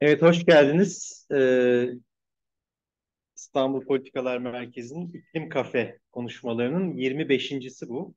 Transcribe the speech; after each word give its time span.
Evet, 0.00 0.22
hoş 0.22 0.44
geldiniz. 0.44 1.26
Ee, 1.34 1.88
İstanbul 3.36 3.86
Politikalar 3.86 4.38
Merkezi'nin 4.38 5.12
İklim 5.12 5.48
Kafe 5.48 5.98
konuşmalarının 6.12 6.96
25.si 6.96 7.88
bu. 7.88 8.14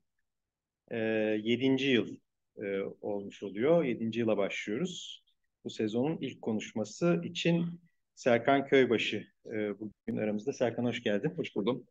Ee, 0.90 0.96
7. 1.42 1.84
yıl 1.84 2.16
e, 2.56 2.80
olmuş 3.00 3.42
oluyor. 3.42 3.84
7. 3.84 4.18
yıla 4.18 4.36
başlıyoruz. 4.36 5.24
Bu 5.64 5.70
sezonun 5.70 6.18
ilk 6.20 6.42
konuşması 6.42 7.20
için 7.24 7.80
Serkan 8.14 8.66
Köybaşı 8.66 9.26
e, 9.46 9.80
bugün 9.80 10.16
aramızda. 10.16 10.52
Serkan 10.52 10.84
hoş 10.84 11.02
geldin. 11.02 11.32
Hoş 11.36 11.56
buldum. 11.56 11.86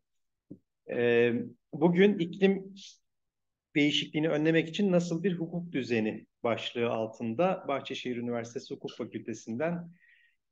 Ee, 0.90 1.32
bugün 1.72 2.18
iklim 2.18 2.74
değişikliğini 3.76 4.28
önlemek 4.28 4.68
için 4.68 4.92
nasıl 4.92 5.22
bir 5.22 5.38
hukuk 5.38 5.72
düzeni 5.72 6.26
başlığı 6.42 6.90
altında 6.90 7.64
Bahçeşehir 7.68 8.16
Üniversitesi 8.16 8.74
Hukuk 8.74 8.96
Fakültesinden 8.96 9.90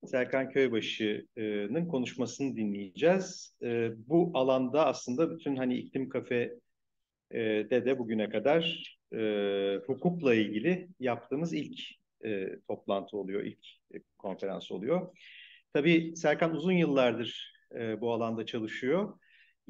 Serkan 0.06 0.50
Köybaşı'nın 0.50 1.88
konuşmasını 1.88 2.56
dinleyeceğiz. 2.56 3.56
Ee, 3.62 3.90
bu 3.96 4.30
alanda 4.34 4.86
aslında 4.86 5.30
bütün 5.30 5.56
hani 5.56 5.74
iklim 5.74 6.08
kafe 6.08 6.54
de 7.32 7.84
de 7.84 7.98
bugüne 7.98 8.28
kadar 8.28 8.96
e, 9.12 9.80
hukukla 9.86 10.34
ilgili 10.34 10.88
yaptığımız 11.00 11.54
ilk 11.54 11.80
e, 12.24 12.58
toplantı 12.68 13.16
oluyor, 13.16 13.42
ilk 13.42 13.66
e, 13.94 13.98
konferans 14.18 14.70
oluyor. 14.70 15.16
Tabii 15.72 16.16
Serkan 16.16 16.54
uzun 16.54 16.72
yıllardır 16.72 17.52
e, 17.74 18.00
bu 18.00 18.12
alanda 18.12 18.46
çalışıyor. 18.46 19.18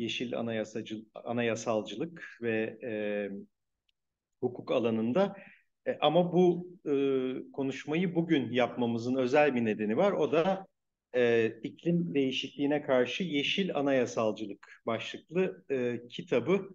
Yeşil 0.01 0.39
anayasacı, 0.39 1.05
anayasalcılık 1.15 2.39
ve 2.43 2.79
e, 2.83 2.93
hukuk 4.41 4.71
alanında. 4.71 5.37
E, 5.87 5.99
ama 6.01 6.33
bu 6.33 6.69
e, 6.87 6.93
konuşmayı 7.53 8.15
bugün 8.15 8.53
yapmamızın 8.53 9.15
özel 9.15 9.55
bir 9.55 9.65
nedeni 9.65 9.97
var. 9.97 10.13
O 10.13 10.33
da 10.33 10.67
e, 11.15 11.47
iklim 11.63 12.15
değişikliğine 12.15 12.83
karşı 12.83 13.25
yeşil 13.25 13.77
anayasalcılık 13.77 14.83
başlıklı 14.87 15.65
e, 15.71 16.01
kitabı 16.09 16.69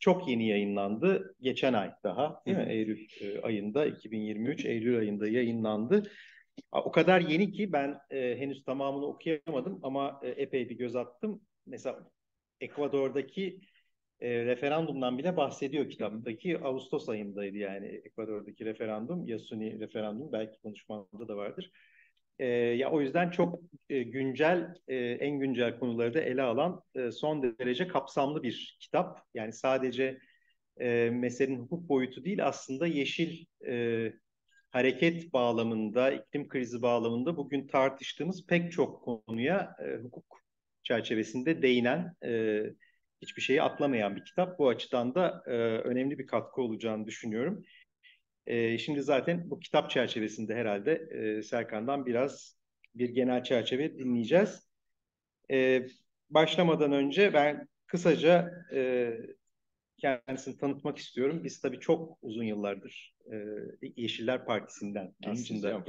çok 0.00 0.28
yeni 0.28 0.48
yayınlandı. 0.48 1.34
Geçen 1.40 1.72
ay 1.72 1.90
daha 2.04 2.42
değil 2.46 2.56
mi? 2.56 2.66
Eylül 2.68 3.06
e, 3.20 3.40
ayında 3.40 3.86
2023 3.86 4.64
Eylül 4.64 4.98
ayında 4.98 5.28
yayınlandı. 5.28 6.02
O 6.72 6.92
kadar 6.92 7.20
yeni 7.20 7.52
ki 7.52 7.72
ben 7.72 7.98
e, 8.10 8.36
henüz 8.38 8.64
tamamını 8.64 9.06
okuyamadım 9.06 9.80
ama 9.82 10.20
e, 10.22 10.28
epey 10.28 10.68
bir 10.68 10.78
göz 10.78 10.96
attım. 10.96 11.40
Mesela 11.66 12.13
Ekvador'daki 12.64 13.60
e, 14.20 14.44
referandumdan 14.44 15.18
bile 15.18 15.36
bahsediyor 15.36 15.90
kitaptaki. 15.90 16.58
Ağustos 16.58 17.08
ayındaydı 17.08 17.56
yani 17.56 17.86
Ekvador'daki 17.86 18.64
referandum. 18.64 19.26
Yasuni 19.26 19.80
referandum 19.80 20.32
belki 20.32 20.60
konuşmamda 20.62 21.28
da 21.28 21.36
vardır. 21.36 21.70
E, 22.38 22.46
ya 22.46 22.90
o 22.90 23.00
yüzden 23.00 23.30
çok 23.30 23.60
e, 23.88 24.02
güncel, 24.02 24.74
e, 24.88 24.96
en 24.96 25.38
güncel 25.40 25.78
konuları 25.78 26.14
da 26.14 26.20
ele 26.20 26.42
alan 26.42 26.82
e, 26.94 27.10
son 27.10 27.42
derece 27.42 27.88
kapsamlı 27.88 28.42
bir 28.42 28.76
kitap. 28.80 29.20
Yani 29.34 29.52
sadece 29.52 30.18
e, 30.80 31.10
meselenin 31.10 31.58
hukuk 31.58 31.88
boyutu 31.88 32.24
değil 32.24 32.46
aslında 32.46 32.86
yeşil 32.86 33.44
e, 33.66 34.12
hareket 34.70 35.32
bağlamında, 35.32 36.10
iklim 36.12 36.48
krizi 36.48 36.82
bağlamında 36.82 37.36
bugün 37.36 37.66
tartıştığımız 37.66 38.46
pek 38.46 38.72
çok 38.72 39.04
konuya 39.04 39.76
e, 39.84 40.02
hukuk 40.02 40.43
çerçevesinde 40.84 41.62
değinen, 41.62 42.16
e, 42.24 42.62
hiçbir 43.22 43.42
şeyi 43.42 43.62
atlamayan 43.62 44.16
bir 44.16 44.24
kitap. 44.24 44.58
Bu 44.58 44.68
açıdan 44.68 45.14
da 45.14 45.42
e, 45.46 45.50
önemli 45.60 46.18
bir 46.18 46.26
katkı 46.26 46.62
olacağını 46.62 47.06
düşünüyorum. 47.06 47.64
E, 48.46 48.78
şimdi 48.78 49.02
zaten 49.02 49.50
bu 49.50 49.60
kitap 49.60 49.90
çerçevesinde 49.90 50.54
herhalde 50.54 50.92
e, 50.92 51.42
Serkan'dan 51.42 52.06
biraz 52.06 52.58
bir 52.94 53.10
genel 53.10 53.44
çerçeve 53.44 53.98
dinleyeceğiz. 53.98 54.68
E, 55.50 55.86
başlamadan 56.30 56.92
önce 56.92 57.34
ben 57.34 57.68
kısaca 57.86 58.50
e, 58.72 59.12
kendisini 59.98 60.56
tanıtmak 60.56 60.98
istiyorum. 60.98 61.44
Biz 61.44 61.60
tabii 61.60 61.80
çok 61.80 62.18
uzun 62.22 62.44
yıllardır 62.44 63.14
e, 63.32 63.36
Yeşiller 63.96 64.44
Partisi'nden 64.44 65.14
aslında 65.26 65.84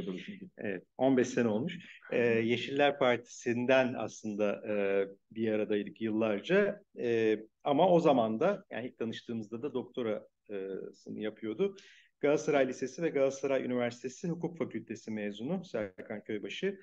evet, 0.57 0.83
15 0.97 1.27
sene 1.27 1.47
olmuş. 1.47 1.79
E, 2.11 2.19
Yeşiller 2.27 2.99
Partisi'nden 2.99 3.93
aslında 3.97 4.63
e, 4.69 5.07
bir 5.31 5.51
aradaydık 5.51 6.01
yıllarca. 6.01 6.81
E, 6.99 7.39
ama 7.63 7.89
o 7.89 7.99
zaman 7.99 8.39
da 8.39 8.65
yani 8.71 8.87
ilk 8.87 8.97
tanıştığımızda 8.97 9.61
da 9.61 9.73
doktorasını 9.73 11.19
yapıyordu. 11.19 11.75
Galatasaray 12.19 12.67
Lisesi 12.67 13.01
ve 13.01 13.09
Galatasaray 13.09 13.65
Üniversitesi 13.65 14.27
Hukuk 14.27 14.57
Fakültesi 14.57 15.11
mezunu 15.11 15.65
Serkan 15.65 16.23
Köybaşı. 16.23 16.79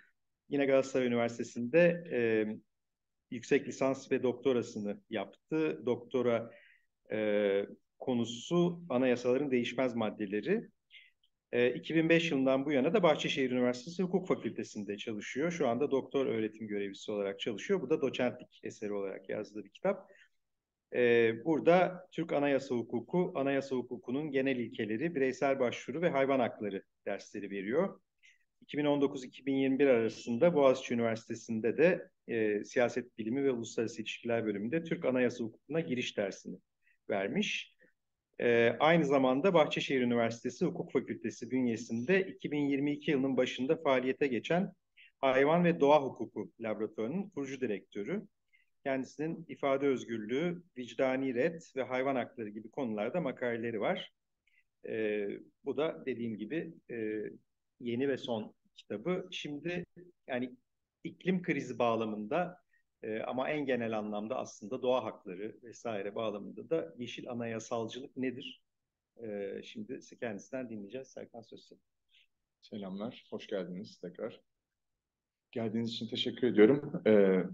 Yine 0.49 0.67
Galatasaray 0.67 1.07
Üniversitesi'nde 1.07 2.05
e, 2.13 2.21
yüksek 3.31 3.69
lisans 3.69 4.13
ve 4.13 4.23
doktorasını 4.23 5.01
yaptı. 5.11 5.87
Doktora 5.87 6.51
e, 7.13 7.67
konusu 7.99 8.81
anayasaların 8.89 9.51
değişmez 9.51 9.95
maddeleri. 9.95 10.69
E, 11.53 11.75
2005 11.75 12.31
yılından 12.31 12.67
bu 12.67 12.73
yana 12.73 12.95
da 12.95 13.03
Bahçeşehir 13.03 13.51
Üniversitesi 13.51 14.03
Hukuk 14.03 14.29
Fakültesi'nde 14.29 14.97
çalışıyor. 14.97 15.51
Şu 15.51 15.69
anda 15.69 15.91
doktor 15.91 16.27
öğretim 16.27 16.69
görevlisi 16.69 17.13
olarak 17.13 17.41
çalışıyor. 17.41 17.81
Bu 17.81 17.91
da 17.91 18.01
doçentlik 18.01 18.61
eseri 18.63 18.93
olarak 18.93 19.29
yazdığı 19.29 19.65
bir 19.65 19.71
kitap. 19.71 20.11
E, 20.95 21.35
burada 21.45 22.07
Türk 22.13 22.33
Anayasa 22.33 22.75
Hukuku, 22.75 23.33
Anayasa 23.35 23.77
Hukuku'nun 23.77 24.31
genel 24.31 24.57
ilkeleri, 24.57 25.15
bireysel 25.15 25.59
başvuru 25.59 26.03
ve 26.03 26.11
hayvan 26.11 26.41
hakları 26.41 26.83
dersleri 27.07 27.51
veriyor. 27.51 28.01
2019-2021 28.67 29.91
arasında 29.91 30.55
Boğaziçi 30.55 30.95
Üniversitesi'nde 30.95 31.79
de 31.79 32.09
e, 32.29 32.65
siyaset 32.65 33.19
bilimi 33.19 33.45
ve 33.45 33.51
uluslararası 33.51 34.03
ilişkiler 34.03 34.47
bölümünde 34.47 34.85
Türk 34.85 35.05
Anayasa 35.05 35.45
Hukuku'na 35.45 35.81
giriş 35.81 36.17
dersini 36.17 36.59
vermiş. 37.13 37.77
E, 38.41 38.77
aynı 38.81 39.05
zamanda 39.05 39.55
Bahçeşehir 39.55 40.01
Üniversitesi 40.01 40.65
Hukuk 40.65 40.93
Fakültesi 40.93 41.51
bünyesinde 41.51 42.27
2022 42.27 43.11
yılının 43.11 43.37
başında 43.37 43.77
faaliyete 43.77 44.27
geçen 44.27 44.73
Hayvan 45.19 45.65
ve 45.65 45.81
Doğa 45.81 46.03
Hukuku 46.03 46.53
Laboratuvarı'nın 46.61 47.29
kurucu 47.31 47.61
direktörü. 47.61 48.23
Kendisinin 48.85 49.45
ifade 49.49 49.87
özgürlüğü, 49.87 50.63
vicdani 50.79 51.35
red 51.35 51.61
ve 51.77 51.83
hayvan 51.83 52.17
hakları 52.17 52.49
gibi 52.49 52.71
konularda 52.71 53.21
makaleleri 53.21 53.81
var. 53.81 54.13
E, 54.89 55.27
bu 55.65 55.77
da 55.77 56.03
dediğim 56.07 56.37
gibi 56.37 56.75
e, 56.91 57.23
yeni 57.81 58.09
ve 58.09 58.17
son 58.17 58.55
kitabı. 58.75 59.29
Şimdi 59.31 59.85
yani 60.29 60.57
iklim 61.05 61.43
krizi 61.43 61.79
bağlamında 61.79 62.59
e, 63.03 63.21
ama 63.21 63.51
en 63.51 63.67
genel 63.67 63.99
anlamda 63.99 64.37
aslında 64.37 64.83
doğa 64.83 65.05
hakları 65.05 65.57
vesaire 65.63 66.15
bağlamında 66.15 66.71
da 66.71 66.95
yeşil 66.99 67.31
anayasalcılık 67.31 68.17
nedir? 68.17 68.63
E, 69.23 69.61
şimdi 69.65 70.01
kendisinden 70.21 70.71
dinleyeceğiz. 70.71 71.09
Serkan 71.09 71.43
Sözsün. 71.43 71.81
Selamlar, 72.61 73.25
hoş 73.31 73.47
geldiniz 73.47 73.99
tekrar. 73.99 74.41
Geldiğiniz 75.53 75.91
için 75.91 76.09
teşekkür 76.09 76.47
ediyorum. 76.47 77.03
Ee, 77.07 77.45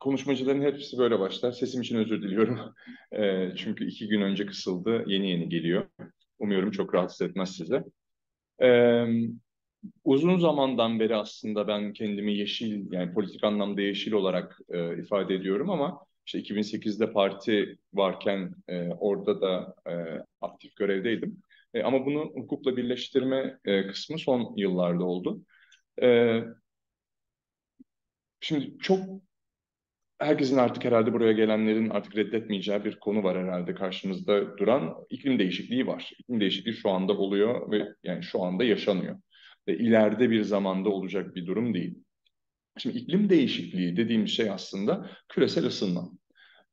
konuşmacıların 0.00 0.62
hepsi 0.62 0.98
böyle 0.98 1.18
başlar. 1.18 1.52
Sesim 1.52 1.80
için 1.82 1.96
özür 1.96 2.22
diliyorum. 2.22 2.74
Ee, 3.12 3.52
çünkü 3.56 3.86
iki 3.86 4.08
gün 4.08 4.20
önce 4.20 4.46
kısıldı, 4.46 5.04
yeni 5.06 5.30
yeni 5.30 5.48
geliyor. 5.48 5.88
Umuyorum 6.38 6.70
çok 6.70 6.94
rahatsız 6.94 7.28
etmez 7.28 7.56
size. 7.56 7.84
Ee, 8.62 9.06
uzun 10.04 10.38
zamandan 10.38 11.00
beri 11.00 11.16
aslında 11.16 11.68
ben 11.68 11.92
kendimi 11.92 12.34
yeşil 12.36 12.92
yani 12.92 13.14
politik 13.14 13.44
anlamda 13.44 13.80
yeşil 13.80 14.12
olarak 14.12 14.58
e, 14.68 14.98
ifade 14.98 15.34
ediyorum 15.34 15.70
ama 15.70 16.00
işte 16.26 16.38
2008'de 16.38 17.12
parti 17.12 17.78
varken 17.94 18.54
e, 18.68 18.88
orada 18.88 19.40
da 19.40 19.74
e, 19.90 19.92
aktif 20.40 20.76
görevdeydim. 20.76 21.42
E, 21.74 21.82
ama 21.82 22.06
bunu 22.06 22.20
hukukla 22.20 22.76
birleştirme 22.76 23.58
e, 23.64 23.86
kısmı 23.86 24.18
son 24.18 24.54
yıllarda 24.56 25.04
oldu. 25.04 25.40
E, 26.02 26.40
şimdi 28.40 28.78
çok 28.78 29.00
herkesin 30.18 30.56
artık 30.56 30.84
herhalde 30.84 31.12
buraya 31.12 31.32
gelenlerin 31.32 31.90
artık 31.90 32.16
reddetmeyeceği 32.16 32.84
bir 32.84 32.98
konu 33.00 33.22
var 33.22 33.38
herhalde 33.38 33.74
karşımızda 33.74 34.58
duran 34.58 34.94
iklim 35.10 35.38
değişikliği 35.38 35.86
var. 35.86 36.12
İklim 36.18 36.40
değişikliği 36.40 36.72
şu 36.72 36.90
anda 36.90 37.12
oluyor 37.12 37.70
ve 37.70 37.88
yani 38.02 38.22
şu 38.22 38.42
anda 38.42 38.64
yaşanıyor 38.64 39.16
ve 39.68 39.78
ileride 39.78 40.30
bir 40.30 40.42
zamanda 40.42 40.88
olacak 40.88 41.34
bir 41.34 41.46
durum 41.46 41.74
değil. 41.74 41.98
Şimdi 42.78 42.98
iklim 42.98 43.28
değişikliği 43.28 43.96
dediğim 43.96 44.28
şey 44.28 44.50
aslında 44.50 45.10
küresel 45.28 45.66
ısınma. 45.66 46.10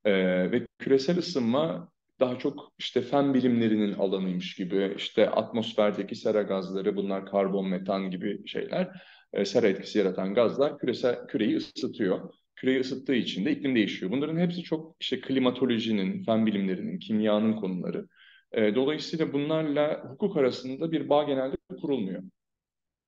Ee, 0.06 0.52
ve 0.52 0.68
küresel 0.80 1.18
ısınma 1.18 1.92
daha 2.20 2.40
çok 2.40 2.74
işte 2.80 3.02
fen 3.02 3.34
bilimlerinin 3.34 3.94
alanıymış 3.94 4.56
gibi 4.56 4.94
işte 4.98 5.30
atmosferdeki 5.30 6.16
sera 6.16 6.42
gazları 6.42 6.96
bunlar 6.96 7.26
karbon 7.26 7.68
metan 7.68 8.12
gibi 8.12 8.48
şeyler 8.48 8.90
e, 9.34 9.46
sera 9.46 9.68
etkisi 9.68 9.98
yaratan 10.00 10.34
gazlar 10.34 10.78
küresel 10.78 11.28
küreyi 11.28 11.58
ısıtıyor. 11.58 12.34
Küreyi 12.56 12.80
ısıttığı 12.80 13.16
için 13.16 13.46
de 13.46 13.52
iklim 13.52 13.76
değişiyor. 13.76 14.12
Bunların 14.12 14.38
hepsi 14.38 14.64
çok 14.64 14.96
işte 15.00 15.22
klimatolojinin, 15.22 16.24
fen 16.24 16.46
bilimlerinin, 16.46 17.00
kimyanın 17.00 17.54
konuları. 17.54 18.08
E, 18.52 18.76
dolayısıyla 18.76 19.34
bunlarla 19.34 20.04
hukuk 20.10 20.38
arasında 20.38 20.92
bir 20.92 21.10
bağ 21.10 21.24
genelde 21.24 21.56
kurulmuyor. 21.82 22.24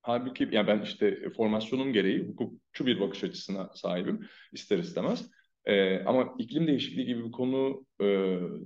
Halbuki 0.04 0.50
yani 0.52 0.68
ben 0.68 0.82
işte 0.82 1.30
formasyonum 1.38 1.94
gereği 1.94 2.20
hukukçu 2.20 2.86
bir 2.86 3.00
bakış 3.00 3.24
açısına 3.24 3.70
sahibim 3.74 4.28
ister 4.52 4.78
istemez. 4.78 5.32
E, 5.66 6.00
ama 6.00 6.36
iklim 6.40 6.68
değişikliği 6.68 7.06
gibi 7.06 7.26
bir 7.26 7.32
konu 7.32 7.86
e, 8.00 8.06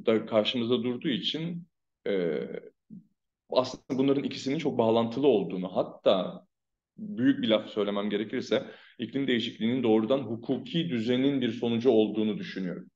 da 0.06 0.26
karşımızda 0.26 0.84
durduğu 0.84 1.10
için 1.10 1.68
e, 2.08 2.42
aslında 3.50 4.00
bunların 4.00 4.24
ikisinin 4.24 4.58
çok 4.58 4.78
bağlantılı 4.78 5.28
olduğunu 5.28 5.76
hatta 5.76 6.46
büyük 6.98 7.42
bir 7.42 7.48
laf 7.48 7.70
söylemem 7.70 8.10
gerekirse 8.10 8.66
iklim 9.00 9.28
değişikliğinin 9.28 9.84
doğrudan 9.84 10.20
hukuki 10.20 10.90
düzenin 10.90 11.42
bir 11.42 11.52
sonucu 11.52 11.90
olduğunu 11.90 12.38
düşünüyorum. 12.38 12.90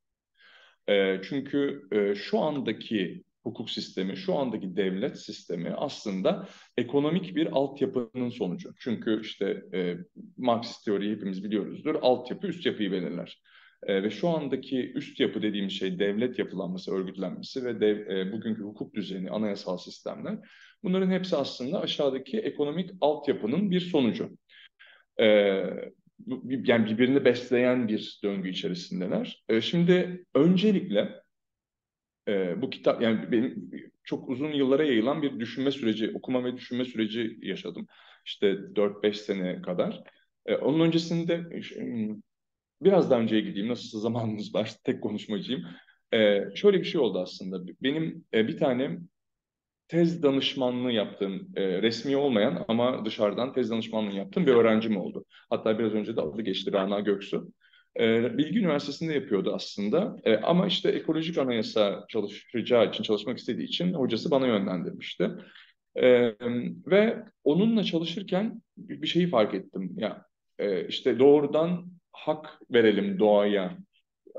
E, 0.89 1.21
çünkü 1.23 1.87
e, 1.91 2.15
şu 2.15 2.39
andaki 2.39 3.23
hukuk 3.43 3.69
sistemi, 3.69 4.17
şu 4.17 4.35
andaki 4.35 4.75
devlet 4.75 5.19
sistemi 5.19 5.73
aslında 5.77 6.47
ekonomik 6.77 7.35
bir 7.35 7.47
altyapının 7.51 8.29
sonucu. 8.29 8.73
Çünkü 8.79 9.21
işte 9.21 9.63
e, 9.73 9.97
Marksist 10.37 10.85
teoriyi 10.85 11.15
hepimiz 11.15 11.43
biliyoruzdur. 11.43 11.95
Altyapı 12.01 12.47
üst 12.47 12.65
yapıyı 12.65 12.91
belirler. 12.91 13.41
E, 13.83 14.03
ve 14.03 14.09
şu 14.09 14.29
andaki 14.29 14.91
üst 14.93 15.19
yapı 15.19 15.41
dediğim 15.41 15.69
şey 15.69 15.99
devlet 15.99 16.39
yapılanması, 16.39 16.95
örgütlenmesi 16.95 17.65
ve 17.65 17.81
dev, 17.81 18.07
e, 18.07 18.31
bugünkü 18.31 18.61
hukuk 18.61 18.93
düzeni, 18.93 19.29
anayasal 19.29 19.77
sistemler. 19.77 20.37
Bunların 20.83 21.11
hepsi 21.11 21.35
aslında 21.35 21.81
aşağıdaki 21.81 22.39
ekonomik 22.39 22.91
altyapının 23.01 23.71
bir 23.71 23.79
sonucu. 23.79 24.29
E, 25.19 25.25
yani 26.47 26.85
birbirini 26.85 27.25
besleyen 27.25 27.87
bir 27.87 28.19
döngü 28.23 28.49
içerisindeler. 28.49 29.43
E, 29.49 29.61
şimdi 29.61 30.25
öncelikle 30.35 31.21
e, 32.27 32.61
bu 32.61 32.69
kitap 32.69 33.01
yani 33.01 33.31
benim 33.31 33.71
çok 34.03 34.29
uzun 34.29 34.51
yıllara 34.51 34.83
yayılan 34.83 35.21
bir 35.21 35.39
düşünme 35.39 35.71
süreci, 35.71 36.11
okuma 36.15 36.43
ve 36.43 36.57
düşünme 36.57 36.85
süreci 36.85 37.37
yaşadım. 37.41 37.87
İşte 38.25 38.75
4-5 38.75 39.21
sene 39.21 39.61
kadar. 39.61 40.03
E, 40.45 40.55
onun 40.55 40.79
öncesinde 40.79 41.43
biraz 42.81 43.11
daha 43.11 43.19
önceye 43.19 43.41
gideyim. 43.41 43.67
Nasıl 43.69 43.99
zamanımız 43.99 44.55
var? 44.55 44.71
Tek 44.83 45.03
konuşmacıyım. 45.03 45.65
E, 46.13 46.41
şöyle 46.55 46.79
bir 46.79 46.85
şey 46.85 47.01
oldu 47.01 47.19
aslında. 47.19 47.67
Benim 47.83 48.25
e, 48.33 48.47
bir 48.47 48.57
tane 48.57 48.99
tez 49.87 50.23
danışmanlığı 50.23 50.91
yaptığım, 50.91 51.49
e, 51.55 51.81
resmi 51.81 52.17
olmayan 52.17 52.65
ama 52.67 53.05
dışarıdan 53.05 53.53
tez 53.53 53.71
danışmanlığı 53.71 54.15
yaptığım 54.15 54.45
bir 54.45 54.51
öğrencim 54.53 54.97
oldu. 54.97 55.25
Hatta 55.49 55.79
biraz 55.79 55.93
önce 55.93 56.15
de 56.15 56.21
adı 56.21 56.41
geçti 56.41 56.73
Rana 56.73 56.99
Göksu. 56.99 57.53
E, 57.99 58.37
Bilgi 58.37 58.59
Üniversitesi'nde 58.59 59.13
yapıyordu 59.13 59.51
aslında. 59.55 60.17
E, 60.23 60.37
ama 60.37 60.67
işte 60.67 60.89
ekolojik 60.89 61.37
anayasa 61.37 62.05
çalışacağı 62.09 62.89
için, 62.89 63.03
çalışmak 63.03 63.37
istediği 63.37 63.63
için 63.63 63.93
hocası 63.93 64.31
bana 64.31 64.47
yönlendirmişti. 64.47 65.31
E, 65.95 66.33
ve 66.87 67.23
onunla 67.43 67.83
çalışırken 67.83 68.61
bir 68.77 69.07
şeyi 69.07 69.29
fark 69.29 69.53
ettim. 69.53 69.93
Ya 69.97 70.25
e, 70.59 70.87
işte 70.87 71.19
doğrudan 71.19 71.91
hak 72.11 72.59
verelim 72.71 73.19
doğaya, 73.19 73.77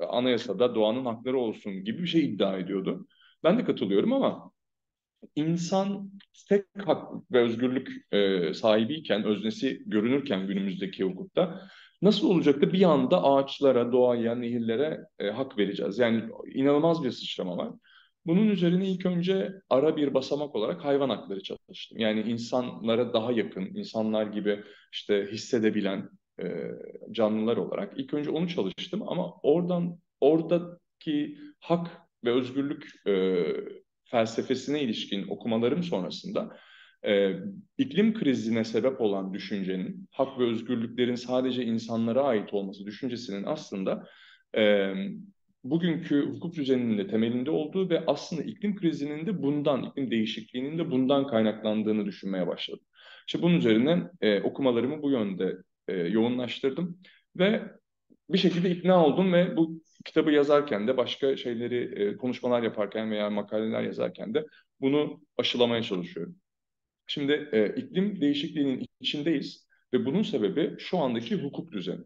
anayasada 0.09 0.75
doğanın 0.75 1.05
hakları 1.05 1.39
olsun 1.39 1.85
gibi 1.85 2.03
bir 2.03 2.09
şey 2.09 2.25
iddia 2.25 2.59
ediyordu. 2.59 3.07
Ben 3.45 3.59
de 3.59 3.65
katılıyorum 3.65 4.13
ama 4.13 4.53
insan 5.37 6.11
tek 6.49 6.65
hak 6.87 7.33
ve 7.33 7.41
özgürlük 7.41 8.13
e, 8.13 8.55
sahibiyken, 8.55 9.25
öznesi 9.25 9.83
görünürken 9.87 10.47
günümüzdeki 10.47 11.05
hukukta 11.05 11.69
nasıl 12.03 12.31
olacak 12.31 12.63
da 12.63 12.73
bir 12.73 12.83
anda 12.83 13.25
ağaçlara, 13.25 13.93
doğaya, 13.93 14.35
nehirlere 14.35 15.01
e, 15.19 15.31
hak 15.31 15.59
vereceğiz? 15.59 15.99
Yani 15.99 16.25
inanılmaz 16.55 17.05
bir 17.05 17.11
sıçrama 17.11 17.57
var. 17.57 17.71
Bunun 18.27 18.49
üzerine 18.49 18.89
ilk 18.89 19.07
önce 19.07 19.53
ara 19.71 19.97
bir 19.97 20.15
basamak 20.15 20.55
olarak 20.55 20.85
hayvan 20.85 21.09
hakları 21.09 21.43
çalıştım. 21.43 21.99
Yani 21.99 22.21
insanlara 22.21 23.13
daha 23.13 23.33
yakın, 23.33 23.65
insanlar 23.65 24.27
gibi 24.27 24.65
işte 24.93 25.29
hissedebilen 25.33 26.09
e, 26.43 26.45
canlılar 27.13 27.57
olarak 27.57 27.93
ilk 27.97 28.15
önce 28.15 28.31
onu 28.31 28.49
çalıştım 28.49 29.09
ama 29.09 29.35
oradan 29.43 29.99
oradaki 30.21 31.39
hak 31.61 31.91
ve 32.25 32.31
özgürlük 32.33 33.07
e, 33.07 33.45
felsefesine 34.05 34.83
ilişkin 34.83 35.29
okumalarım 35.29 35.83
sonrasında 35.83 36.57
e, 37.07 37.33
iklim 37.79 38.15
krizine 38.15 38.65
sebep 38.65 39.01
olan 39.01 39.35
düşüncenin, 39.35 40.09
hak 40.11 40.39
ve 40.39 40.45
özgürlüklerin 40.45 41.15
sadece 41.15 41.65
insanlara 41.65 42.23
ait 42.23 42.55
olması 42.55 42.87
düşüncesinin 42.87 43.45
aslında 43.45 44.09
e, 44.57 44.93
bugünkü 45.65 46.31
hukuk 46.31 46.55
düzeninin 46.57 46.99
de 46.99 47.07
temelinde 47.07 47.51
olduğu 47.51 47.91
ve 47.91 48.05
aslında 48.07 48.43
iklim 48.43 48.77
krizinin 48.77 49.27
de 49.27 49.43
bundan, 49.43 49.83
iklim 49.83 50.11
değişikliğinin 50.11 50.79
de 50.79 50.91
bundan 50.91 51.27
kaynaklandığını 51.27 52.07
düşünmeye 52.07 52.47
başladım. 52.47 52.85
İşte 53.27 53.43
bunun 53.43 53.55
üzerine 53.55 54.03
e, 54.21 54.41
okumalarımı 54.41 55.03
bu 55.03 55.11
yönde 55.11 55.57
e, 55.89 55.93
yoğunlaştırdım 55.97 56.99
ve 57.37 57.63
bir 58.31 58.39
şekilde 58.39 58.71
ikna 58.71 59.07
oldum 59.07 59.33
ve 59.33 59.57
bu 59.57 59.83
kitabı 60.05 60.31
yazarken 60.31 60.89
de 60.89 60.97
başka 60.97 61.37
şeyleri 61.37 62.03
e, 62.03 62.17
konuşmalar 62.17 62.63
yaparken 62.63 63.11
veya 63.11 63.31
makaleler 63.31 63.83
yazarken 63.83 64.35
de 64.35 64.47
bunu 64.81 65.21
aşılamaya 65.37 65.83
çalışıyorum. 65.83 66.37
Şimdi 67.13 67.49
e, 67.53 67.67
iklim 67.77 68.21
değişikliğinin 68.21 68.87
içindeyiz 69.01 69.67
ve 69.93 70.07
bunun 70.07 70.23
sebebi 70.23 70.77
şu 70.79 70.99
andaki 70.99 71.37
hukuk 71.37 71.73
düzeni. 71.73 72.05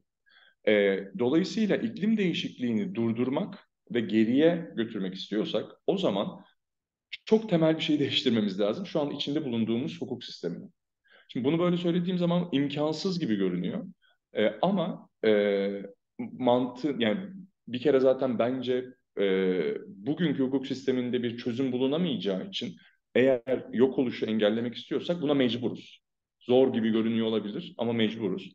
E, 0.69 0.99
dolayısıyla 1.19 1.77
iklim 1.77 2.17
değişikliğini 2.17 2.95
durdurmak 2.95 3.69
ve 3.91 4.01
geriye 4.01 4.71
götürmek 4.77 5.15
istiyorsak 5.15 5.73
o 5.87 5.99
zaman 5.99 6.45
çok 7.25 7.51
temel 7.51 7.77
bir 7.77 7.83
şey 7.83 7.99
değiştirmemiz 8.01 8.61
lazım. 8.61 8.87
Şu 8.87 9.01
an 9.01 9.11
içinde 9.11 9.45
bulunduğumuz 9.45 10.01
hukuk 10.01 10.25
sistemini. 10.25 10.69
Şimdi 11.29 11.47
bunu 11.47 11.59
böyle 11.59 11.77
söylediğim 11.77 12.19
zaman 12.19 12.49
imkansız 12.53 13.21
gibi 13.21 13.37
görünüyor. 13.37 13.87
E, 14.37 14.47
ama 14.63 15.09
e, 15.25 15.83
mantı 16.19 16.95
yani 16.99 17.21
bir 17.69 17.81
kere 17.81 18.01
zaten 18.01 18.39
bence 18.39 18.85
e, 19.21 19.25
bugünkü 19.87 20.43
hukuk 20.43 20.67
sisteminde 20.67 21.23
bir 21.23 21.39
çözüm 21.39 21.73
bulunamayacağı 21.73 22.49
için 22.49 22.77
eğer 23.17 23.65
yok 23.73 23.99
oluşu 23.99 24.27
engellemek 24.27 24.75
istiyorsak 24.75 25.23
buna 25.23 25.35
mecburuz. 25.35 26.03
Zor 26.41 26.73
gibi 26.73 26.91
görünüyor 26.91 27.27
olabilir 27.27 27.75
ama 27.79 27.93
mecburuz. 27.93 28.53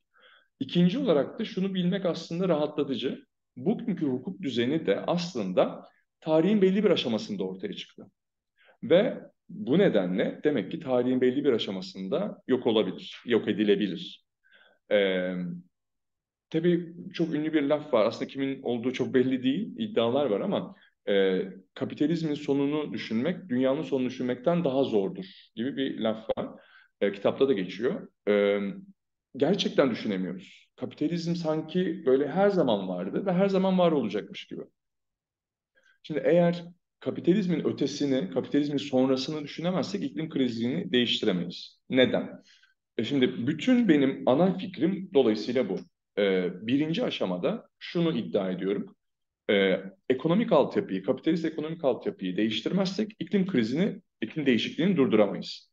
İkinci 0.59 0.99
olarak 0.99 1.39
da 1.39 1.45
şunu 1.45 1.73
bilmek 1.73 2.05
aslında 2.05 2.49
rahatlatıcı. 2.49 3.25
Bugünkü 3.55 4.05
hukuk 4.05 4.41
düzeni 4.41 4.85
de 4.85 4.99
aslında 4.99 5.89
tarihin 6.21 6.61
belli 6.61 6.83
bir 6.83 6.89
aşamasında 6.89 7.43
ortaya 7.43 7.73
çıktı. 7.73 8.05
Ve 8.83 9.21
bu 9.49 9.77
nedenle 9.79 10.39
demek 10.43 10.71
ki 10.71 10.79
tarihin 10.79 11.21
belli 11.21 11.45
bir 11.45 11.53
aşamasında 11.53 12.41
yok 12.47 12.67
olabilir, 12.67 13.21
yok 13.25 13.47
edilebilir. 13.47 14.25
Ee, 14.91 15.33
tabii 16.49 16.93
çok 17.13 17.33
ünlü 17.33 17.53
bir 17.53 17.61
laf 17.61 17.93
var. 17.93 18.05
Aslında 18.05 18.27
kimin 18.27 18.61
olduğu 18.61 18.93
çok 18.93 19.13
belli 19.13 19.43
değil, 19.43 19.75
iddialar 19.77 20.25
var 20.25 20.41
ama 20.41 20.75
e, 21.09 21.41
kapitalizmin 21.73 22.33
sonunu 22.33 22.93
düşünmek, 22.93 23.49
dünyanın 23.49 23.81
sonunu 23.81 24.09
düşünmekten 24.09 24.63
daha 24.63 24.83
zordur 24.83 25.25
gibi 25.55 25.77
bir 25.77 25.99
laf 25.99 26.29
var. 26.37 26.47
E, 27.01 27.11
kitapta 27.11 27.47
da 27.47 27.53
geçiyor. 27.53 28.07
E, 28.27 28.59
gerçekten 29.37 29.91
düşünemiyoruz. 29.91 30.67
Kapitalizm 30.75 31.35
sanki 31.35 32.03
böyle 32.05 32.27
her 32.27 32.49
zaman 32.49 32.87
vardı 32.87 33.25
ve 33.25 33.33
her 33.33 33.49
zaman 33.49 33.79
var 33.79 33.91
olacakmış 33.91 34.47
gibi. 34.47 34.61
Şimdi 36.03 36.21
eğer 36.25 36.65
kapitalizmin 36.99 37.65
ötesini, 37.65 38.29
kapitalizmin 38.29 38.77
sonrasını 38.77 39.43
düşünemezsek 39.43 40.03
iklim 40.03 40.29
krizini 40.29 40.91
değiştiremeyiz. 40.91 41.79
Neden? 41.89 42.43
E 42.97 43.03
şimdi 43.03 43.47
bütün 43.47 43.89
benim 43.89 44.23
ana 44.25 44.57
fikrim 44.57 45.09
dolayısıyla 45.13 45.69
bu. 45.69 45.79
Ee, 46.17 46.49
birinci 46.67 47.03
aşamada 47.03 47.69
şunu 47.79 48.17
iddia 48.17 48.51
ediyorum. 48.51 48.95
Ee, 49.49 49.79
ekonomik 50.09 50.51
altyapıyı, 50.51 51.03
kapitalist 51.03 51.45
ekonomik 51.45 51.83
altyapıyı 51.85 52.37
değiştirmezsek 52.37 53.11
iklim 53.19 53.47
krizini, 53.47 54.01
iklim 54.21 54.45
değişikliğini 54.45 54.97
durduramayız. 54.97 55.71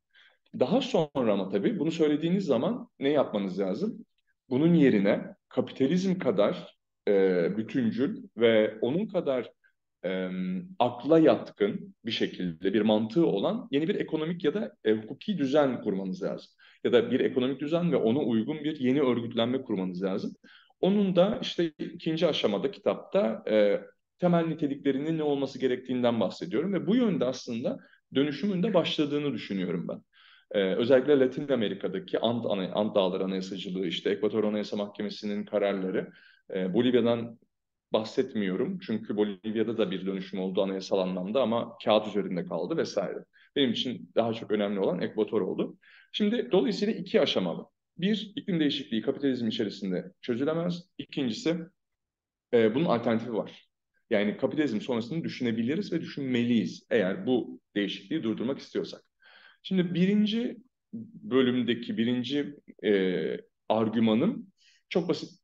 Daha 0.58 0.80
sonra 0.80 1.32
ama 1.32 1.48
tabii 1.48 1.78
bunu 1.78 1.90
söylediğiniz 1.90 2.44
zaman 2.44 2.88
ne 2.98 3.08
yapmanız 3.08 3.58
lazım? 3.58 4.04
Bunun 4.50 4.74
yerine 4.74 5.20
kapitalizm 5.48 6.18
kadar 6.18 6.76
e, 7.08 7.56
bütüncül 7.56 8.22
ve 8.36 8.78
onun 8.80 9.06
kadar 9.06 9.50
e, 10.04 10.28
akla 10.78 11.18
yatkın 11.18 11.94
bir 12.04 12.10
şekilde 12.10 12.74
bir 12.74 12.80
mantığı 12.80 13.26
olan 13.26 13.68
yeni 13.70 13.88
bir 13.88 13.94
ekonomik 13.94 14.44
ya 14.44 14.54
da 14.54 14.76
e, 14.84 14.92
hukuki 14.92 15.38
düzen 15.38 15.82
kurmanız 15.82 16.22
lazım. 16.22 16.50
Ya 16.84 16.92
da 16.92 17.10
bir 17.10 17.20
ekonomik 17.20 17.60
düzen 17.60 17.92
ve 17.92 17.96
ona 17.96 18.18
uygun 18.18 18.64
bir 18.64 18.80
yeni 18.80 19.00
örgütlenme 19.00 19.62
kurmanız 19.62 20.02
lazım. 20.02 20.34
Onun 20.80 21.16
da 21.16 21.38
işte 21.42 21.72
ikinci 21.78 22.26
aşamada 22.26 22.70
kitapta 22.70 23.42
e, 23.50 23.80
temel 24.18 24.46
niteliklerinin 24.46 25.18
ne 25.18 25.22
olması 25.22 25.58
gerektiğinden 25.58 26.20
bahsediyorum 26.20 26.72
ve 26.72 26.86
bu 26.86 26.96
yönde 26.96 27.24
aslında 27.24 27.78
dönüşümün 28.14 28.62
de 28.62 28.74
başladığını 28.74 29.32
düşünüyorum 29.32 29.88
ben. 29.88 30.02
Ee, 30.52 30.74
özellikle 30.74 31.20
Latin 31.20 31.48
Amerika'daki 31.48 32.18
Ant, 32.18 32.46
Ant 32.74 32.94
Dağları 32.94 33.24
Anayasacılığı, 33.24 33.86
işte 33.86 34.10
Ekvator 34.10 34.44
Anayasa 34.44 34.76
Mahkemesi'nin 34.76 35.44
kararları, 35.44 36.10
e, 36.54 36.74
Bolivya'dan 36.74 37.38
bahsetmiyorum. 37.92 38.78
Çünkü 38.78 39.16
Bolivya'da 39.16 39.78
da 39.78 39.90
bir 39.90 40.06
dönüşüm 40.06 40.40
oldu 40.40 40.62
anayasal 40.62 40.98
anlamda 40.98 41.42
ama 41.42 41.76
kağıt 41.84 42.06
üzerinde 42.06 42.44
kaldı 42.44 42.76
vesaire. 42.76 43.24
Benim 43.56 43.70
için 43.70 44.10
daha 44.16 44.32
çok 44.32 44.50
önemli 44.50 44.80
olan 44.80 45.00
Ekvator 45.00 45.40
oldu. 45.40 45.76
Şimdi 46.12 46.48
dolayısıyla 46.52 46.94
iki 46.94 47.20
aşamalı. 47.20 47.66
Bir, 47.98 48.32
iklim 48.36 48.60
değişikliği 48.60 49.02
kapitalizm 49.02 49.48
içerisinde 49.48 50.12
çözülemez. 50.20 50.82
İkincisi, 50.98 51.56
e, 52.54 52.74
bunun 52.74 52.84
alternatifi 52.84 53.34
var. 53.34 53.68
Yani 54.10 54.36
kapitalizm 54.36 54.80
sonrasını 54.80 55.24
düşünebiliriz 55.24 55.92
ve 55.92 56.00
düşünmeliyiz 56.00 56.86
eğer 56.90 57.26
bu 57.26 57.60
değişikliği 57.76 58.22
durdurmak 58.22 58.58
istiyorsak. 58.58 59.02
Şimdi 59.62 59.94
birinci 59.94 60.56
bölümdeki 61.22 61.96
birinci 61.98 62.56
e, 62.84 63.40
argümanım 63.68 64.46
çok 64.88 65.08
basit 65.08 65.40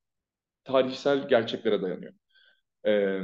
tarihsel 0.65 1.29
gerçeklere 1.29 1.83
dayanıyor. 1.83 2.13
E, 2.87 3.21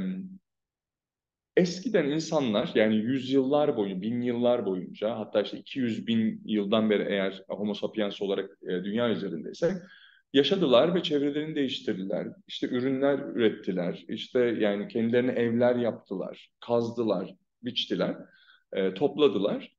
eskiden 1.61 2.05
insanlar 2.05 2.71
yani 2.75 2.95
yüzyıllar 2.95 3.77
boyu, 3.77 4.01
bin 4.01 4.21
yıllar 4.21 4.65
boyunca 4.65 5.17
hatta 5.19 5.41
işte 5.41 5.57
200 5.57 6.07
bin 6.07 6.41
yıldan 6.45 6.89
beri 6.89 7.03
eğer 7.09 7.43
homo 7.47 7.73
sapiens 7.73 8.21
olarak 8.21 8.49
e, 8.63 8.67
dünya 8.67 9.09
üzerindeysek 9.09 9.71
yaşadılar 10.33 10.95
ve 10.95 11.03
çevrelerini 11.03 11.55
değiştirdiler. 11.55 12.27
İşte 12.47 12.67
ürünler 12.67 13.19
ürettiler. 13.19 14.05
İşte 14.07 14.39
yani 14.39 14.87
kendilerine 14.87 15.31
evler 15.31 15.75
yaptılar, 15.75 16.51
kazdılar, 16.59 17.35
biçtiler, 17.63 18.17
e, 18.73 18.93
topladılar. 18.93 19.75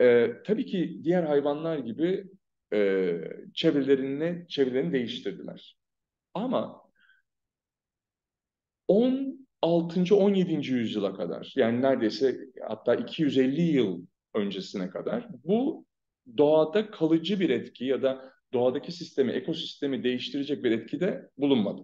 E, 0.00 0.32
tabii 0.46 0.66
ki 0.66 1.00
diğer 1.04 1.22
hayvanlar 1.22 1.78
gibi 1.78 2.26
e, 2.72 3.12
çevrelerini, 3.54 4.46
çevrelerini 4.48 4.92
değiştirdiler. 4.92 5.76
Ama 6.34 6.84
16. 9.64 10.14
17. 10.16 10.72
yüzyıla 10.72 11.16
kadar 11.16 11.52
yani 11.56 11.82
neredeyse 11.82 12.36
hatta 12.68 12.94
250 12.94 13.62
yıl 13.62 14.06
öncesine 14.34 14.90
kadar 14.90 15.28
bu 15.44 15.86
doğada 16.36 16.90
kalıcı 16.90 17.40
bir 17.40 17.50
etki 17.50 17.84
ya 17.84 18.02
da 18.02 18.32
doğadaki 18.52 18.92
sistemi, 18.92 19.32
ekosistemi 19.32 20.04
değiştirecek 20.04 20.64
bir 20.64 20.70
etki 20.70 21.00
de 21.00 21.30
bulunmadı. 21.38 21.82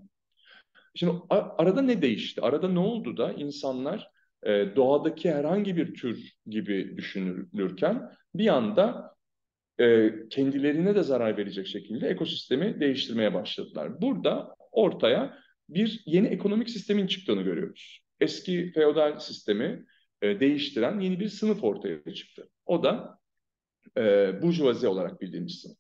Şimdi 0.95 1.13
arada 1.31 1.83
ne 1.83 2.03
değişti? 2.03 2.41
Arada 2.41 2.69
ne 2.69 2.79
oldu 2.79 3.17
da 3.17 3.33
insanlar 3.33 4.11
e, 4.43 4.77
doğadaki 4.77 5.31
herhangi 5.31 5.77
bir 5.77 5.95
tür 5.95 6.33
gibi 6.47 6.97
düşünülürken 6.97 8.11
bir 8.35 8.49
anda 8.49 9.15
e, 9.81 10.13
kendilerine 10.31 10.95
de 10.95 11.03
zarar 11.03 11.37
verecek 11.37 11.67
şekilde 11.67 12.09
ekosistemi 12.09 12.81
değiştirmeye 12.81 13.35
başladılar. 13.35 14.01
Burada 14.03 14.55
ortaya 14.73 15.40
bir 15.75 16.03
yeni 16.07 16.27
ekonomik 16.27 16.71
sistemin 16.71 17.07
çıktığını 17.07 17.43
görüyoruz. 17.43 18.01
Eski 18.21 18.73
feodal 18.73 19.19
sistemi 19.19 19.85
e, 20.23 20.41
değiştiren 20.41 21.01
yeni 21.01 21.21
bir 21.21 21.29
sınıf 21.29 21.65
ortaya 21.65 22.15
çıktı. 22.15 22.49
O 22.67 22.83
da 22.83 23.19
e, 23.99 24.33
burjuvazi 24.43 24.89
olarak 24.89 25.21
bildiğimiz 25.21 25.61
sınıf. 25.61 25.77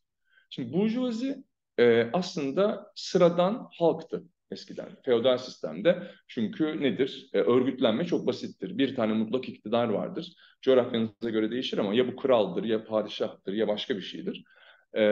Şimdi 0.51 0.73
burjuvazi 0.73 1.45
e, 1.79 2.11
aslında 2.13 2.93
sıradan 2.95 3.69
halktı 3.79 4.25
eskiden 4.51 4.97
feodal 5.05 5.39
sistemde. 5.39 6.03
Çünkü 6.29 6.83
nedir? 6.83 7.31
E, 7.33 7.39
örgütlenme 7.39 8.05
çok 8.05 8.27
basittir. 8.27 8.79
Bir 8.79 8.95
tane 8.95 9.13
mutlak 9.13 9.49
iktidar 9.49 9.89
vardır. 9.89 10.33
Coğrafyanıza 10.63 11.31
göre 11.31 11.51
değişir 11.51 11.79
ama 11.79 11.95
ya 11.95 12.09
bu 12.13 12.17
kraldır 12.17 12.65
ya 12.65 12.85
padişahtır 12.85 13.53
ya 13.53 13.69
başka 13.69 13.97
bir 13.97 14.03
şeydir. 14.03 14.45
E, 14.95 15.03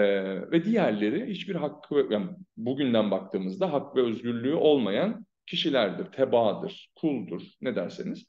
ve 0.50 0.64
diğerleri 0.64 1.26
hiçbir 1.26 1.54
hakkı, 1.54 2.06
yani 2.10 2.26
bugünden 2.56 3.10
baktığımızda 3.10 3.72
hak 3.72 3.96
ve 3.96 4.02
özgürlüğü 4.02 4.54
olmayan 4.54 5.26
kişilerdir, 5.46 6.04
tebaadır, 6.04 6.90
kuldur 6.96 7.42
ne 7.60 7.76
derseniz. 7.76 8.26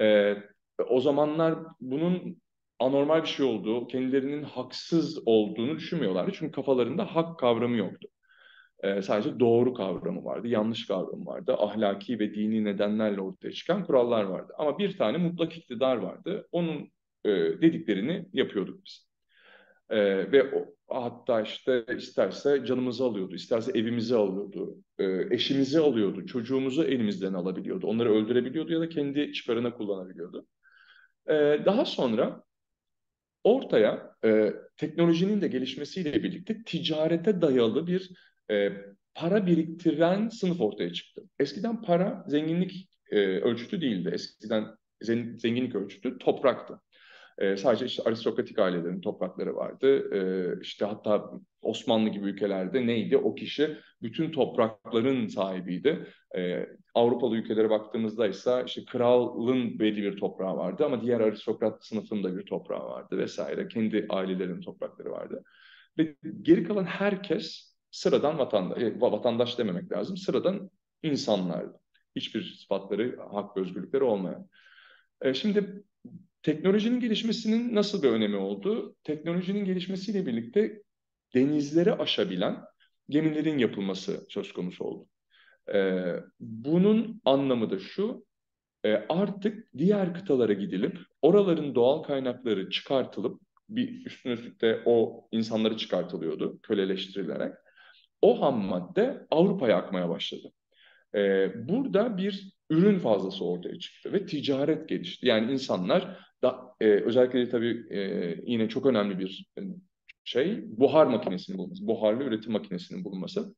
E, 0.00 0.34
o 0.88 1.00
zamanlar 1.00 1.54
bunun 1.80 2.40
anormal 2.78 3.22
bir 3.22 3.28
şey 3.28 3.46
olduğu, 3.46 3.86
kendilerinin 3.86 4.42
haksız 4.42 5.22
olduğunu 5.26 5.76
düşünmüyorlardı. 5.76 6.30
Çünkü 6.34 6.52
kafalarında 6.52 7.16
hak 7.16 7.38
kavramı 7.38 7.76
yoktu. 7.76 8.08
E, 8.82 9.02
sadece 9.02 9.40
doğru 9.40 9.74
kavramı 9.74 10.24
vardı, 10.24 10.48
yanlış 10.48 10.86
kavramı 10.86 11.26
vardı. 11.26 11.54
Ahlaki 11.58 12.18
ve 12.18 12.34
dini 12.34 12.64
nedenlerle 12.64 13.20
ortaya 13.20 13.52
çıkan 13.52 13.84
kurallar 13.84 14.24
vardı. 14.24 14.52
Ama 14.58 14.78
bir 14.78 14.98
tane 14.98 15.18
mutlak 15.18 15.56
iktidar 15.56 15.96
vardı. 15.96 16.48
Onun 16.52 16.90
e, 17.24 17.30
dediklerini 17.62 18.26
yapıyorduk 18.32 18.84
biz. 18.84 19.06
E, 19.90 20.32
ve 20.32 20.54
o, 20.54 20.74
hatta 20.88 21.40
işte 21.40 21.84
isterse 21.96 22.64
canımızı 22.64 23.04
alıyordu, 23.04 23.34
isterse 23.34 23.78
evimizi 23.78 24.16
alıyordu, 24.16 24.76
e, 24.98 25.34
eşimizi 25.34 25.80
alıyordu, 25.80 26.26
çocuğumuzu 26.26 26.84
elimizden 26.84 27.32
alabiliyordu. 27.32 27.86
Onları 27.86 28.14
öldürebiliyordu 28.14 28.72
ya 28.72 28.80
da 28.80 28.88
kendi 28.88 29.32
çıkarına 29.32 29.74
kullanabiliyordu. 29.74 30.46
E, 31.28 31.34
daha 31.66 31.84
sonra 31.84 32.42
ortaya 33.44 34.16
e, 34.24 34.52
teknolojinin 34.76 35.40
de 35.40 35.48
gelişmesiyle 35.48 36.22
birlikte 36.22 36.62
ticarete 36.62 37.40
dayalı 37.42 37.86
bir 37.86 38.10
e, 38.50 38.72
para 39.14 39.46
biriktiren 39.46 40.28
sınıf 40.28 40.60
ortaya 40.60 40.92
çıktı. 40.92 41.22
Eskiden 41.38 41.82
para 41.82 42.24
zenginlik 42.28 42.88
e, 43.10 43.18
ölçütü 43.20 43.80
değildi. 43.80 44.10
Eskiden 44.12 44.64
zenginlik 45.38 45.74
ölçütü 45.74 46.18
topraktı. 46.18 46.80
E, 47.38 47.56
sadece 47.56 47.86
işte 47.86 48.02
aristokratik 48.02 48.58
ailelerin 48.58 49.00
toprakları 49.00 49.56
vardı. 49.56 50.14
E, 50.14 50.20
işte 50.62 50.84
hatta 50.84 51.30
Osmanlı 51.62 52.08
gibi 52.08 52.26
ülkelerde 52.26 52.86
neydi? 52.86 53.16
O 53.16 53.34
kişi 53.34 53.76
bütün 54.02 54.30
toprakların 54.30 55.26
sahibiydi. 55.26 56.06
E, 56.36 56.66
Avrupalı 56.94 57.36
ülkelere 57.36 57.70
baktığımızda 57.70 58.26
ise 58.26 58.62
işte 58.66 58.84
kralın 58.84 59.78
belli 59.78 60.02
bir 60.02 60.16
toprağı 60.16 60.56
vardı 60.56 60.84
ama 60.84 61.02
diğer 61.02 61.20
aristokrat 61.20 61.84
sınıfında 61.86 62.36
bir 62.36 62.46
toprağı 62.46 62.84
vardı 62.84 63.18
vesaire. 63.18 63.68
Kendi 63.68 64.06
ailelerinin 64.08 64.60
toprakları 64.60 65.10
vardı. 65.10 65.42
Ve 65.98 66.16
geri 66.42 66.64
kalan 66.64 66.84
herkes 66.84 67.76
sıradan 67.90 68.38
vatandaş, 68.38 68.82
e, 68.82 69.00
vatandaş 69.00 69.58
dememek 69.58 69.92
lazım, 69.92 70.16
sıradan 70.16 70.70
insanlardı. 71.02 71.80
Hiçbir 72.16 72.42
sıfatları, 72.60 73.18
hak 73.32 73.56
ve 73.56 73.60
özgürlükleri 73.60 74.04
olmayan. 74.04 74.48
E, 75.22 75.34
şimdi 75.34 75.84
teknolojinin 76.46 77.00
gelişmesinin 77.00 77.74
nasıl 77.74 78.02
bir 78.02 78.08
önemi 78.08 78.36
oldu? 78.36 78.96
Teknolojinin 79.04 79.64
gelişmesiyle 79.64 80.26
birlikte 80.26 80.82
denizleri 81.34 81.92
aşabilen 81.92 82.56
gemilerin 83.08 83.58
yapılması 83.58 84.26
söz 84.28 84.52
konusu 84.52 84.84
oldu. 84.84 85.08
E, 85.74 86.04
bunun 86.40 87.20
anlamı 87.24 87.70
da 87.70 87.78
şu, 87.78 88.26
e, 88.84 88.92
artık 89.08 89.68
diğer 89.78 90.14
kıtalara 90.14 90.52
gidilip 90.52 90.98
oraların 91.22 91.74
doğal 91.74 92.02
kaynakları 92.02 92.70
çıkartılıp 92.70 93.40
bir 93.68 94.06
üstüne 94.06 94.32
üstlük 94.32 94.60
de 94.60 94.82
o 94.84 95.28
insanları 95.32 95.76
çıkartılıyordu 95.76 96.58
köleleştirilerek 96.62 97.54
o 98.22 98.40
ham 98.40 98.58
madde 98.58 99.26
Avrupa'ya 99.30 99.76
akmaya 99.76 100.08
başladı. 100.08 100.52
Ee, 101.14 101.52
burada 101.68 102.16
bir 102.16 102.56
ürün 102.70 102.98
fazlası 102.98 103.44
ortaya 103.44 103.78
çıktı 103.78 104.12
ve 104.12 104.26
ticaret 104.26 104.88
gelişti. 104.88 105.26
Yani 105.26 105.52
insanlar 105.52 106.26
da 106.46 106.74
e, 106.80 106.86
özellikle 106.86 107.48
tabii 107.48 107.86
e, 107.90 108.00
yine 108.46 108.68
çok 108.68 108.86
önemli 108.86 109.18
bir 109.18 109.46
e, 109.58 109.62
şey 110.24 110.78
buhar 110.78 111.06
makinesinin 111.06 111.58
bulunması, 111.58 111.86
buharlı 111.86 112.24
üretim 112.24 112.52
makinesinin 112.52 113.04
bulunması. 113.04 113.54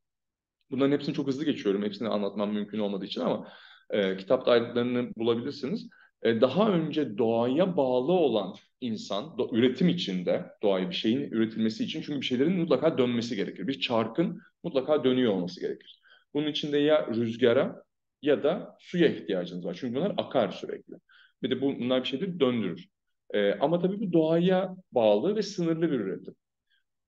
Bunların 0.71 0.93
hepsini 0.93 1.15
çok 1.15 1.27
hızlı 1.27 1.45
geçiyorum. 1.45 1.83
Hepsini 1.83 2.09
anlatmam 2.09 2.53
mümkün 2.53 2.79
olmadığı 2.79 3.05
için 3.05 3.21
ama 3.21 3.49
e, 3.91 4.17
kitapta 4.17 4.51
ayrıntılarını 4.51 5.15
bulabilirsiniz. 5.17 5.89
E, 6.23 6.41
daha 6.41 6.73
önce 6.73 7.19
doğaya 7.19 7.77
bağlı 7.77 8.13
olan 8.13 8.55
insan, 8.81 9.37
üretim 9.53 9.89
içinde 9.89 10.47
doğaya 10.63 10.91
bir 10.91 10.95
şeyin 10.95 11.21
üretilmesi 11.21 11.85
için 11.85 12.03
çünkü 12.03 12.21
bir 12.21 12.27
şeylerin 12.27 12.53
mutlaka 12.53 12.99
dönmesi 12.99 13.37
gerekir. 13.37 13.67
Bir 13.67 13.81
çarkın 13.81 14.41
mutlaka 14.65 15.05
dönüyor 15.05 15.33
olması 15.33 15.61
gerekir. 15.61 16.01
Bunun 16.35 16.47
içinde 16.47 16.79
ya 16.79 17.07
rüzgara 17.07 17.83
ya 18.23 18.43
da 18.43 18.77
suya 18.81 19.09
ihtiyacınız 19.09 19.65
var. 19.65 19.77
Çünkü 19.81 19.95
bunlar 19.95 20.15
akar 20.17 20.51
sürekli. 20.51 20.95
Bir 21.43 21.51
de 21.51 21.61
bunlar 21.61 22.03
bir 22.03 22.09
şeyleri 22.09 22.41
döndürür. 22.41 22.87
E, 23.35 23.53
ama 23.53 23.79
tabii 23.81 24.01
bu 24.01 24.13
doğaya 24.13 24.77
bağlı 24.93 25.37
ve 25.37 25.43
sınırlı 25.43 25.91
bir 25.91 26.01
üretim. 26.01 26.35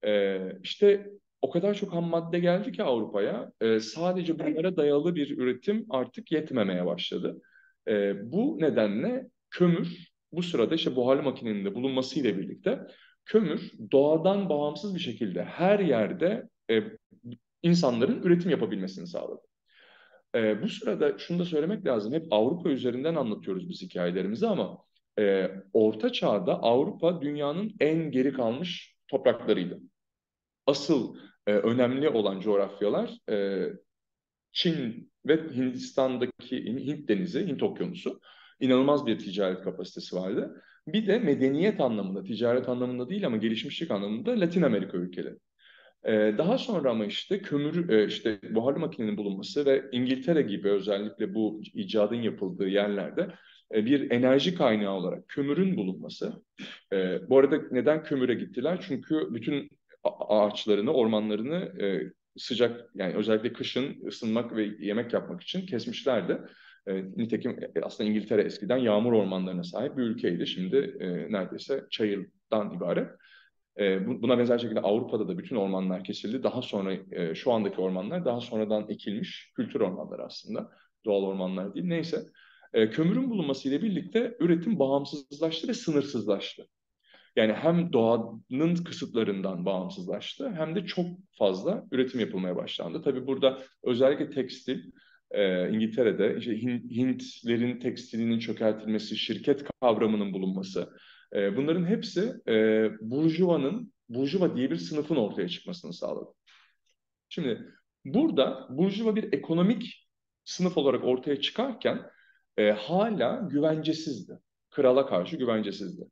E, 0.05 0.39
işte 0.63 1.11
o 1.43 1.51
kadar 1.51 1.75
çok 1.75 1.93
ham 1.93 2.05
madde 2.05 2.39
geldi 2.39 2.73
ki 2.73 2.83
Avrupa'ya 2.83 3.53
e, 3.61 3.81
sadece 3.81 4.39
bunlara 4.39 4.77
dayalı 4.77 5.15
bir 5.15 5.39
üretim 5.39 5.87
artık 5.91 6.33
yetmemeye 6.33 6.87
başladı. 6.87 7.41
E, 7.89 8.15
bu 8.33 8.57
nedenle 8.61 9.27
kömür 9.51 10.11
bu 10.33 10.43
sırada 10.43 10.75
işte 10.75 10.97
buharlı 10.97 11.23
makinenin 11.23 11.65
de 11.65 11.75
bulunmasıyla 11.75 12.39
birlikte 12.39 12.79
kömür 13.25 13.73
doğadan 13.93 14.49
bağımsız 14.49 14.95
bir 14.95 15.01
şekilde 15.01 15.45
her 15.45 15.81
yerde 15.81 16.49
e, 16.71 16.83
insanların 17.63 18.23
üretim 18.23 18.51
yapabilmesini 18.51 19.07
sağladı. 19.07 19.50
E, 20.35 20.63
bu 20.63 20.69
sırada 20.69 21.19
şunu 21.19 21.39
da 21.39 21.45
söylemek 21.45 21.87
lazım. 21.87 22.13
Hep 22.13 22.27
Avrupa 22.31 22.71
üzerinden 22.71 23.15
anlatıyoruz 23.15 23.69
biz 23.69 23.83
hikayelerimizi 23.83 24.47
ama 24.47 24.79
e, 25.19 25.51
Orta 25.73 26.13
Çağ'da 26.13 26.63
Avrupa 26.63 27.23
dünyanın 27.23 27.75
en 27.81 28.11
geri 28.11 28.33
kalmış 28.33 28.97
topraklarıydı. 29.09 29.81
Asıl 30.67 31.17
e, 31.47 31.53
önemli 31.53 32.09
olan 32.09 32.41
coğrafyalar 32.41 33.31
e, 33.31 33.67
Çin 34.53 35.11
ve 35.27 35.55
Hindistan'daki 35.55 36.65
Hint 36.65 37.09
Denizi, 37.09 37.47
Hint 37.47 37.63
Okyanusu 37.63 38.21
inanılmaz 38.61 39.07
bir 39.07 39.19
ticaret 39.19 39.65
kapasitesi 39.65 40.17
vardı. 40.17 40.63
Bir 40.87 41.07
de 41.07 41.19
medeniyet 41.19 41.81
anlamında, 41.81 42.23
ticaret 42.23 42.69
anlamında 42.69 43.09
değil 43.09 43.27
ama 43.27 43.37
gelişmişlik 43.37 43.91
anlamında 43.91 44.41
Latin 44.41 44.63
Amerika 44.63 44.97
ülkeleri. 44.97 45.37
Ee, 46.05 46.35
daha 46.39 46.59
sonra 46.59 46.91
ama 46.91 47.07
işte 47.07 47.43
kömür, 47.43 47.89
e, 47.89 48.07
işte 48.07 48.39
buharlı 48.51 48.79
makinenin 48.79 49.17
bulunması 49.17 49.67
ve 49.67 49.85
İngiltere 49.93 50.43
gibi 50.43 50.69
özellikle 50.71 51.35
bu 51.35 51.61
icadın 51.75 52.23
yapıldığı 52.23 52.69
yerlerde 52.69 53.29
e, 53.75 53.87
bir 53.87 54.11
enerji 54.11 54.55
kaynağı 54.55 54.93
olarak 54.93 55.29
kömürün 55.29 55.77
bulunması. 55.77 56.33
E, 56.93 57.29
bu 57.31 57.39
arada 57.39 57.61
neden 57.71 58.03
kömüre 58.03 58.35
gittiler? 58.35 58.85
Çünkü 58.89 59.29
bütün 59.31 59.71
ağaçlarını, 60.29 60.93
ormanlarını 60.93 61.73
sıcak 62.37 62.91
yani 62.95 63.15
özellikle 63.15 63.53
kışın 63.53 64.07
ısınmak 64.07 64.57
ve 64.57 64.71
yemek 64.81 65.13
yapmak 65.13 65.43
için 65.43 65.67
kesmişlerdi. 65.67 66.39
nitekim 67.17 67.57
aslında 67.83 68.11
İngiltere 68.11 68.43
eskiden 68.43 68.77
yağmur 68.77 69.13
ormanlarına 69.13 69.65
sahip 69.65 69.97
bir 69.97 70.03
ülkeydi. 70.03 70.47
Şimdi 70.47 70.97
neredeyse 71.31 71.85
çayırdan 71.91 72.75
ibaret. 72.77 73.09
E, 73.81 74.07
buna 74.23 74.39
benzer 74.39 74.59
şekilde 74.59 74.81
Avrupa'da 74.81 75.29
da 75.29 75.39
bütün 75.39 75.57
ormanlar 75.57 76.05
kesildi. 76.05 76.43
Daha 76.43 76.63
sonra 76.63 76.95
e, 77.11 77.35
şu 77.35 77.53
andaki 77.53 77.81
ormanlar 77.81 78.25
daha 78.25 78.41
sonradan 78.41 78.87
ekilmiş 78.89 79.53
kültür 79.57 79.81
ormanları 79.81 80.25
aslında. 80.25 80.71
Doğal 81.05 81.23
ormanlar 81.23 81.75
değil. 81.75 81.87
Neyse. 81.87 82.25
E, 82.73 82.91
kömürün 82.91 83.31
bulunması 83.31 83.69
ile 83.69 83.83
birlikte 83.83 84.37
üretim 84.41 84.79
bağımsızlaştı 84.79 85.69
ve 85.69 85.75
sınırsızlaştı. 85.75 86.67
Yani 87.37 87.53
hem 87.53 87.93
doğanın 87.93 88.75
kısıtlarından 88.75 89.67
bağımsızlaştı 89.67 90.53
hem 90.53 90.77
de 90.77 90.87
çok 90.87 91.07
fazla 91.39 91.87
üretim 91.93 92.21
yapılmaya 92.21 92.57
başlandı. 92.57 93.03
Tabii 93.03 93.27
burada 93.27 93.59
özellikle 93.83 94.31
tekstil, 94.31 94.81
e, 95.31 95.71
İngiltere'de 95.71 96.37
işte 96.39 96.63
Hintlerin 96.63 97.81
tekstilinin 97.81 98.39
çökertilmesi, 98.39 99.17
şirket 99.17 99.65
kavramının 99.81 100.33
bulunması, 100.33 100.89
e, 101.35 101.57
bunların 101.57 101.85
hepsi 101.85 102.35
e, 102.49 102.55
Burjuva'nın, 103.01 103.93
Burjuva 104.09 104.57
diye 104.57 104.71
bir 104.71 104.77
sınıfın 104.77 105.17
ortaya 105.17 105.49
çıkmasını 105.49 105.93
sağladı. 105.93 106.31
Şimdi 107.29 107.67
burada 108.05 108.67
Burjuva 108.71 109.17
bir 109.17 109.33
ekonomik 109.33 110.09
sınıf 110.45 110.77
olarak 110.77 111.05
ortaya 111.05 111.41
çıkarken 111.41 112.03
e, 112.57 112.71
hala 112.71 113.49
güvencesizdi. 113.51 114.39
Krala 114.71 115.07
karşı 115.07 115.37
güvencesizdi. 115.37 116.05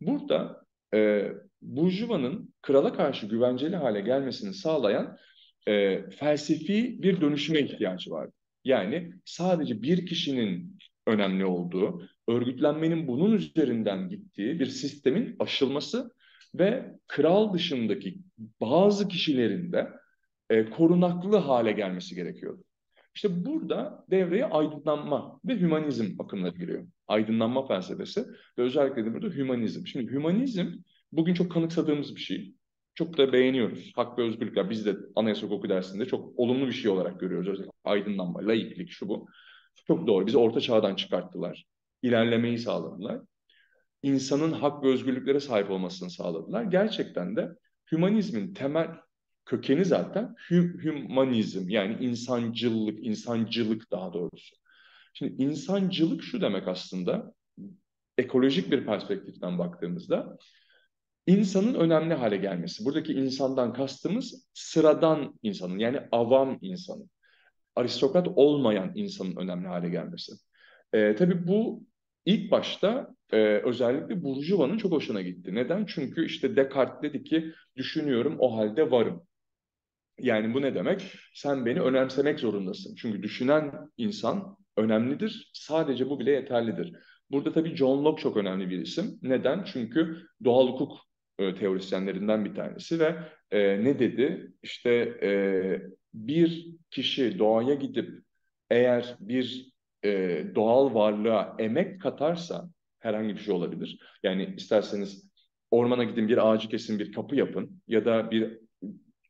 Burada 0.00 0.64
e, 0.94 1.28
Burjuva'nın 1.62 2.54
krala 2.62 2.92
karşı 2.92 3.26
güvenceli 3.26 3.76
hale 3.76 4.00
gelmesini 4.00 4.54
sağlayan 4.54 5.18
e, 5.68 6.02
felsefi 6.10 7.02
bir 7.02 7.20
dönüşüme 7.20 7.60
ihtiyacı 7.60 8.10
vardı. 8.10 8.32
Yani 8.64 9.12
sadece 9.24 9.82
bir 9.82 10.06
kişinin 10.06 10.71
önemli 11.06 11.44
olduğu, 11.44 12.02
örgütlenmenin 12.28 13.08
bunun 13.08 13.32
üzerinden 13.32 14.08
gittiği 14.08 14.60
bir 14.60 14.66
sistemin 14.66 15.36
aşılması 15.38 16.14
ve 16.54 16.98
kral 17.06 17.54
dışındaki 17.54 18.18
bazı 18.60 19.08
kişilerin 19.08 19.72
de 19.72 19.90
e, 20.50 20.70
korunaklı 20.70 21.36
hale 21.36 21.72
gelmesi 21.72 22.14
gerekiyordu. 22.14 22.64
İşte 23.14 23.44
burada 23.46 24.04
devreye 24.10 24.44
aydınlanma 24.44 25.40
ve 25.44 25.60
hümanizm 25.60 26.20
akımları 26.20 26.58
giriyor. 26.58 26.86
Aydınlanma 27.08 27.66
felsefesi 27.66 28.24
ve 28.58 28.62
özellikle 28.62 29.04
de 29.04 29.14
burada 29.14 29.26
hümanizm. 29.26 29.86
Şimdi 29.86 30.12
hümanizm 30.12 30.66
bugün 31.12 31.34
çok 31.34 31.52
kanıksadığımız 31.52 32.16
bir 32.16 32.20
şey. 32.20 32.54
Çok 32.94 33.18
da 33.18 33.32
beğeniyoruz. 33.32 33.92
Hak 33.96 34.18
ve 34.18 34.22
özgürlükler 34.22 34.70
biz 34.70 34.86
de 34.86 34.96
anayasa 35.16 35.46
hukuku 35.46 35.68
dersinde 35.68 36.06
çok 36.06 36.38
olumlu 36.38 36.66
bir 36.66 36.72
şey 36.72 36.90
olarak 36.90 37.20
görüyoruz. 37.20 37.48
Özellikle 37.48 37.72
aydınlanma, 37.84 38.46
laiklik 38.48 38.90
şu 38.90 39.08
bu. 39.08 39.28
Çok 39.86 40.06
doğru. 40.06 40.26
Bizi 40.26 40.38
orta 40.38 40.60
çağdan 40.60 40.94
çıkarttılar. 40.94 41.64
İlerlemeyi 42.02 42.58
sağladılar. 42.58 43.20
İnsanın 44.02 44.52
hak 44.52 44.84
ve 44.84 44.88
özgürlüklere 44.88 45.40
sahip 45.40 45.70
olmasını 45.70 46.10
sağladılar. 46.10 46.62
Gerçekten 46.62 47.36
de 47.36 47.48
hümanizmin 47.92 48.54
temel 48.54 48.88
kökeni 49.44 49.84
zaten 49.84 50.34
hü 50.50 50.84
hümanizm 50.84 51.68
yani 51.68 52.04
insancılık, 52.04 53.06
insancılık 53.06 53.90
daha 53.90 54.12
doğrusu. 54.12 54.56
Şimdi 55.14 55.42
insancılık 55.42 56.22
şu 56.22 56.40
demek 56.40 56.68
aslında 56.68 57.34
ekolojik 58.18 58.70
bir 58.70 58.86
perspektiften 58.86 59.58
baktığımızda 59.58 60.36
insanın 61.26 61.74
önemli 61.74 62.14
hale 62.14 62.36
gelmesi. 62.36 62.84
Buradaki 62.84 63.12
insandan 63.12 63.72
kastımız 63.72 64.48
sıradan 64.54 65.38
insanın 65.42 65.78
yani 65.78 66.00
avam 66.12 66.58
insanın 66.60 67.10
aristokrat 67.76 68.28
olmayan 68.36 68.92
insanın 68.94 69.36
önemli 69.36 69.66
hale 69.68 69.88
gelmesi. 69.88 70.32
E, 70.92 71.14
tabii 71.16 71.46
bu 71.46 71.84
ilk 72.26 72.50
başta 72.50 73.14
e, 73.32 73.36
özellikle 73.36 74.22
Burjuva'nın 74.22 74.78
çok 74.78 74.92
hoşuna 74.92 75.22
gitti. 75.22 75.54
Neden? 75.54 75.84
Çünkü 75.86 76.26
işte 76.26 76.56
Descartes 76.56 77.02
dedi 77.02 77.24
ki 77.24 77.52
düşünüyorum 77.76 78.36
o 78.38 78.56
halde 78.56 78.90
varım. 78.90 79.22
Yani 80.18 80.54
bu 80.54 80.62
ne 80.62 80.74
demek? 80.74 81.14
Sen 81.34 81.66
beni 81.66 81.80
önemsemek 81.80 82.40
zorundasın. 82.40 82.94
Çünkü 82.94 83.22
düşünen 83.22 83.72
insan 83.96 84.56
önemlidir. 84.76 85.50
Sadece 85.54 86.10
bu 86.10 86.20
bile 86.20 86.30
yeterlidir. 86.30 86.92
Burada 87.30 87.52
tabii 87.52 87.76
John 87.76 88.04
Locke 88.04 88.22
çok 88.22 88.36
önemli 88.36 88.70
bir 88.70 88.78
isim. 88.78 89.18
Neden? 89.22 89.64
Çünkü 89.64 90.26
doğal 90.44 90.68
hukuk 90.68 90.98
e, 91.38 91.54
teorisyenlerinden 91.54 92.44
bir 92.44 92.54
tanesi 92.54 93.00
ve 93.00 93.16
e, 93.50 93.84
ne 93.84 93.98
dedi? 93.98 94.52
İşte 94.62 94.90
e, 95.22 95.30
bir 96.14 96.66
kişi 96.90 97.38
doğaya 97.38 97.74
gidip 97.74 98.22
eğer 98.70 99.16
bir 99.20 99.72
e, 100.04 100.44
doğal 100.54 100.94
varlığa 100.94 101.56
emek 101.58 102.00
katarsa 102.00 102.68
herhangi 102.98 103.34
bir 103.34 103.40
şey 103.40 103.54
olabilir. 103.54 103.98
Yani 104.22 104.54
isterseniz 104.56 105.30
ormana 105.70 106.04
gidin 106.04 106.28
bir 106.28 106.50
ağacı 106.50 106.68
kesin 106.68 106.98
bir 106.98 107.12
kapı 107.12 107.36
yapın 107.36 107.82
ya 107.88 108.04
da 108.04 108.30
bir 108.30 108.58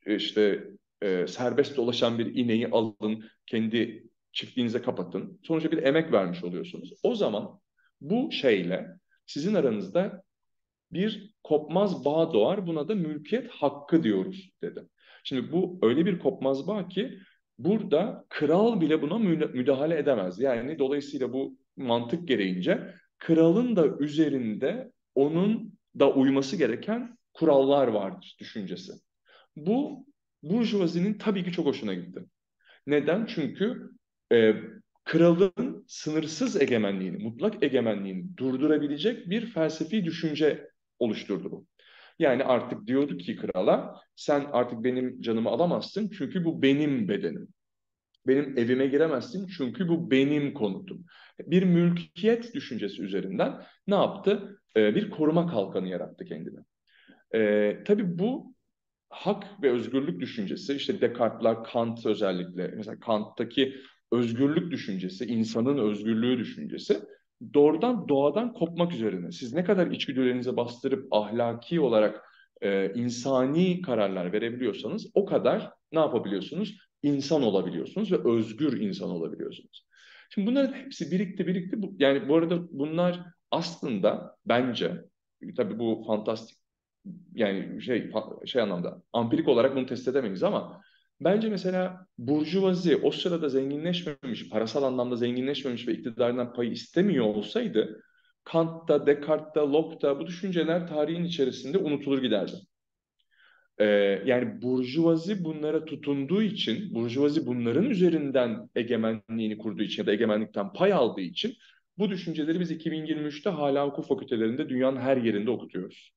işte 0.07 0.69
e, 1.03 1.27
serbest 1.27 1.77
dolaşan 1.77 2.19
bir 2.19 2.35
ineği 2.35 2.69
alın 2.69 3.25
kendi 3.47 4.05
çiftliğinize 4.33 4.83
kapatın. 4.83 5.41
Sonuçta 5.43 5.73
bir 5.73 5.83
emek 5.83 6.13
vermiş 6.13 6.45
oluyorsunuz. 6.45 6.93
O 7.03 7.15
zaman 7.15 7.61
bu 8.01 8.33
şeyle 8.33 8.87
sizin 9.27 9.55
aranızda 9.55 10.23
bir 10.93 11.35
kopmaz 11.43 12.05
bağ 12.05 12.33
doğar. 12.33 12.67
Buna 12.67 12.89
da 12.89 12.95
mülkiyet 12.95 13.51
hakkı 13.51 14.03
diyoruz 14.03 14.51
dedi. 14.63 14.89
Şimdi 15.23 15.53
bu 15.53 15.79
öyle 15.83 16.07
bir 16.07 16.19
kopmaz 16.19 16.67
bağ 16.67 16.89
ki 16.89 17.19
burada 17.59 18.25
kral 18.29 18.81
bile 18.81 19.03
buna 19.03 19.19
müdahale 19.19 19.99
edemez. 19.99 20.41
Yani 20.41 20.79
dolayısıyla 20.79 21.33
bu 21.33 21.59
mantık 21.77 22.29
gereğince 22.29 22.95
kralın 23.19 23.77
da 23.77 23.87
üzerinde 23.99 24.93
onun 25.15 25.79
da 25.99 26.13
uyması 26.13 26.57
gereken 26.57 27.19
kurallar 27.35 27.89
vardır 27.89 28.37
düşüncesi. 28.41 28.93
Bu 29.57 30.07
Burjuvazi'nin 30.43 31.15
tabii 31.15 31.45
ki 31.45 31.53
çok 31.53 31.67
hoşuna 31.67 31.95
gitti. 31.95 32.25
Neden? 32.87 33.27
Çünkü 33.27 33.91
e, 34.33 34.55
kralın 35.05 35.85
sınırsız 35.89 36.63
egemenliğini, 36.63 37.25
mutlak 37.25 37.63
egemenliğini 37.63 38.37
durdurabilecek 38.37 39.31
bir 39.31 39.47
felsefi 39.47 40.05
düşünce 40.05 40.71
oluşturdu 40.99 41.51
bu. 41.51 41.67
Yani 42.23 42.45
artık 42.45 42.87
diyordu 42.87 43.17
ki 43.17 43.37
krala 43.37 44.01
sen 44.17 44.47
artık 44.53 44.85
benim 44.85 45.21
canımı 45.21 45.49
alamazsın 45.49 46.11
çünkü 46.19 46.45
bu 46.45 46.63
benim 46.63 47.09
bedenim. 47.09 47.49
Benim 48.27 48.59
evime 48.59 48.87
giremezsin 48.87 49.47
çünkü 49.57 49.89
bu 49.89 50.11
benim 50.11 50.55
konutum. 50.55 51.05
Bir 51.41 51.63
mülkiyet 51.63 52.55
düşüncesi 52.55 53.03
üzerinden 53.03 53.63
ne 53.87 53.95
yaptı? 53.95 54.61
Ee, 54.77 54.95
bir 54.95 55.11
koruma 55.11 55.47
kalkanı 55.47 55.89
yarattı 55.89 56.25
kendine. 56.25 56.59
Ee, 57.35 57.79
tabii 57.87 58.19
bu 58.19 58.55
hak 59.11 59.63
ve 59.63 59.71
özgürlük 59.71 60.21
düşüncesi, 60.21 60.75
işte 60.75 61.01
Descartes'lar, 61.01 61.65
Kant 61.65 62.07
özellikle, 62.07 62.69
mesela 62.77 63.01
Kant'taki 63.01 63.77
özgürlük 64.13 64.71
düşüncesi, 64.71 65.25
insanın 65.25 65.79
özgürlüğü 65.79 66.39
düşüncesi 66.39 67.01
doğrudan 67.55 68.09
doğadan 68.09 68.53
kopmak 68.53 68.93
üzerine. 68.93 69.33
Siz 69.33 69.53
ne 69.53 69.65
kadar 69.65 69.87
içgüdülerinize 69.87 70.57
bastırıp 70.57 71.07
ahlaki 71.11 71.81
olarak 71.81 72.25
e, 72.61 72.93
insani 72.95 73.83
kararlar 73.83 74.33
verebiliyorsanız 74.33 75.11
o 75.15 75.25
kadar 75.25 75.71
ne 75.93 75.99
yapabiliyorsunuz? 75.99 76.79
İnsan 77.03 77.43
olabiliyorsunuz 77.43 78.13
ve 78.13 78.29
özgür 78.31 78.81
insan 78.81 79.11
olabiliyorsunuz. 79.11 79.87
Şimdi 80.31 80.47
bunların 80.47 80.75
hepsi 80.75 81.11
birikti 81.11 81.47
birikti. 81.47 81.79
Yani 81.99 82.29
bu 82.29 82.37
arada 82.37 82.59
bunlar 82.71 83.21
aslında 83.51 84.37
bence 84.47 85.05
tabii 85.57 85.79
bu 85.79 86.05
fantastik 86.07 86.59
yani 87.35 87.83
şey 87.83 88.11
şey 88.47 88.63
anlamda 88.63 89.03
ampirik 89.13 89.49
olarak 89.49 89.77
bunu 89.77 89.87
test 89.87 90.09
edemeyiz 90.09 90.43
ama 90.43 90.81
Bence 91.21 91.49
mesela 91.49 92.07
Burjuvazi 92.19 92.97
o 92.97 93.11
sırada 93.11 93.49
zenginleşmemiş, 93.49 94.49
parasal 94.49 94.83
anlamda 94.83 95.17
zenginleşmemiş 95.17 95.89
ve 95.89 95.93
iktidardan 95.93 96.53
payı 96.53 96.71
istemiyor 96.71 97.25
olsaydı 97.25 98.03
Kant'ta, 98.45 99.07
Descartes'ta, 99.07 99.73
Locke'da 99.73 100.21
bu 100.21 100.27
düşünceler 100.27 100.89
tarihin 100.89 101.25
içerisinde 101.25 101.79
unutulur 101.79 102.23
giderdi. 102.23 102.53
Ee, 103.79 103.85
yani 104.27 104.63
burjuvazi 104.63 105.45
bunlara 105.45 105.85
tutunduğu 105.85 106.43
için, 106.43 106.95
burjuvazi 106.95 107.47
bunların 107.47 107.91
üzerinden 107.91 108.71
egemenliğini 108.75 109.59
kurduğu 109.59 109.83
için 109.83 110.03
ya 110.03 110.07
da 110.07 110.13
egemenlikten 110.13 110.73
pay 110.73 110.93
aldığı 110.93 111.21
için 111.21 111.55
bu 111.99 112.11
düşünceleri 112.11 112.61
biz 112.61 112.71
2023'te 112.73 113.51
hala 113.51 113.87
hukuk 113.87 114.07
fakültelerinde 114.07 114.69
dünyanın 114.69 115.01
her 115.01 115.17
yerinde 115.17 115.51
okutuyoruz. 115.51 116.13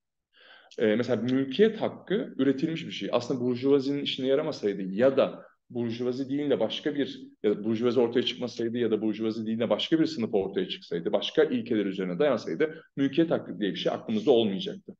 Ee, 0.80 0.95
mesela 0.95 1.21
mülkiyet 1.21 1.82
hakkı 1.82 2.34
üretilmiş 2.38 2.86
bir 2.86 2.91
şey. 2.91 3.10
Aslında 3.12 3.41
burjuvazinin 3.41 4.04
işine 4.04 4.28
yaramasaydı 4.28 4.82
ya 4.82 5.17
da 5.17 5.45
burjuvazi 5.69 6.30
değil 6.30 6.49
de 6.49 6.60
başka 6.60 6.95
bir 6.95 7.21
ya 7.43 7.51
da 7.51 7.63
burjuvazi 7.63 7.99
ortaya 7.99 8.23
çıkmasaydı 8.23 8.78
ya 8.78 8.91
da 8.91 9.01
burjuvazi 9.01 9.45
değil 9.45 9.60
de 9.60 9.69
başka 9.69 9.99
bir 9.99 10.06
sınıf 10.06 10.34
ortaya 10.34 10.69
çıksaydı, 10.69 11.12
başka 11.12 11.43
ilkeler 11.43 11.86
üzerine 11.86 12.19
dayansaydı 12.19 12.84
mülkiyet 12.95 13.32
hakkı 13.32 13.60
diye 13.60 13.71
bir 13.71 13.78
şey 13.78 13.91
aklımızda 13.91 14.32
olmayacaktı. 14.32 14.95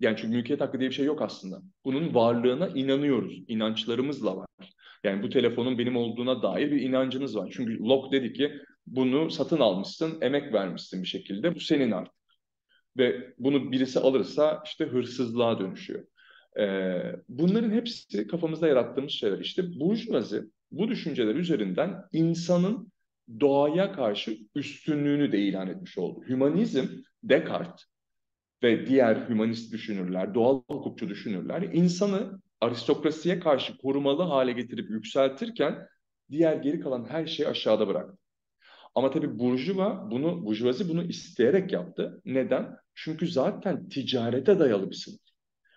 Yani 0.00 0.16
çünkü 0.16 0.36
mülkiyet 0.36 0.60
hakkı 0.60 0.80
diye 0.80 0.90
bir 0.90 0.94
şey 0.94 1.06
yok 1.06 1.22
aslında. 1.22 1.62
Bunun 1.84 2.14
varlığına 2.14 2.68
inanıyoruz. 2.68 3.42
İnançlarımızla 3.48 4.36
var. 4.36 4.48
Yani 5.04 5.22
bu 5.22 5.28
telefonun 5.28 5.78
benim 5.78 5.96
olduğuna 5.96 6.42
dair 6.42 6.70
bir 6.70 6.80
inancınız 6.80 7.36
var. 7.36 7.50
Çünkü 7.52 7.78
Locke 7.78 8.22
dedi 8.22 8.32
ki 8.32 8.52
bunu 8.86 9.30
satın 9.30 9.60
almışsın, 9.60 10.18
emek 10.20 10.52
vermişsin 10.52 11.02
bir 11.02 11.08
şekilde. 11.08 11.54
Bu 11.54 11.60
senin 11.60 11.90
artık. 11.90 12.17
Ve 12.96 13.34
bunu 13.38 13.72
birisi 13.72 14.00
alırsa 14.00 14.62
işte 14.64 14.84
hırsızlığa 14.84 15.58
dönüşüyor. 15.58 16.04
Ee, 16.60 17.16
bunların 17.28 17.70
hepsi 17.70 18.26
kafamızda 18.26 18.68
yarattığımız 18.68 19.12
şeyler. 19.12 19.38
İşte 19.38 19.80
burjuvazi 19.80 20.42
bu 20.70 20.88
düşünceler 20.88 21.34
üzerinden 21.34 22.04
insanın 22.12 22.92
doğaya 23.40 23.92
karşı 23.92 24.38
üstünlüğünü 24.54 25.32
de 25.32 25.38
ilan 25.38 25.68
etmiş 25.68 25.98
oldu. 25.98 26.24
Hümanizm, 26.28 26.86
Descartes 27.22 27.86
ve 28.62 28.86
diğer 28.86 29.28
hümanist 29.28 29.72
düşünürler, 29.72 30.34
doğal 30.34 30.62
hukukçu 30.70 31.08
düşünürler 31.08 31.62
insanı 31.62 32.40
aristokrasiye 32.60 33.40
karşı 33.40 33.78
korumalı 33.78 34.22
hale 34.22 34.52
getirip 34.52 34.90
yükseltirken 34.90 35.88
diğer 36.30 36.56
geri 36.56 36.80
kalan 36.80 37.04
her 37.10 37.26
şeyi 37.26 37.48
aşağıda 37.48 37.88
bıraktı. 37.88 38.18
Ama 38.98 39.10
tabii 39.10 39.38
burjuva 39.38 40.10
bunu, 40.10 40.46
burjuvazi 40.46 40.88
bunu 40.88 41.04
isteyerek 41.04 41.72
yaptı. 41.72 42.22
Neden? 42.24 42.76
Çünkü 42.94 43.28
zaten 43.28 43.88
ticarete 43.88 44.58
dayalı 44.58 44.90
bir 44.90 44.94
sınıf. 44.94 45.20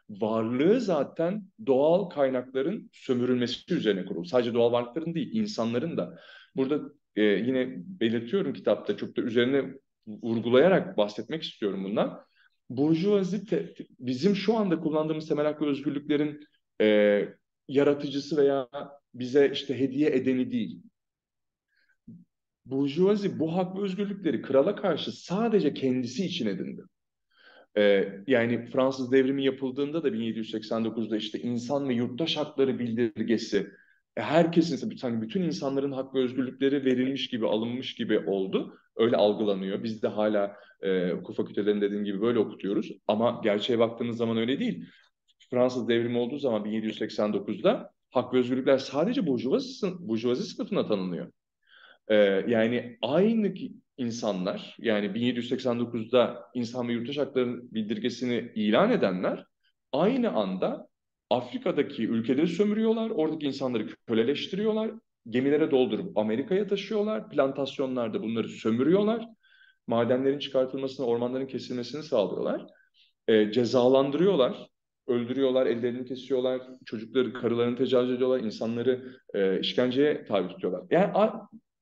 Varlığı 0.10 0.82
zaten 0.82 1.44
doğal 1.66 2.10
kaynakların 2.10 2.90
sömürülmesi 2.94 3.74
üzerine 3.74 4.06
kurulu. 4.06 4.26
Sadece 4.26 4.54
doğal 4.54 4.72
varlıkların 4.72 5.14
değil, 5.14 5.30
insanların 5.34 5.98
da. 5.98 6.20
Burada 6.56 6.82
e, 7.16 7.22
yine 7.24 7.76
belirtiyorum 7.78 8.54
kitapta 8.54 8.98
çok 8.98 9.18
da 9.18 9.22
üzerine 9.22 9.74
vurgulayarak 10.08 10.98
bahsetmek 10.98 11.44
istiyorum 11.44 11.84
bundan. 11.84 12.20
Burjuvazi 12.70 13.46
te, 13.46 13.74
bizim 14.00 14.36
şu 14.36 14.58
anda 14.58 14.80
kullandığımız 14.80 15.28
temel 15.28 15.46
hak 15.46 15.62
ve 15.62 15.66
özgürlüklerin 15.66 16.40
e, 16.82 17.28
yaratıcısı 17.68 18.38
veya 18.38 18.70
bize 19.14 19.52
işte 19.54 19.80
hediye 19.80 20.10
edeni 20.10 20.52
değil. 20.52 20.82
Burjuvazi 22.66 23.40
bu 23.40 23.56
hak 23.56 23.78
ve 23.78 23.82
özgürlükleri 23.82 24.42
krala 24.42 24.76
karşı 24.76 25.12
sadece 25.12 25.74
kendisi 25.74 26.26
için 26.26 26.48
edindi. 26.48 26.82
Ee, 27.78 28.10
yani 28.28 28.66
Fransız 28.66 29.12
devrimi 29.12 29.46
yapıldığında 29.46 30.04
da 30.04 30.10
1789'da 30.10 31.18
işte 31.18 31.40
insan 31.40 31.90
ve 31.90 31.94
yurttaş 31.94 32.38
hakları 32.38 32.80
bildirgesi 32.80 33.68
e, 34.18 34.22
herkesin 34.22 35.00
hani 35.02 35.22
bütün 35.22 35.42
insanların 35.42 35.92
hak 35.92 36.16
ve 36.16 36.20
özgürlükleri 36.20 36.86
verilmiş 36.86 37.30
gibi 37.30 37.48
alınmış 37.48 37.96
gibi 37.96 38.20
oldu. 38.20 38.78
Öyle 38.96 39.16
algılanıyor. 39.16 39.84
Biz 39.84 40.04
de 40.04 40.08
hala 40.08 40.56
e, 40.82 41.12
hukuk 41.12 41.36
fakültelerinde 41.36 41.86
dediğim 41.86 42.06
gibi 42.06 42.22
böyle 42.22 42.40
okutuyoruz. 42.40 42.92
Ama 43.08 43.42
gerçeğe 43.44 43.80
baktığınız 43.80 44.18
zaman 44.18 44.38
öyle 44.38 44.60
değil. 44.60 44.86
Fransız 45.50 45.88
devrimi 45.88 46.18
olduğu 46.18 46.38
zaman 46.38 46.66
1789'da 46.66 47.92
hak 48.10 48.34
ve 48.34 48.38
özgürlükler 48.38 48.78
sadece 48.78 49.28
burjuvazi, 49.28 49.88
burjuvazi 50.00 50.44
sınıfına 50.44 50.88
tanınıyor. 50.88 51.32
Ee, 52.08 52.16
yani 52.48 52.98
aynı 53.02 53.54
insanlar 53.98 54.76
yani 54.80 55.16
1789'da 55.16 56.50
insan 56.54 56.88
ve 56.88 56.94
yurttaş 56.94 57.18
hakları 57.18 57.74
bildirgesini 57.74 58.52
ilan 58.56 58.92
edenler 58.92 59.46
aynı 59.92 60.32
anda 60.32 60.88
Afrika'daki 61.30 62.08
ülkeleri 62.08 62.48
sömürüyorlar, 62.48 63.10
oradaki 63.10 63.48
insanları 63.48 63.88
köleleştiriyorlar, 64.08 64.92
gemilere 65.30 65.72
doldurup 65.72 66.18
Amerika'ya 66.18 66.68
taşıyorlar, 66.68 67.30
plantasyonlarda 67.30 68.24
bunları 68.24 68.48
sömürüyorlar, 68.48 69.26
madenlerin 69.88 70.40
çıkartılmasını, 70.40 71.06
ormanların 71.06 71.48
kesilmesini 71.48 72.04
sağlıyorlar, 72.04 72.66
e, 73.28 73.52
cezalandırıyorlar, 73.52 74.68
öldürüyorlar, 75.08 75.66
ellerini 75.66 76.06
kesiyorlar, 76.06 76.62
çocukları, 76.86 77.34
karılarını 77.34 77.78
tecavüz 77.78 78.12
ediyorlar, 78.12 78.40
insanları 78.40 79.18
e, 79.34 79.60
işkenceye 79.60 80.26
tabi 80.26 80.48
tutuyorlar. 80.48 80.84
Yani 80.92 81.12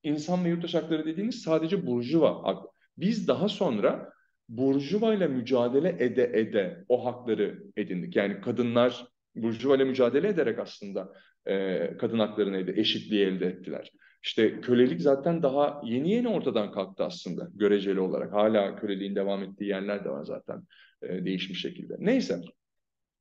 insan 0.03 0.45
ve 0.45 0.49
yurttaş 0.49 0.73
hakları 0.73 1.05
dediğimiz 1.05 1.41
sadece 1.41 1.87
burjuva 1.87 2.43
hak. 2.43 2.65
Biz 2.97 3.27
daha 3.27 3.49
sonra 3.49 4.13
burjuva 4.49 5.13
ile 5.13 5.27
mücadele 5.27 5.95
ede 5.99 6.31
ede 6.33 6.85
o 6.89 7.05
hakları 7.05 7.63
edindik. 7.77 8.15
Yani 8.15 8.41
kadınlar 8.41 9.05
burjuva 9.35 9.75
ile 9.75 9.83
mücadele 9.83 10.27
ederek 10.27 10.59
aslında 10.59 11.13
e, 11.45 11.97
kadın 11.97 12.19
haklarını 12.19 12.57
elde, 12.57 12.81
eşitliği 12.81 13.25
elde 13.25 13.45
ettiler. 13.45 13.91
İşte 14.23 14.61
kölelik 14.61 15.01
zaten 15.01 15.43
daha 15.43 15.81
yeni 15.85 16.11
yeni 16.11 16.27
ortadan 16.27 16.71
kalktı 16.71 17.03
aslında 17.03 17.49
göreceli 17.53 17.99
olarak. 17.99 18.33
Hala 18.33 18.75
köleliğin 18.75 19.15
devam 19.15 19.43
ettiği 19.43 19.65
yerler 19.65 20.05
de 20.05 20.09
var 20.09 20.23
zaten 20.23 20.63
e, 21.01 21.25
değişmiş 21.25 21.61
şekilde. 21.61 21.95
Neyse 21.99 22.41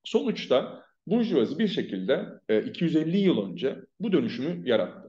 sonuçta 0.04 0.84
burjuvazi 1.06 1.58
bir 1.58 1.68
şekilde 1.68 2.26
e, 2.48 2.62
250 2.62 3.18
yıl 3.18 3.50
önce 3.50 3.76
bu 4.00 4.12
dönüşümü 4.12 4.68
yarattı 4.68 5.08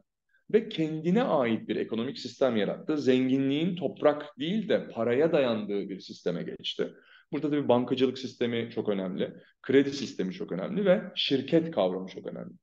ve 0.54 0.70
kendine 0.70 1.24
ait 1.24 1.70
bir 1.70 1.76
ekonomik 1.76 2.20
sistem 2.20 2.58
yarattı. 2.58 2.98
Zenginliğin 2.98 3.76
toprak 3.76 4.40
değil 4.40 4.70
de 4.70 4.90
paraya 4.90 5.32
dayandığı 5.32 5.90
bir 5.90 6.00
sisteme 6.00 6.44
geçti. 6.44 6.94
Burada 7.32 7.52
da 7.52 7.64
bir 7.64 7.68
bankacılık 7.68 8.18
sistemi 8.18 8.72
çok 8.76 8.90
önemli, 8.90 9.34
kredi 9.62 9.92
sistemi 9.92 10.34
çok 10.34 10.52
önemli 10.52 10.86
ve 10.86 11.02
şirket 11.16 11.72
kavramı 11.72 12.08
çok 12.08 12.28
önemli. 12.28 12.54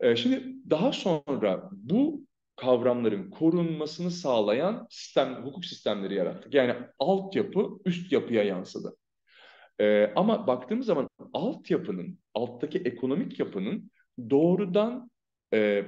Ee, 0.00 0.16
şimdi 0.16 0.44
daha 0.70 0.92
sonra 0.92 1.70
bu 1.72 2.26
kavramların 2.56 3.30
korunmasını 3.30 4.10
sağlayan 4.10 4.86
sistem, 4.90 5.34
hukuk 5.34 5.64
sistemleri 5.64 6.14
yarattık. 6.14 6.54
Yani 6.54 6.74
altyapı 6.98 7.68
üst 7.84 8.12
yapıya 8.12 8.42
yansıdı. 8.42 8.96
Ee, 9.80 10.12
ama 10.16 10.46
baktığımız 10.46 10.86
zaman 10.86 11.08
altyapının, 11.32 12.18
alttaki 12.34 12.78
ekonomik 12.78 13.38
yapının 13.38 13.90
doğrudan 14.30 15.10
e, 15.54 15.84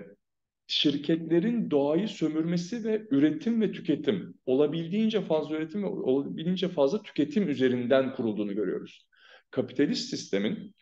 şirketlerin 0.71 1.71
doğayı 1.71 2.09
sömürmesi 2.09 2.85
ve 2.85 3.07
üretim 3.11 3.61
ve 3.61 3.73
tüketim, 3.73 4.35
olabildiğince 4.47 5.21
fazla 5.21 5.57
üretim 5.57 5.83
ve 5.83 5.87
olabildiğince 5.87 6.69
fazla 6.69 7.03
tüketim 7.03 7.49
üzerinden 7.49 8.15
kurulduğunu 8.15 8.55
görüyoruz. 8.55 9.09
Kapitalist 9.51 10.11
sistemin 10.11 10.75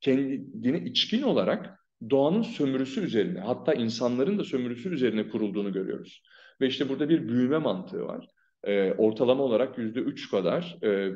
kendini 0.00 0.88
içkin 0.88 1.22
olarak 1.22 1.86
doğanın 2.10 2.42
sömürüsü 2.42 3.00
üzerine, 3.00 3.40
hatta 3.40 3.74
insanların 3.74 4.38
da 4.38 4.44
sömürüsü 4.44 4.94
üzerine 4.94 5.28
kurulduğunu 5.28 5.72
görüyoruz. 5.72 6.22
Ve 6.60 6.66
işte 6.66 6.88
burada 6.88 7.08
bir 7.08 7.28
büyüme 7.28 7.58
mantığı 7.58 8.04
var. 8.04 8.26
Ee, 8.64 8.92
ortalama 8.92 9.44
olarak 9.44 9.78
yüzde 9.78 10.00
üç 10.00 10.30
kadar 10.30 10.78
e, 10.84 11.12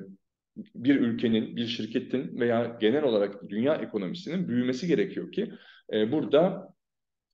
bir 0.56 0.96
ülkenin, 1.00 1.56
bir 1.56 1.66
şirketin 1.66 2.40
veya 2.40 2.76
genel 2.80 3.04
olarak 3.04 3.48
dünya 3.48 3.74
ekonomisinin 3.74 4.48
büyümesi 4.48 4.86
gerekiyor 4.86 5.32
ki 5.32 5.52
e, 5.92 6.12
burada 6.12 6.73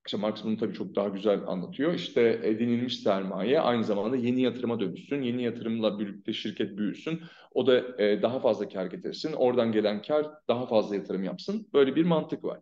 işte 0.07 0.17
Marx 0.17 0.45
bunu 0.45 0.57
tabii 0.57 0.75
çok 0.75 0.97
daha 0.97 1.09
güzel 1.09 1.41
anlatıyor. 1.47 1.95
İşte 1.95 2.41
edinilmiş 2.45 3.01
sermaye 3.01 3.61
aynı 3.61 3.85
zamanda 3.85 4.17
yeni 4.17 4.43
yatırıma 4.43 4.81
dönüşsün. 4.81 5.23
Yeni 5.23 5.43
yatırımla 5.43 5.99
birlikte 5.99 6.33
şirket 6.33 6.79
büyüsün. 6.79 7.21
O 7.55 7.67
da 7.67 8.03
e, 8.03 8.23
daha 8.23 8.41
fazla 8.41 8.69
kar 8.69 8.87
getirsin. 8.87 9.33
Oradan 9.33 9.73
gelen 9.73 10.03
kar 10.03 10.27
daha 10.49 10.67
fazla 10.67 10.95
yatırım 10.97 11.25
yapsın. 11.25 11.69
Böyle 11.73 11.97
bir 11.97 12.05
mantık 12.05 12.45
var. 12.45 12.61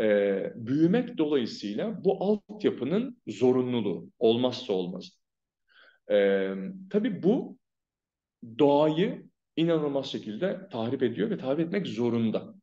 E, 0.00 0.52
büyümek 0.56 1.18
dolayısıyla 1.18 2.04
bu 2.04 2.24
altyapının 2.24 3.22
zorunluluğu, 3.26 4.10
olmazsa 4.18 4.72
olmaz. 4.72 5.10
E, 6.10 6.48
tabii 6.90 7.22
bu 7.22 7.58
doğayı 8.58 9.30
inanılmaz 9.56 10.06
şekilde 10.06 10.68
tahrip 10.72 11.02
ediyor 11.02 11.30
ve 11.30 11.38
tahrip 11.38 11.60
etmek 11.60 11.86
zorunda. 11.86 12.59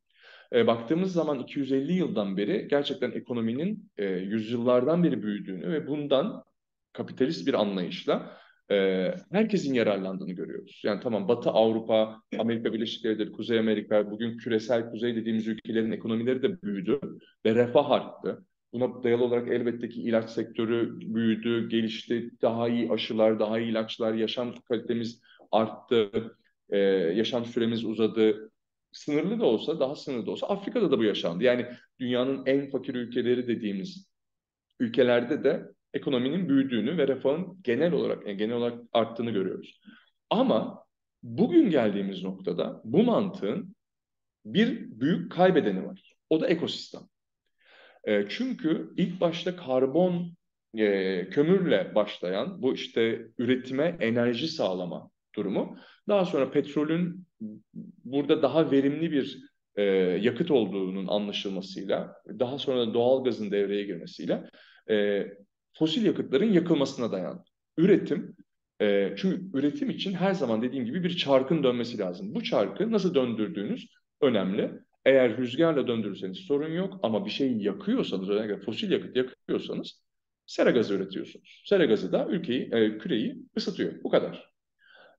E, 0.52 0.66
baktığımız 0.66 1.12
zaman 1.12 1.38
250 1.38 1.92
yıldan 1.92 2.36
beri 2.36 2.68
gerçekten 2.70 3.10
ekonominin 3.10 3.90
e, 3.96 4.04
yüzyıllardan 4.06 5.04
beri 5.04 5.22
büyüdüğünü 5.22 5.72
ve 5.72 5.86
bundan 5.86 6.44
kapitalist 6.92 7.46
bir 7.46 7.54
anlayışla 7.54 8.38
e, 8.70 9.10
herkesin 9.32 9.74
yararlandığını 9.74 10.32
görüyoruz. 10.32 10.80
Yani 10.84 11.00
tamam 11.00 11.28
Batı 11.28 11.50
Avrupa, 11.50 12.22
Amerika 12.38 12.72
Birleşik 12.72 13.04
Devletleri, 13.04 13.32
Kuzey 13.32 13.58
Amerika, 13.58 14.10
bugün 14.10 14.38
küresel 14.38 14.90
kuzey 14.90 15.16
dediğimiz 15.16 15.46
ülkelerin 15.46 15.92
ekonomileri 15.92 16.42
de 16.42 16.62
büyüdü 16.62 17.00
ve 17.46 17.54
refah 17.54 17.90
arttı. 17.90 18.44
Buna 18.72 19.02
dayalı 19.02 19.24
olarak 19.24 19.48
elbette 19.48 19.88
ki 19.88 20.02
ilaç 20.02 20.30
sektörü 20.30 21.00
büyüdü, 21.00 21.68
gelişti, 21.68 22.30
daha 22.42 22.68
iyi 22.68 22.92
aşılar, 22.92 23.40
daha 23.40 23.58
iyi 23.58 23.70
ilaçlar, 23.70 24.14
yaşam 24.14 24.54
kalitemiz 24.68 25.20
arttı, 25.52 26.10
e, 26.70 26.78
yaşam 27.14 27.44
süremiz 27.44 27.84
uzadı, 27.84 28.50
sınırlı 28.98 29.40
da 29.40 29.44
olsa, 29.44 29.80
daha 29.80 29.94
sınırlı 29.96 30.26
da 30.26 30.30
olsa 30.30 30.46
Afrika'da 30.46 30.90
da 30.90 30.98
bu 30.98 31.04
yaşandı. 31.04 31.44
Yani 31.44 31.66
dünyanın 32.00 32.46
en 32.46 32.70
fakir 32.70 32.94
ülkeleri 32.94 33.48
dediğimiz 33.48 34.08
ülkelerde 34.80 35.44
de 35.44 35.62
ekonominin 35.94 36.48
büyüdüğünü 36.48 36.98
ve 36.98 37.08
refahın 37.08 37.58
genel 37.62 37.92
olarak 37.92 38.26
yani 38.26 38.36
genel 38.36 38.56
olarak 38.56 38.82
arttığını 38.92 39.30
görüyoruz. 39.30 39.80
Ama 40.30 40.84
bugün 41.22 41.70
geldiğimiz 41.70 42.22
noktada 42.22 42.80
bu 42.84 43.02
mantığın 43.02 43.76
bir 44.44 45.00
büyük 45.00 45.32
kaybedeni 45.32 45.86
var. 45.86 46.14
O 46.30 46.40
da 46.40 46.46
ekosistem. 46.48 47.02
E, 48.04 48.28
çünkü 48.28 48.90
ilk 48.96 49.20
başta 49.20 49.56
karbon 49.56 50.36
e, 50.74 51.28
kömürle 51.30 51.94
başlayan 51.94 52.62
bu 52.62 52.74
işte 52.74 53.26
üretime 53.38 53.96
enerji 54.00 54.48
sağlama 54.48 55.10
durumu 55.34 55.78
daha 56.08 56.24
sonra 56.24 56.50
petrolün 56.50 57.26
burada 58.04 58.42
daha 58.42 58.70
verimli 58.70 59.12
bir 59.12 59.38
e, 59.76 59.82
yakıt 60.22 60.50
olduğunun 60.50 61.06
anlaşılmasıyla 61.06 62.14
daha 62.38 62.58
sonra 62.58 62.94
doğal 62.94 63.24
gazın 63.24 63.50
devreye 63.50 63.84
girmesiyle 63.84 64.50
e, 64.90 65.26
fosil 65.72 66.06
yakıtların 66.06 66.52
yakılmasına 66.52 67.12
dayandı. 67.12 67.44
Üretim 67.76 68.36
e, 68.80 69.14
çünkü 69.16 69.58
üretim 69.58 69.90
için 69.90 70.12
her 70.12 70.34
zaman 70.34 70.62
dediğim 70.62 70.84
gibi 70.84 71.04
bir 71.04 71.16
çarkın 71.16 71.62
dönmesi 71.62 71.98
lazım. 71.98 72.34
Bu 72.34 72.42
çarkı 72.42 72.92
nasıl 72.92 73.14
döndürdüğünüz 73.14 73.88
önemli. 74.20 74.70
Eğer 75.04 75.36
rüzgarla 75.36 75.86
döndürürseniz 75.86 76.38
sorun 76.38 76.72
yok 76.72 77.00
ama 77.02 77.24
bir 77.26 77.30
şeyi 77.30 77.62
yakıyorsanız, 77.62 78.30
özellikle 78.30 78.60
fosil 78.60 78.90
yakıt 78.90 79.16
yakıyorsanız 79.16 80.02
sera 80.46 80.70
gazı 80.70 80.94
üretiyorsunuz. 80.94 81.62
Sera 81.64 81.84
gazı 81.84 82.12
da 82.12 82.26
ülkeyi, 82.28 82.70
e, 82.72 82.98
küreyi 82.98 83.42
ısıtıyor. 83.56 84.04
Bu 84.04 84.10
kadar. 84.10 84.50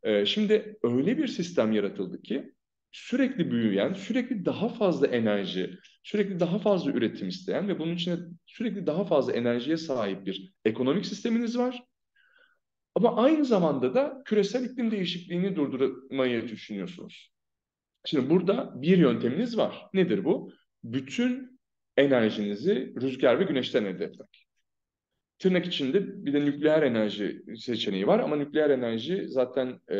E, 0.03 0.25
şimdi 0.25 0.77
öyle 0.83 1.17
bir 1.17 1.27
sistem 1.27 1.71
yaratıldı 1.71 2.21
ki 2.21 2.53
sürekli 2.91 3.51
büyüyen, 3.51 3.93
sürekli 3.93 4.45
daha 4.45 4.69
fazla 4.69 5.07
enerji, 5.07 5.77
sürekli 6.03 6.39
daha 6.39 6.59
fazla 6.59 6.91
üretim 6.91 7.27
isteyen 7.27 7.67
ve 7.67 7.79
bunun 7.79 7.95
içine 7.95 8.17
sürekli 8.45 8.87
daha 8.87 9.05
fazla 9.05 9.33
enerjiye 9.33 9.77
sahip 9.77 10.25
bir 10.25 10.53
ekonomik 10.65 11.05
sisteminiz 11.05 11.57
var. 11.57 11.83
Ama 12.95 13.15
aynı 13.15 13.45
zamanda 13.45 13.93
da 13.93 14.21
küresel 14.25 14.65
iklim 14.65 14.91
değişikliğini 14.91 15.55
durdurmayı 15.55 16.47
düşünüyorsunuz. 16.47 17.31
Şimdi 18.05 18.29
burada 18.29 18.81
bir 18.81 18.97
yönteminiz 18.97 19.57
var. 19.57 19.85
Nedir 19.93 20.25
bu? 20.25 20.51
Bütün 20.83 21.59
enerjinizi 21.97 22.93
rüzgar 23.01 23.39
ve 23.39 23.43
güneşten 23.43 23.85
elde 23.85 24.05
etmek. 24.05 24.38
Tırnak 25.39 25.65
içinde 25.65 26.25
bir 26.25 26.33
de 26.33 26.45
nükleer 26.45 26.83
enerji 26.83 27.41
seçeneği 27.57 28.07
var 28.07 28.19
ama 28.19 28.35
nükleer 28.35 28.69
enerji 28.69 29.27
zaten 29.27 29.79
e, 29.91 29.97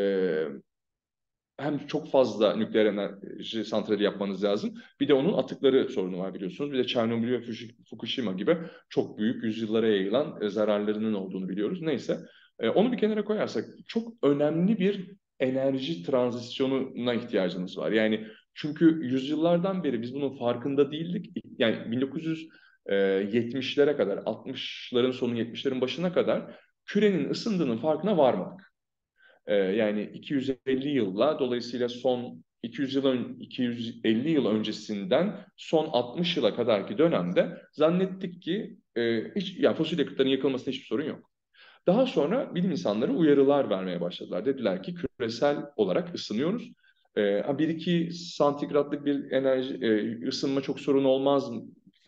hem 1.58 1.88
çok 1.88 2.12
fazla 2.12 2.56
nükleer 2.56 2.86
enerji 2.86 3.66
santrali 3.66 4.04
yapmanız 4.04 4.44
lazım. 4.44 4.74
Bir 5.00 5.08
de 5.08 5.14
onun 5.14 5.34
atıkları 5.34 5.90
sorunu 5.90 6.20
var 6.20 6.34
biliyorsunuz. 6.34 6.72
Bir 6.72 6.78
de 6.78 6.88
Çernobil 6.88 7.32
ve 7.32 7.42
Fukushima 7.90 8.32
gibi 8.32 8.58
çok 8.90 9.18
büyük 9.18 9.44
yüzyıllara 9.44 9.88
yayılan 9.88 10.42
e, 10.42 10.50
zararlarının 10.50 11.14
olduğunu 11.14 11.50
biliyoruz. 11.50 11.82
Neyse 11.82 12.18
e, 12.60 12.70
onu 12.70 12.92
bir 12.92 12.98
kenara 12.98 13.26
koyarsak 13.26 13.66
çok 13.88 14.14
önemli 14.24 14.80
bir 14.80 15.12
enerji 15.40 16.04
tranzisyonuna 16.04 17.14
ihtiyacımız 17.14 17.78
var. 17.78 17.92
Yani 17.92 18.28
çünkü 18.54 19.00
yüzyıllardan 19.04 19.84
beri 19.84 20.02
biz 20.02 20.14
bunun 20.14 20.38
farkında 20.38 20.92
değildik. 20.92 21.44
Yani 21.58 21.78
1970'lere 22.90 23.98
kadar, 23.98 24.18
60'ların 24.18 25.14
sonu 25.14 25.36
70'lerin 25.36 25.82
başına 25.82 26.14
kadar 26.14 26.60
kürenin 26.86 27.30
ısındığının 27.30 27.78
farkına 27.78 28.18
varmadık. 28.18 28.74
Ee, 29.48 29.56
yani 29.56 30.04
250 30.14 30.90
yılla 30.90 31.40
dolayısıyla 31.40 31.90
son 31.90 32.44
200 32.64 32.96
yıl 32.96 33.06
ön, 33.06 33.38
250 33.40 34.30
yıl 34.30 34.46
öncesinden 34.46 35.46
son 35.58 35.86
60 35.86 36.38
yıla 36.38 36.56
kadarki 36.56 36.98
dönemde 36.98 37.62
zannettik 37.72 38.42
ki 38.42 38.78
e, 38.98 39.32
hiç 39.36 39.58
yani 39.58 39.76
fosil 39.76 40.00
yakıtların 40.00 40.30
yakılmasında 40.30 40.72
hiçbir 40.72 40.86
sorun 40.86 41.06
yok. 41.06 41.30
Daha 41.88 42.06
sonra 42.06 42.56
bilim 42.56 42.72
insanları 42.72 43.14
uyarılar 43.14 43.70
vermeye 43.70 44.02
başladılar. 44.02 44.46
Dediler 44.46 44.84
ki 44.84 44.96
küresel 44.96 45.58
olarak 45.76 46.16
ısınıyoruz. 46.16 46.72
Ee, 47.18 47.58
bir 47.58 47.68
iki 47.68 48.12
santigratlık 48.14 49.06
bir 49.06 49.32
enerji 49.32 49.74
e, 49.76 50.28
ısınma 50.28 50.62
çok 50.62 50.80
sorun 50.80 51.06
olmaz 51.06 51.52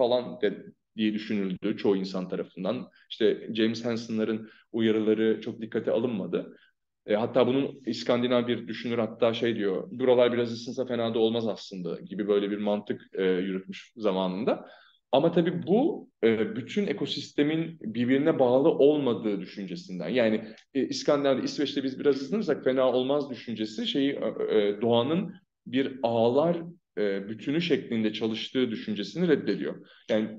falan 0.02 0.42
de, 0.42 0.64
diye 0.98 1.14
düşünüldü 1.14 1.78
çoğu 1.78 1.96
insan 1.98 2.30
tarafından. 2.30 2.90
İşte 3.10 3.48
James 3.54 3.86
Hansen'ların 3.86 4.50
uyarıları 4.72 5.42
çok 5.42 5.62
dikkate 5.62 5.92
alınmadı. 5.92 6.58
E, 7.06 7.16
hatta 7.16 7.48
bunun 7.48 7.82
İskandinav 7.86 8.48
bir 8.48 8.68
düşünür 8.68 8.98
hatta 8.98 9.34
şey 9.34 9.56
diyor, 9.56 9.88
buralar 9.92 10.34
biraz 10.34 10.52
ısınsa 10.52 10.86
fena 10.86 11.14
da 11.14 11.20
olmaz 11.20 11.48
aslında 11.48 12.00
gibi 12.00 12.28
böyle 12.28 12.52
bir 12.52 12.58
mantık 12.58 13.02
e, 13.14 13.24
yürütmüş 13.24 13.94
zamanında. 13.96 14.70
Ama 15.12 15.32
tabii 15.32 15.68
bu 15.68 16.10
e, 16.24 16.56
bütün 16.56 16.88
ekosistemin 16.88 17.78
birbirine 17.82 18.40
bağlı 18.40 18.70
olmadığı 18.70 19.42
düşüncesinden. 19.42 20.10
Yani 20.10 20.44
e, 20.74 20.88
İskandinav'da, 20.88 21.42
İsveç'te 21.42 21.84
biz 21.84 22.00
biraz 22.00 22.22
ısınırsak 22.22 22.64
fena 22.64 22.92
olmaz 22.92 23.30
düşüncesi 23.30 23.88
şeyi 23.88 24.12
e, 24.50 24.82
doğanın 24.82 25.34
bir 25.66 26.00
ağlar 26.04 26.58
bütünü 26.98 27.62
şeklinde 27.62 28.14
çalıştığı 28.14 28.72
düşüncesini 28.72 29.28
reddediyor. 29.28 29.88
Yani 30.10 30.38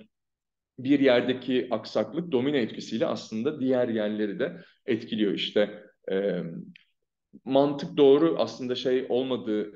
bir 0.79 1.01
yerdeki 1.01 1.69
aksaklık 1.71 2.33
domine 2.33 2.59
etkisiyle 2.59 3.07
aslında 3.07 3.61
diğer 3.61 3.89
yerleri 3.89 4.39
de 4.39 4.57
etkiliyor. 4.87 5.33
İşte 5.33 5.83
mantık 7.45 7.97
doğru 7.97 8.37
aslında 8.39 8.75
şey 8.75 9.07
olmadığı 9.09 9.73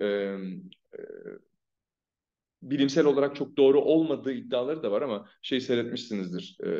bilimsel 2.62 3.05
olarak 3.05 3.37
çok 3.37 3.57
doğru 3.57 3.81
olmadığı 3.81 4.33
iddiaları 4.33 4.83
da 4.83 4.91
var 4.91 5.03
ama 5.03 5.29
şey 5.43 5.61
seyretmişsinizdir. 5.61 6.57
E, 6.65 6.71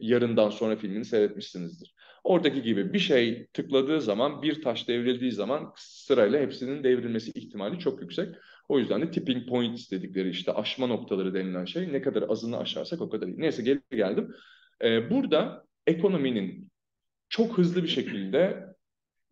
yarından 0.00 0.50
sonra 0.50 0.76
filmini 0.76 1.04
seyretmişsinizdir. 1.04 1.94
Oradaki 2.24 2.62
gibi 2.62 2.92
bir 2.92 2.98
şey 2.98 3.46
tıkladığı 3.46 4.00
zaman, 4.00 4.42
bir 4.42 4.62
taş 4.62 4.88
devrildiği 4.88 5.32
zaman 5.32 5.72
sırayla 5.76 6.40
hepsinin 6.40 6.84
devrilmesi 6.84 7.30
ihtimali 7.30 7.78
çok 7.78 8.00
yüksek. 8.00 8.34
O 8.70 8.78
yüzden 8.78 9.02
de 9.02 9.10
tipping 9.10 9.48
point 9.48 9.90
dedikleri 9.90 10.30
işte 10.30 10.52
aşma 10.52 10.86
noktaları 10.86 11.34
denilen 11.34 11.64
şey 11.64 11.92
ne 11.92 12.02
kadar 12.02 12.22
azını 12.28 12.58
aşarsak 12.58 13.00
o 13.00 13.10
kadar 13.10 13.26
iyi. 13.26 13.40
Neyse 13.40 13.62
geri 13.62 13.80
geldim. 13.90 14.34
Ee, 14.82 15.10
burada 15.10 15.64
ekonominin 15.86 16.70
çok 17.28 17.58
hızlı 17.58 17.82
bir 17.82 17.88
şekilde 17.88 18.66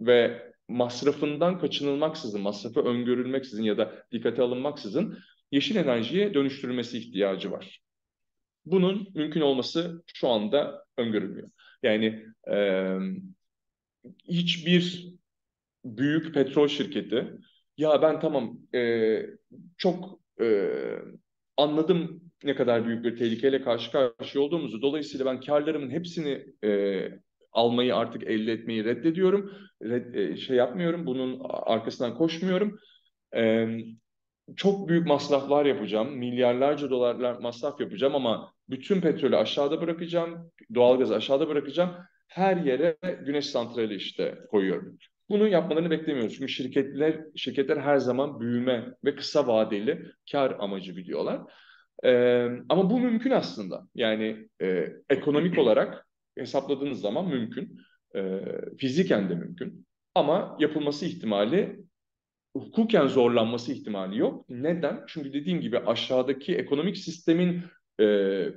ve 0.01 0.53
masrafından 0.69 1.59
kaçınılmaksızın, 1.59 2.41
masrafı 2.41 2.81
öngörülmeksizin 2.81 3.63
ya 3.63 3.79
da 3.79 4.07
dikkate 4.13 4.43
alınmaksızın 4.43 5.19
yeşil 5.53 5.77
enerjiye 5.77 6.35
dönüştürülmesi 6.35 6.99
ihtiyacı 6.99 7.51
var. 7.51 7.81
Bunun 8.67 9.09
mümkün 9.15 9.41
olması 9.41 10.03
şu 10.15 10.29
anda 10.29 10.85
öngörülmüyor. 10.97 11.51
Yani 11.83 12.25
e, 12.51 12.89
hiçbir 14.29 15.09
büyük 15.85 16.35
petrol 16.35 16.69
şirketi 16.69 17.39
ya 17.79 18.03
ben 18.03 18.21
tamam 18.21 18.59
e, 18.75 19.21
çok 19.79 20.21
e, 20.41 20.69
anladım 21.57 22.21
ne 22.45 22.55
kadar 22.55 22.87
büyük 22.87 23.05
bir 23.05 23.17
tehlikeyle 23.17 23.63
karşı 23.63 23.93
karşıya 23.93 24.45
olduğumuzu. 24.45 24.83
Dolayısıyla 24.83 25.27
ben 25.27 25.41
karlarımın 25.41 25.91
hepsini 25.91 26.47
e, 26.65 27.11
almayı 27.53 27.97
artık 27.97 28.25
elde 28.25 28.53
etmeyi 28.53 28.85
reddediyorum. 28.85 29.53
Red, 29.83 30.15
e, 30.15 30.37
şey 30.37 30.57
yapmıyorum, 30.57 31.07
bunun 31.07 31.41
arkasından 31.51 32.15
koşmuyorum. 32.15 32.79
E, 33.37 33.69
çok 34.57 34.89
büyük 34.89 35.07
masraflar 35.07 35.67
yapacağım, 35.67 36.17
milyarlarca 36.19 36.91
dolarlar 36.91 37.39
masraf 37.39 37.81
yapacağım 37.81 38.15
ama 38.15 38.53
bütün 38.69 39.01
petrolü 39.01 39.37
aşağıda 39.37 39.81
bırakacağım, 39.81 40.51
doğalgazı 40.75 41.17
aşağıda 41.17 41.49
bırakacağım. 41.49 41.91
Her 42.29 42.57
yere 42.57 42.97
güneş 43.27 43.47
santrali 43.47 43.95
işte 43.95 44.39
koyuyorum. 44.51 44.99
Bunu 45.31 45.49
yapmalarını 45.49 45.91
beklemiyoruz. 45.91 46.35
Çünkü 46.37 46.53
şirketler 46.53 47.25
şirketler 47.37 47.77
her 47.77 47.97
zaman 47.99 48.41
büyüme 48.41 48.95
ve 49.05 49.15
kısa 49.15 49.47
vadeli 49.47 50.03
kar 50.33 50.57
amacı 50.59 50.97
biliyorlar. 50.97 51.41
Ee, 52.05 52.49
ama 52.69 52.91
bu 52.91 53.01
mümkün 53.01 53.31
aslında. 53.31 53.89
Yani 53.95 54.49
e, 54.63 54.89
ekonomik 55.11 55.59
olarak 55.59 56.07
hesapladığınız 56.39 57.01
zaman 57.01 57.29
mümkün. 57.29 57.81
E, 58.17 58.41
fiziken 58.79 59.31
de 59.31 59.35
mümkün. 59.35 59.87
Ama 60.15 60.57
yapılması 60.61 61.07
ihtimali 61.07 61.81
hukuken 62.57 63.07
zorlanması 63.07 63.73
ihtimali 63.73 64.19
yok. 64.19 64.45
Neden? 64.49 65.05
Çünkü 65.07 65.33
dediğim 65.33 65.61
gibi 65.61 65.79
aşağıdaki 65.79 66.57
ekonomik 66.57 66.97
sistemin 66.99 67.63
e, 68.01 68.07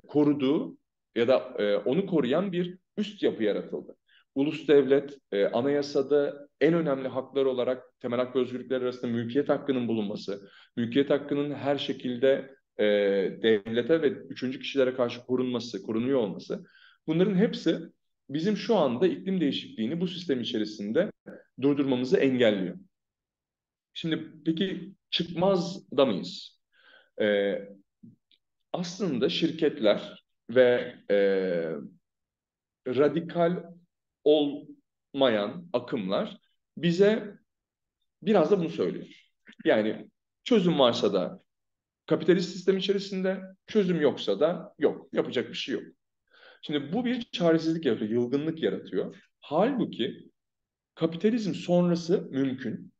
koruduğu 0.07 0.77
ya 1.15 1.27
da 1.27 1.53
e, 1.57 1.75
onu 1.75 2.05
koruyan 2.05 2.51
bir 2.51 2.77
üst 2.97 3.23
yapı 3.23 3.43
yaratıldı. 3.43 3.95
Ulus 4.35 4.67
devlet, 4.67 5.17
e, 5.31 5.45
anayasada 5.45 6.47
en 6.61 6.73
önemli 6.73 7.07
haklar 7.07 7.45
olarak 7.45 7.83
temel 7.99 8.19
hak 8.19 8.35
ve 8.35 8.39
özgürlükler 8.39 8.81
arasında 8.81 9.11
mülkiyet 9.11 9.49
hakkının 9.49 9.87
bulunması, 9.87 10.49
mülkiyet 10.77 11.09
hakkının 11.09 11.53
her 11.53 11.77
şekilde 11.77 12.55
e, 12.77 12.85
devlete 13.43 14.01
ve 14.01 14.07
üçüncü 14.07 14.59
kişilere 14.59 14.93
karşı 14.93 15.25
korunması, 15.25 15.83
korunuyor 15.83 16.19
olması. 16.19 16.63
Bunların 17.07 17.35
hepsi 17.35 17.79
bizim 18.29 18.57
şu 18.57 18.75
anda 18.75 19.07
iklim 19.07 19.41
değişikliğini 19.41 20.01
bu 20.01 20.07
sistem 20.07 20.41
içerisinde 20.41 21.11
durdurmamızı 21.61 22.17
engelliyor. 22.17 22.75
Şimdi 23.93 24.27
peki 24.45 24.93
çıkmaz 25.09 25.91
da 25.97 26.05
mıyız? 26.05 26.59
E, 27.21 27.55
aslında 28.73 29.29
şirketler 29.29 30.23
ve 30.49 30.95
e, 31.11 31.17
radikal 32.87 33.63
olmayan 34.23 35.69
akımlar 35.73 36.37
bize 36.77 37.37
biraz 38.21 38.51
da 38.51 38.59
bunu 38.59 38.69
söylüyor. 38.69 39.07
Yani 39.65 40.09
çözüm 40.43 40.79
varsa 40.79 41.13
da 41.13 41.43
kapitalist 42.05 42.51
sistem 42.51 42.77
içerisinde, 42.77 43.41
çözüm 43.67 44.01
yoksa 44.01 44.39
da 44.39 44.73
yok. 44.79 45.13
Yapacak 45.13 45.49
bir 45.49 45.53
şey 45.53 45.75
yok. 45.75 45.83
Şimdi 46.61 46.93
bu 46.93 47.05
bir 47.05 47.21
çaresizlik 47.31 47.85
yaratıyor, 47.85 48.11
yılgınlık 48.11 48.63
yaratıyor. 48.63 49.15
Halbuki 49.39 50.31
kapitalizm 50.95 51.53
sonrası 51.53 52.27
mümkün 52.31 52.93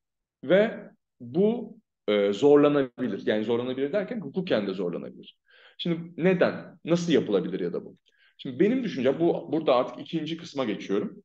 ve 0.44 0.92
bu 1.20 1.78
e, 2.08 2.34
zorlanabilir. 2.34 3.28
Yani 3.28 3.44
zorlanabilir 3.44 3.94
derken 3.94 4.22
hukuken 4.22 4.68
de 4.68 4.74
zorlanabilir. 4.74 5.38
Şimdi 5.78 6.14
neden? 6.18 6.80
Nasıl 6.86 7.14
yapılabilir 7.14 7.60
ya 7.60 7.74
da 7.74 7.86
bu? 7.86 7.98
Şimdi 8.42 8.60
benim 8.60 8.84
düşüncem 8.84 9.20
bu 9.20 9.52
burada 9.52 9.76
artık 9.76 10.00
ikinci 10.00 10.38
kısma 10.38 10.66
geçiyorum. 10.66 11.24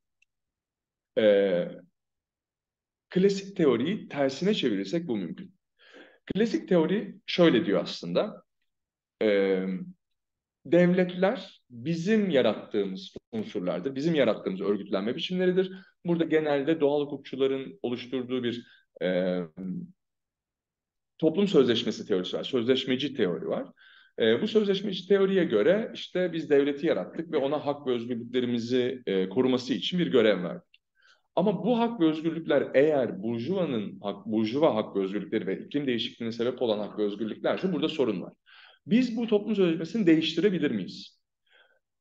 Ee, 1.19 1.69
klasik 3.11 3.57
teoriyi 3.57 4.09
tersine 4.09 4.55
çevirirsek 4.55 5.09
bu 5.09 5.17
mümkün. 5.17 5.55
Klasik 6.27 6.69
teori 6.69 7.15
şöyle 7.27 7.67
diyor 7.67 7.83
aslında. 7.83 8.43
E, 9.23 9.61
devletler 10.67 11.63
bizim 11.71 12.31
yarattığımız 12.31 13.15
unsurlardır. 13.33 13.95
Bizim 13.95 14.15
yarattığımız 14.15 14.61
örgütlenme 14.61 15.17
biçimleridir. 15.17 15.73
Burada 16.07 16.25
genelde 16.25 16.81
doğal 16.81 17.01
hukukçuların 17.01 17.79
oluşturduğu 17.83 18.43
bir 18.43 18.67
e, 19.03 19.41
toplum 21.19 21.49
sözleşmesi 21.49 22.07
teorisi 22.07 22.37
var. 22.37 22.45
Sözleşmeci 22.45 23.15
teori 23.15 23.49
var. 23.49 23.73
E, 24.21 24.43
bu 24.43 24.49
sözleşmeci 24.49 25.09
teoriye 25.09 25.45
göre 25.45 25.91
işte 25.95 26.33
biz 26.33 26.51
devleti 26.51 26.87
yarattık 26.87 27.33
ve 27.33 27.37
ona 27.37 27.67
hak 27.67 27.87
ve 27.87 27.91
özgürlüklerimizi 27.91 29.03
e, 29.07 29.29
koruması 29.29 29.75
için 29.75 29.99
bir 29.99 30.07
görev 30.07 30.43
verdik. 30.43 30.77
Ama 31.37 31.65
bu 31.65 31.79
hak 31.79 32.01
ve 32.01 32.07
özgürlükler 32.07 32.69
eğer 32.75 33.23
burjuvanın 33.23 34.01
hak, 34.01 34.27
burjuva 34.27 34.75
hak 34.75 34.97
ve 34.97 35.01
özgürlükleri 35.01 35.47
ve 35.47 35.59
iklim 35.59 35.87
değişikliğine 35.87 36.33
sebep 36.33 36.63
olan 36.63 36.79
hak 36.79 36.99
ve 36.99 37.03
özgürlüklerse 37.03 37.73
burada 37.73 37.89
sorun 37.89 38.23
var. 38.23 38.33
Biz 38.87 39.17
bu 39.17 39.27
toplum 39.27 39.57
sözleşmesini 39.57 40.07
değiştirebilir 40.07 40.71
miyiz? 40.71 41.21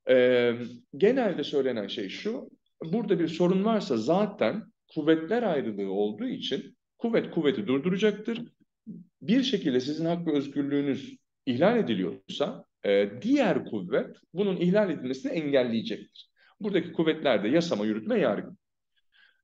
Ee, 0.08 0.54
genelde 0.96 1.44
söylenen 1.44 1.86
şey 1.86 2.08
şu, 2.08 2.50
burada 2.84 3.18
bir 3.18 3.28
sorun 3.28 3.64
varsa 3.64 3.96
zaten 3.96 4.62
kuvvetler 4.94 5.42
ayrılığı 5.42 5.90
olduğu 5.90 6.28
için 6.28 6.76
kuvvet 6.98 7.30
kuvveti 7.30 7.66
durduracaktır. 7.66 8.42
Bir 9.22 9.42
şekilde 9.42 9.80
sizin 9.80 10.04
hak 10.04 10.26
ve 10.26 10.32
özgürlüğünüz 10.32 11.16
ihlal 11.46 11.78
ediliyorsa 11.78 12.64
e, 12.84 13.10
diğer 13.22 13.64
kuvvet 13.64 14.16
bunun 14.34 14.56
ihlal 14.56 14.90
edilmesini 14.90 15.32
engelleyecektir. 15.32 16.30
Buradaki 16.60 16.92
kuvvetler 16.92 17.44
de 17.44 17.48
yasama, 17.48 17.86
yürütme, 17.86 18.18
yargı. 18.18 18.50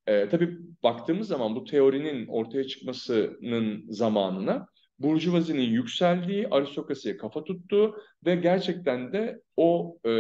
E, 0.07 0.29
tabii 0.29 0.59
baktığımız 0.83 1.29
zaman 1.29 1.57
bu 1.57 1.65
teorinin 1.65 2.27
ortaya 2.27 2.65
çıkmasının 2.65 3.85
zamanına 3.89 4.67
Burjuvazinin 5.03 5.71
yükseldiği, 5.71 6.49
aristokrasiye 6.49 7.17
kafa 7.17 7.45
tuttuğu 7.45 7.97
ve 8.27 8.35
gerçekten 8.35 9.13
de 9.13 9.43
o 9.57 9.99
e, 10.07 10.13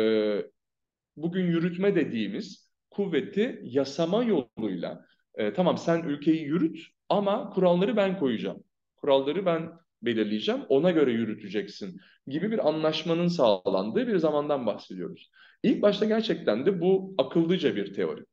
bugün 1.16 1.46
yürütme 1.46 1.94
dediğimiz 1.94 2.72
kuvveti 2.90 3.60
yasama 3.62 4.24
yoluyla 4.24 5.04
e, 5.34 5.52
tamam 5.52 5.78
sen 5.78 6.02
ülkeyi 6.02 6.42
yürüt 6.42 6.78
ama 7.08 7.50
kuralları 7.50 7.96
ben 7.96 8.18
koyacağım. 8.18 8.64
Kuralları 8.96 9.46
ben 9.46 9.72
belirleyeceğim, 10.02 10.60
ona 10.68 10.90
göre 10.90 11.12
yürüteceksin 11.12 12.00
gibi 12.26 12.50
bir 12.50 12.68
anlaşmanın 12.68 13.28
sağlandığı 13.28 14.06
bir 14.06 14.16
zamandan 14.16 14.66
bahsediyoruz. 14.66 15.30
İlk 15.62 15.82
başta 15.82 16.06
gerçekten 16.06 16.66
de 16.66 16.80
bu 16.80 17.14
akıllıca 17.18 17.76
bir 17.76 17.94
teori. 17.94 18.24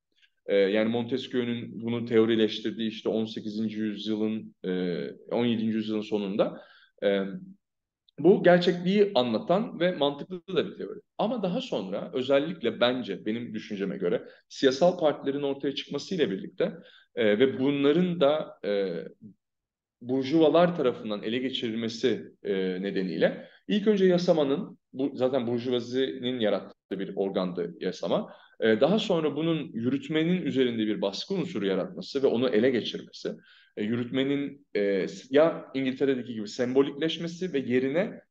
Ee, 0.45 0.55
yani 0.55 0.89
Montesquieu'nun 0.89 1.82
bunu 1.84 2.05
teorileştirdiği 2.05 2.89
işte 2.89 3.10
18. 3.10 3.73
yüzyılın, 3.73 4.55
e, 4.65 5.12
17. 5.32 5.65
yüzyılın 5.65 6.01
sonunda 6.01 6.62
e, 7.03 7.23
bu 8.19 8.43
gerçekliği 8.43 9.12
anlatan 9.15 9.79
ve 9.79 9.91
mantıklı 9.91 10.55
da 10.55 10.67
bir 10.67 10.77
teori. 10.77 10.99
Ama 11.17 11.43
daha 11.43 11.62
sonra 11.62 12.12
özellikle 12.13 12.79
bence 12.79 13.25
benim 13.25 13.53
düşünceme 13.53 13.97
göre 13.97 14.23
siyasal 14.49 14.99
partilerin 14.99 15.41
ortaya 15.41 15.75
çıkmasıyla 15.75 16.32
birlikte 16.32 16.73
e, 17.15 17.39
ve 17.39 17.60
bunların 17.60 18.21
da 18.21 18.60
e, 18.65 19.03
burjuvalar 20.01 20.75
tarafından 20.75 21.23
ele 21.23 21.38
geçirilmesi 21.38 22.31
e, 22.43 22.53
nedeniyle 22.81 23.49
ilk 23.67 23.88
önce 23.88 24.05
yasamanın, 24.05 24.79
bu 24.93 25.12
zaten 25.13 25.47
burjuvazinin 25.47 26.39
yarattığı 26.39 26.99
bir 26.99 27.15
organdı 27.15 27.75
yasama, 27.79 28.33
e, 28.59 28.81
daha 28.81 28.99
sonra 28.99 29.35
bunun 29.35 29.71
yürütmenin 29.73 30.41
üzerinde 30.41 30.88
bir 30.88 31.01
baskı 31.01 31.33
unsuru 31.33 31.65
yaratması 31.65 32.23
ve 32.23 32.27
onu 32.27 32.49
ele 32.49 32.69
geçirmesi, 32.69 33.31
e, 33.77 33.83
yürütmenin 33.83 34.67
e, 34.75 35.05
ya 35.29 35.65
İngiltere'deki 35.73 36.33
gibi 36.33 36.47
sembolikleşmesi 36.47 37.53
ve 37.53 37.59
yerine 37.59 38.21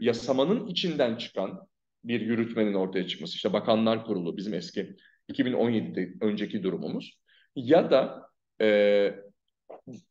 yasamanın 0.00 0.66
içinden 0.66 1.16
çıkan 1.16 1.60
bir 2.04 2.20
yürütmenin 2.20 2.74
ortaya 2.74 3.06
çıkması. 3.06 3.34
İşte 3.36 3.52
Bakanlar 3.52 4.04
Kurulu 4.04 4.36
bizim 4.36 4.54
eski 4.54 4.96
2017'de 5.32 6.14
önceki 6.20 6.62
durumumuz. 6.62 7.18
Ya 7.56 7.90
da 7.90 8.30
e, 8.60 9.25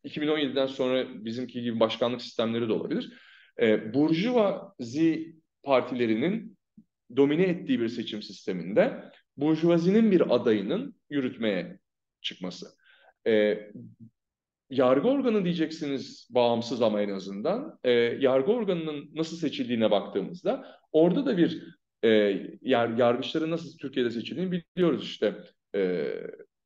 2017'den 0.06 0.68
sonra 0.68 1.26
bizimki 1.26 1.62
gibi 1.62 1.80
başkanlık 1.80 2.22
sistemleri 2.22 2.70
de 2.70 2.74
olabilir. 2.74 3.14
E, 3.62 3.94
Burjuvazi 3.94 5.36
partilerinin 5.64 6.58
domine 7.16 7.44
ettiği 7.44 7.80
bir 7.80 7.90
seçim 7.90 8.24
sisteminde 8.24 9.04
Burjuvazinin 9.38 10.12
bir 10.12 10.36
adayının 10.36 10.96
yürütmeye 11.10 11.80
çıkması. 12.22 12.68
E, 13.28 13.60
yargı 14.70 15.08
organı 15.08 15.44
diyeceksiniz 15.44 16.28
bağımsız 16.32 16.82
ama 16.82 17.02
en 17.02 17.10
azından. 17.10 17.80
E, 17.84 17.92
yargı 17.92 18.52
organının 18.52 19.10
nasıl 19.14 19.38
seçildiğine 19.38 19.92
baktığımızda 19.92 20.80
orada 20.92 21.26
da 21.26 21.38
bir 21.38 21.76
e, 22.04 22.10
yar, 22.62 22.90
yargıçların 22.98 23.52
nasıl 23.52 23.78
Türkiye'de 23.78 24.12
seçildiğini 24.12 24.52
biliyoruz 24.76 25.04
işte. 25.04 25.36
E, 25.76 26.12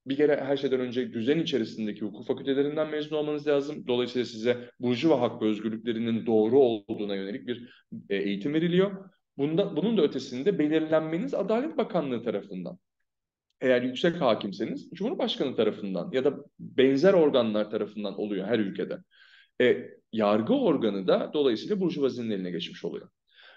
bir 0.10 0.16
kere 0.16 0.42
her 0.44 0.58
şeyden 0.58 0.80
önce 0.80 1.14
düzen 1.14 1.40
içerisindeki 1.40 2.02
hukuk 2.02 2.28
fakültelerinden 2.28 2.90
mezun 2.90 3.16
olmanız 3.16 3.48
lazım. 3.48 3.88
Dolayısıyla 3.88 4.26
size 4.26 4.70
burjuva 4.80 5.22
hak 5.22 5.42
ve 5.42 5.46
özgürlüklerinin 5.46 6.26
doğru 6.26 6.60
olduğuna 6.60 7.16
yönelik 7.16 7.48
bir 7.48 7.86
e, 8.10 8.16
eğitim 8.16 8.54
veriliyor. 8.54 9.10
Bunda, 9.38 9.76
bunun 9.76 9.98
da 9.98 10.02
ötesinde 10.02 10.60
belirlenmeniz 10.60 11.34
Adalet 11.34 11.78
Bakanlığı 11.78 12.24
tarafından. 12.24 12.78
Eğer 13.62 13.82
yüksek 13.82 14.22
hakimseniz 14.22 14.90
Cumhurbaşkanı 14.94 15.56
tarafından 15.56 16.12
ya 16.12 16.26
da 16.26 16.34
benzer 16.60 17.14
organlar 17.14 17.72
tarafından 17.72 18.20
oluyor 18.20 18.48
her 18.48 18.60
ülkede. 18.60 18.98
E, 19.62 19.90
yargı 20.14 20.54
organı 20.54 21.08
da 21.08 21.32
dolayısıyla 21.34 21.80
burjuvazinin 21.80 22.32
eline 22.32 22.52
geçmiş 22.52 22.86
oluyor. 22.86 23.10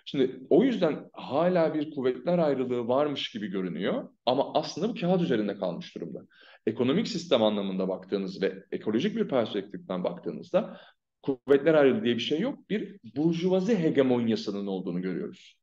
Şimdi 0.05 0.41
o 0.51 0.65
yüzden 0.65 1.11
hala 1.13 1.75
bir 1.75 1.91
kuvvetler 1.91 2.39
ayrılığı 2.39 2.89
varmış 2.89 3.31
gibi 3.31 3.47
görünüyor 3.47 4.09
ama 4.27 4.55
aslında 4.55 4.89
bu 4.89 4.95
kağıt 4.95 5.23
üzerinde 5.23 5.57
kalmış 5.57 5.95
durumda. 5.95 6.27
Ekonomik 6.67 7.09
sistem 7.09 7.43
anlamında 7.43 7.89
baktığınız 7.89 8.43
ve 8.43 8.65
ekolojik 8.73 9.17
bir 9.17 9.29
perspektiften 9.29 10.05
baktığınızda 10.05 10.81
kuvvetler 11.23 11.75
ayrılığı 11.75 12.05
diye 12.05 12.15
bir 12.15 12.21
şey 12.21 12.41
yok. 12.41 12.71
Bir 12.71 12.99
burjuvazi 13.17 13.79
hegemonyasının 13.79 14.67
olduğunu 14.67 15.03
görüyoruz. 15.03 15.57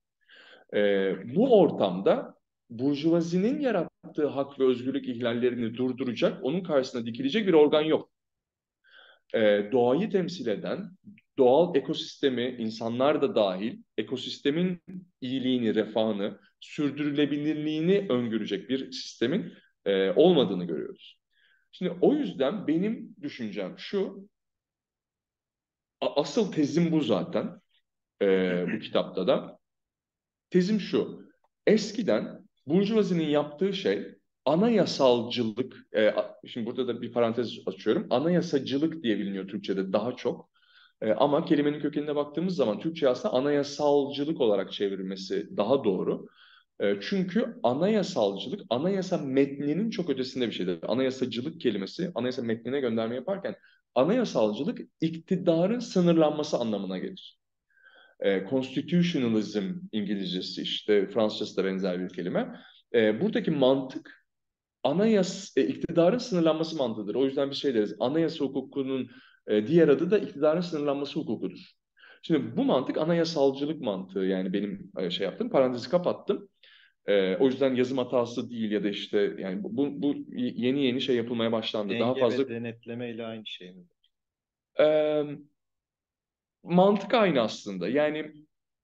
Ee, 0.74 1.16
bu 1.36 1.60
ortamda 1.60 2.36
burjuvazinin 2.70 3.60
yarattığı 3.60 4.28
hak 4.28 4.60
ve 4.60 4.64
özgürlük 4.64 5.08
ihlallerini 5.08 5.78
durduracak, 5.78 6.44
onun 6.44 6.64
karşısına 6.64 7.06
dikilecek 7.06 7.48
bir 7.48 7.54
organ 7.54 7.82
yok. 7.82 8.10
Ee, 9.34 9.70
doğayı 9.72 10.10
temsil 10.10 10.48
eden, 10.48 10.92
doğal 11.40 11.76
ekosistemi, 11.76 12.56
insanlar 12.60 13.22
da 13.22 13.36
dahil, 13.36 13.84
ekosistemin 13.98 14.82
iyiliğini, 15.22 15.76
refahını, 15.76 16.40
sürdürülebilirliğini 16.60 18.06
öngörecek 18.10 18.70
bir 18.70 18.92
sistemin 18.92 19.54
e, 19.86 20.12
olmadığını 20.12 20.66
görüyoruz. 20.66 21.20
Şimdi 21.72 21.98
o 22.02 22.14
yüzden 22.14 22.68
benim 22.68 23.16
düşüncem 23.22 23.76
şu, 23.78 24.30
asıl 26.02 26.52
tezim 26.52 26.92
bu 26.92 27.02
zaten 27.02 27.62
e, 28.22 28.26
bu 28.74 28.80
kitapta 28.84 29.28
da. 29.28 29.60
Tezim 30.50 30.80
şu, 30.80 31.30
eskiden 31.68 32.48
Burjuvazi'nin 32.66 33.28
yaptığı 33.28 33.74
şey 33.74 34.08
anayasalcılık, 34.46 35.88
e, 35.96 36.14
şimdi 36.48 36.66
burada 36.66 36.88
da 36.88 37.02
bir 37.02 37.12
parantez 37.12 37.60
açıyorum, 37.66 38.08
anayasacılık 38.10 39.04
diye 39.04 39.20
biliniyor 39.20 39.48
Türkçe'de 39.48 39.94
daha 39.94 40.16
çok. 40.16 40.49
E, 41.02 41.14
ama 41.14 41.46
kelimenin 41.46 41.80
kökenine 41.80 42.16
baktığımız 42.16 42.56
zaman 42.56 42.80
Türkçe 42.80 43.10
aslında 43.10 43.34
anayasalcılık 43.34 44.42
olarak 44.42 44.72
çevrilmesi 44.72 45.58
daha 45.58 45.84
doğru. 45.84 46.28
E, 46.80 46.96
çünkü 47.02 47.56
anayasalcılık, 47.64 48.62
anayasa 48.70 49.18
metninin 49.18 49.90
çok 49.90 50.10
ötesinde 50.10 50.48
bir 50.48 50.52
şeydir. 50.52 50.80
Anayasacılık 50.88 51.62
kelimesi, 51.62 52.12
anayasa 52.16 52.42
metnine 52.42 52.80
gönderme 52.80 53.16
yaparken 53.16 53.56
anayasalcılık 53.96 54.80
iktidarın 55.02 55.80
sınırlanması 55.80 56.58
anlamına 56.58 56.98
gelir. 56.98 57.40
E, 58.20 58.48
constitutionalism 58.50 59.74
İngilizcesi 59.92 60.62
işte 60.62 61.08
Fransızcası 61.08 61.58
da 61.58 61.66
benzer 61.66 62.00
bir 62.00 62.10
kelime. 62.10 62.56
E, 62.94 63.22
buradaki 63.22 63.52
mantık 63.52 64.26
anayas 64.84 65.58
e, 65.58 65.68
iktidarın 65.68 66.18
sınırlanması 66.18 66.78
mantığıdır. 66.78 67.16
O 67.16 67.26
yüzden 67.26 67.50
bir 67.50 67.56
şey 67.56 67.74
deriz. 67.74 67.96
Anayasa 68.00 68.46
hukukunun 68.46 69.10
e, 69.48 69.68
diğer 69.68 69.88
adı 69.88 70.12
da 70.12 70.18
iktidarın 70.18 70.62
sınırlanması 70.62 71.20
hukukudur. 71.20 71.60
Şimdi 72.22 72.58
bu 72.58 72.64
mantık 72.64 72.98
anayasalcılık 72.98 73.82
mantığı 73.82 74.20
yani 74.20 74.54
benim 74.54 74.92
e, 74.98 75.10
şey 75.10 75.26
yaptım 75.26 75.50
parantezi 75.50 75.90
kapattım. 75.90 76.50
E, 77.06 77.36
o 77.36 77.46
yüzden 77.46 77.76
yazım 77.76 77.98
hatası 77.98 78.50
değil 78.50 78.72
ya 78.72 78.84
da 78.84 78.90
işte 78.90 79.36
yani 79.40 79.64
bu, 79.64 80.02
bu 80.02 80.16
yeni 80.36 80.86
yeni 80.86 81.02
şey 81.02 81.16
yapılmaya 81.16 81.52
başlandı. 81.52 81.90
Denge 81.90 82.04
Daha 82.04 82.16
fazla 82.16 82.44
ve 82.44 82.50
denetleme 82.50 83.12
ile 83.12 83.26
aynı 83.26 83.46
şey 83.46 83.72
mi? 83.72 83.84
e, 84.80 85.24
mantık 86.64 87.14
aynı 87.14 87.42
aslında. 87.42 87.90
Yani 87.90 88.34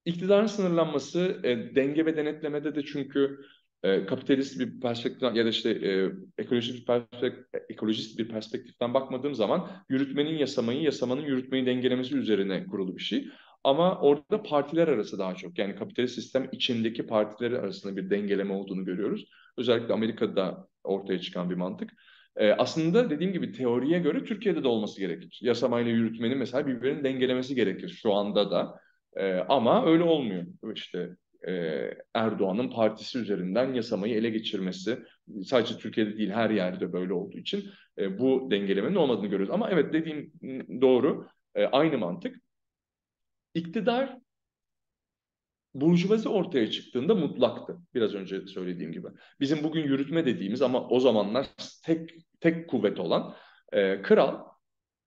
iktidarın 0.05 0.47
sınırlanması 0.47 1.39
e, 1.43 1.75
denge 1.75 2.05
ve 2.05 2.17
denetlemede 2.17 2.75
de 2.75 2.83
çünkü 2.83 3.39
e, 3.84 4.05
kapitalist 4.05 4.59
bir 4.59 4.80
perspektiften 4.80 5.34
ya 5.34 5.45
da 5.45 5.49
işte 5.49 5.69
e, 5.69 6.11
ekolojist 6.38 6.80
bir 6.80 6.86
perspektif, 6.86 7.45
ekolojist 7.69 8.19
bir 8.19 8.30
perspektiften 8.30 8.93
bakmadığım 8.93 9.36
zaman 9.36 9.69
yürütmenin 9.89 10.38
yasamayı, 10.38 10.82
yasamanın 10.82 11.21
yürütmeyi 11.21 11.65
dengelemesi 11.65 12.17
üzerine 12.17 12.65
kurulu 12.65 12.97
bir 12.97 13.01
şey. 13.01 13.28
Ama 13.63 13.99
orada 13.99 14.43
partiler 14.43 14.88
arası 14.88 15.19
daha 15.19 15.36
çok 15.36 15.57
yani 15.57 15.76
kapitalist 15.76 16.15
sistem 16.15 16.49
içindeki 16.51 17.07
partiler 17.07 17.51
arasında 17.51 17.97
bir 17.97 18.09
dengeleme 18.09 18.53
olduğunu 18.53 18.86
görüyoruz. 18.86 19.26
Özellikle 19.57 19.93
Amerika'da 19.93 20.67
ortaya 20.84 21.19
çıkan 21.19 21.49
bir 21.49 21.55
mantık. 21.55 21.91
Ee, 22.38 22.51
aslında 22.51 23.09
dediğim 23.09 23.34
gibi 23.34 23.51
teoriye 23.51 23.99
göre 23.99 24.23
Türkiye'de 24.23 24.63
de 24.63 24.67
olması 24.67 24.99
gerekir. 24.99 25.39
Yasamayla 25.41 25.91
yürütmenin 25.91 26.38
mesela 26.38 26.67
birbirinin 26.67 27.03
dengelemesi 27.03 27.55
gerekir 27.55 27.89
şu 27.89 28.13
anda 28.13 28.51
da. 28.51 28.80
Ee, 29.17 29.34
ama 29.34 29.86
öyle 29.86 30.03
olmuyor. 30.03 30.45
İşte 30.76 30.99
e, 30.99 31.24
Erdoğan'ın 32.13 32.69
partisi 32.69 33.19
üzerinden 33.19 33.73
yasamayı 33.73 34.15
ele 34.15 34.29
geçirmesi 34.29 34.99
sadece 35.43 35.77
Türkiye'de 35.77 36.17
değil 36.17 36.29
her 36.29 36.49
yerde 36.49 36.93
böyle 36.93 37.13
olduğu 37.13 37.37
için 37.37 37.65
e, 37.97 38.19
bu 38.19 38.47
dengelemenin 38.51 38.95
olmadığını 38.95 39.27
görüyoruz. 39.27 39.53
Ama 39.53 39.69
evet 39.69 39.93
dediğim 39.93 40.33
doğru 40.81 41.27
e, 41.55 41.65
aynı 41.65 41.97
mantık. 41.97 42.35
İktidar 43.53 44.17
burjuvazi 45.73 46.29
ortaya 46.29 46.71
çıktığında 46.71 47.15
mutlaktı. 47.15 47.77
Biraz 47.93 48.13
önce 48.13 48.47
söylediğim 48.47 48.91
gibi. 48.91 49.07
Bizim 49.39 49.63
bugün 49.63 49.83
yürütme 49.83 50.25
dediğimiz 50.25 50.61
ama 50.61 50.87
o 50.87 50.99
zamanlar 50.99 51.47
tek 51.83 52.09
tek 52.39 52.69
kuvvet 52.69 52.99
olan 52.99 53.35
e, 53.71 54.01
kral 54.01 54.45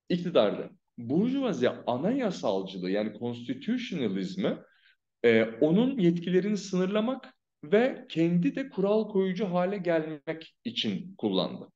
iktidardı. 0.09 0.71
Burjuvazi 0.99 1.69
anayasalcılığı 1.69 2.91
yani 2.91 3.19
constitutionalizmi 3.19 4.57
e, 5.25 5.45
onun 5.61 5.99
yetkilerini 5.99 6.57
sınırlamak 6.57 7.35
ve 7.65 8.07
kendi 8.09 8.57
de 8.57 8.69
kural 8.69 9.09
koyucu 9.09 9.45
hale 9.45 9.79
gelmek 9.79 10.57
için 10.65 11.15
kullandı. 11.19 11.69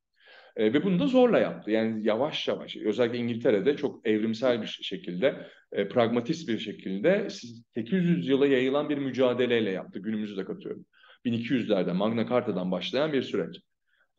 E, 0.57 0.73
ve 0.73 0.85
bunu 0.85 0.99
da 0.99 1.07
zorla 1.07 1.39
yaptı. 1.39 1.71
Yani 1.71 2.07
yavaş 2.07 2.49
yavaş, 2.49 2.77
özellikle 2.77 3.19
İngiltere'de 3.19 3.77
çok 3.77 4.07
evrimsel 4.09 4.63
bir 4.63 4.67
şekilde, 4.67 5.47
e, 5.73 5.89
pragmatist 5.89 6.49
bir 6.49 6.59
şekilde 6.59 7.29
800 7.75 8.29
yıla 8.29 8.47
yayılan 8.47 8.89
bir 8.89 8.99
mücadeleyle 8.99 9.71
yaptı. 9.71 9.99
Günümüzü 9.99 10.37
de 10.37 10.45
katıyorum. 10.45 10.87
1200'lerde 11.25 11.93
Magna 11.93 12.29
Carta'dan 12.29 12.71
başlayan 12.71 13.13
bir 13.13 13.23
süreç. 13.23 13.57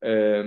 E, 0.05 0.43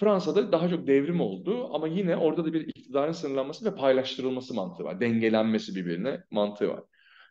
Fransa'da 0.00 0.52
daha 0.52 0.68
çok 0.68 0.86
devrim 0.86 1.20
oldu 1.20 1.74
ama 1.74 1.88
yine 1.88 2.16
orada 2.16 2.44
da 2.44 2.52
bir 2.52 2.60
iktidarın 2.60 3.12
sınırlanması 3.12 3.64
ve 3.64 3.74
paylaştırılması 3.74 4.54
mantığı 4.54 4.84
var. 4.84 5.00
Dengelenmesi 5.00 5.74
birbirine 5.74 6.20
mantığı 6.30 6.68
var. 6.68 6.80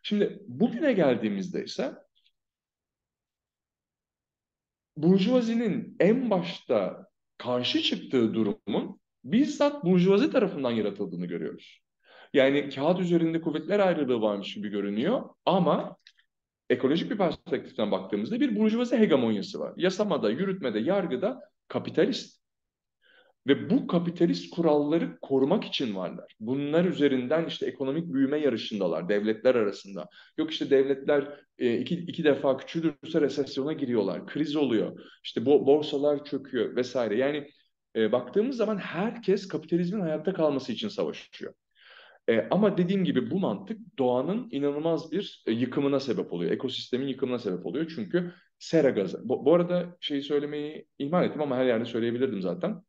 Şimdi 0.04 0.42
bugüne 0.48 0.92
geldiğimizde 0.92 1.64
ise 1.64 1.94
Burjuvazi'nin 4.96 5.96
en 6.00 6.30
başta 6.30 7.06
karşı 7.38 7.82
çıktığı 7.82 8.34
durumun 8.34 9.00
bizzat 9.24 9.84
Burjuvazi 9.84 10.30
tarafından 10.30 10.70
yaratıldığını 10.70 11.26
görüyoruz. 11.26 11.80
Yani 12.34 12.68
kağıt 12.68 13.00
üzerinde 13.00 13.40
kuvvetler 13.40 13.80
ayrılığı 13.80 14.20
varmış 14.20 14.54
gibi 14.54 14.68
görünüyor 14.68 15.22
ama 15.46 15.96
ekolojik 16.70 17.10
bir 17.10 17.18
perspektiften 17.18 17.90
baktığımızda 17.90 18.40
bir 18.40 18.56
burjuvazi 18.56 18.96
hegemonyası 18.96 19.60
var. 19.60 19.72
Yasamada, 19.76 20.30
yürütmede, 20.30 20.78
yargıda 20.78 21.40
kapitalist. 21.68 22.43
Ve 23.46 23.70
bu 23.70 23.86
kapitalist 23.86 24.54
kuralları 24.54 25.18
korumak 25.22 25.64
için 25.64 25.96
varlar. 25.96 26.34
Bunlar 26.40 26.84
üzerinden 26.84 27.46
işte 27.46 27.66
ekonomik 27.66 28.12
büyüme 28.12 28.38
yarışındalar 28.38 29.08
devletler 29.08 29.54
arasında. 29.54 30.08
Yok 30.38 30.50
işte 30.50 30.70
devletler 30.70 31.40
e, 31.58 31.78
iki, 31.78 31.94
iki 31.94 32.24
defa 32.24 32.56
küçülürse 32.56 33.20
resesyona 33.20 33.72
giriyorlar, 33.72 34.26
kriz 34.26 34.56
oluyor. 34.56 35.00
İşte 35.24 35.46
bu 35.46 35.66
borsalar 35.66 36.24
çöküyor 36.24 36.76
vesaire. 36.76 37.16
Yani 37.16 37.48
e, 37.96 38.12
baktığımız 38.12 38.56
zaman 38.56 38.78
herkes 38.78 39.48
kapitalizmin 39.48 40.00
hayatta 40.00 40.34
kalması 40.34 40.72
için 40.72 40.88
savaşıyor. 40.88 41.54
E, 42.28 42.48
ama 42.50 42.78
dediğim 42.78 43.04
gibi 43.04 43.30
bu 43.30 43.38
mantık 43.38 43.78
doğanın 43.98 44.48
inanılmaz 44.50 45.12
bir 45.12 45.42
e, 45.46 45.52
yıkımına 45.52 46.00
sebep 46.00 46.32
oluyor. 46.32 46.52
Ekosistemin 46.52 47.06
yıkımına 47.06 47.38
sebep 47.38 47.66
oluyor. 47.66 47.92
Çünkü 47.94 48.32
sera 48.58 48.90
gazı. 48.90 49.28
Bu, 49.28 49.44
bu 49.44 49.54
arada 49.54 49.96
şeyi 50.00 50.22
söylemeyi 50.22 50.86
ihmal 50.98 51.24
ettim 51.24 51.42
ama 51.42 51.56
her 51.56 51.64
yerde 51.66 51.84
söyleyebilirdim 51.84 52.42
zaten 52.42 52.82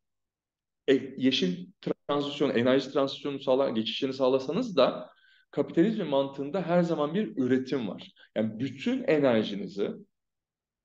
e, 0.88 1.14
yeşil 1.16 1.66
transisyon, 2.08 2.50
enerji 2.50 2.90
transisyonu 2.90 3.40
sağla, 3.40 3.70
geçişini 3.70 4.12
sağlasanız 4.12 4.76
da 4.76 5.10
kapitalizm 5.50 6.04
mantığında 6.04 6.62
her 6.62 6.82
zaman 6.82 7.14
bir 7.14 7.36
üretim 7.36 7.88
var. 7.88 8.12
Yani 8.36 8.60
bütün 8.60 9.04
enerjinizi 9.04 9.90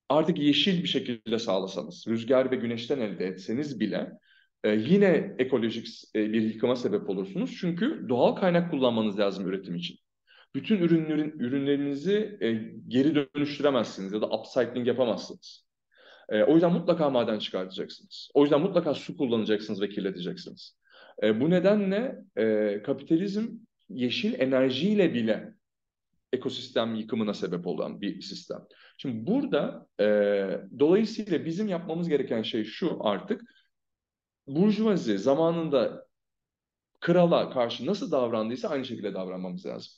artık 0.09 0.39
yeşil 0.39 0.83
bir 0.83 0.87
şekilde 0.87 1.39
sağlasanız, 1.39 2.05
rüzgar 2.07 2.51
ve 2.51 2.55
güneşten 2.55 2.99
elde 2.99 3.25
etseniz 3.25 3.79
bile 3.79 4.11
e, 4.63 4.69
yine 4.71 5.35
ekolojik 5.39 5.87
e, 6.15 6.33
bir 6.33 6.41
yıkıma 6.41 6.75
sebep 6.75 7.09
olursunuz. 7.09 7.57
Çünkü 7.59 8.05
doğal 8.09 8.35
kaynak 8.35 8.71
kullanmanız 8.71 9.19
lazım 9.19 9.47
üretim 9.47 9.75
için. 9.75 9.97
Bütün 10.55 10.77
ürünlerin 10.77 11.39
ürünlerinizi 11.39 12.37
e, 12.41 12.51
geri 12.87 13.15
dönüştüremezsiniz 13.15 14.13
ya 14.13 14.21
da 14.21 14.29
upcycling 14.29 14.87
yapamazsınız. 14.87 15.70
E, 16.29 16.43
o 16.43 16.53
yüzden 16.53 16.73
mutlaka 16.73 17.09
maden 17.09 17.39
çıkartacaksınız. 17.39 18.29
O 18.33 18.41
yüzden 18.41 18.61
mutlaka 18.61 18.93
su 18.93 19.17
kullanacaksınız 19.17 19.81
ve 19.81 19.89
kirleteceksiniz. 19.89 20.77
E, 21.23 21.41
bu 21.41 21.49
nedenle 21.49 22.15
e, 22.37 22.81
kapitalizm 22.83 23.47
yeşil 23.89 24.39
enerjiyle 24.39 25.13
bile 25.13 25.53
ekosistem 26.33 26.95
yıkımına 26.95 27.33
sebep 27.33 27.67
olan 27.67 28.01
bir 28.01 28.21
sistem. 28.21 28.59
Şimdi 28.97 29.27
burada 29.27 29.87
e, 29.99 30.05
dolayısıyla 30.79 31.45
bizim 31.45 31.67
yapmamız 31.67 32.09
gereken 32.09 32.41
şey 32.41 32.63
şu 32.63 32.97
artık 33.01 33.41
burjuvazi 34.47 35.17
zamanında 35.17 36.05
krala 36.99 37.49
karşı 37.49 37.85
nasıl 37.85 38.11
davrandıysa 38.11 38.69
aynı 38.69 38.85
şekilde 38.85 39.13
davranmamız 39.13 39.65
lazım. 39.65 39.93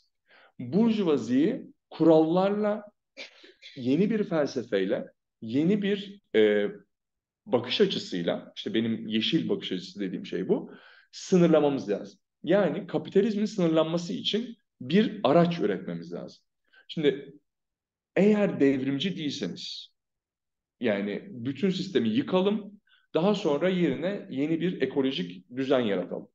Burjuvaziyi 0.59 1.73
kurallarla, 1.89 2.83
yeni 3.75 4.09
bir 4.09 4.23
felsefeyle 4.23 5.12
yeni 5.43 5.81
bir 5.81 6.21
e, 6.35 6.67
bakış 7.45 7.81
açısıyla, 7.81 8.53
işte 8.55 8.73
benim 8.73 9.07
yeşil 9.07 9.49
bakış 9.49 9.71
açısı 9.71 9.99
dediğim 9.99 10.25
şey 10.25 10.47
bu, 10.47 10.71
sınırlamamız 11.11 11.89
lazım. 11.89 12.19
Yani 12.43 12.87
kapitalizmin 12.87 13.45
sınırlanması 13.45 14.13
için 14.13 14.57
bir 14.81 15.19
araç 15.23 15.59
üretmemiz 15.59 16.13
lazım. 16.13 16.43
Şimdi 16.87 17.33
eğer 18.15 18.59
devrimci 18.59 19.17
değilseniz, 19.17 19.93
yani 20.79 21.27
bütün 21.29 21.69
sistemi 21.69 22.09
yıkalım, 22.09 22.81
daha 23.13 23.35
sonra 23.35 23.69
yerine 23.69 24.27
yeni 24.29 24.61
bir 24.61 24.81
ekolojik 24.81 25.55
düzen 25.55 25.79
yaratalım. 25.79 26.27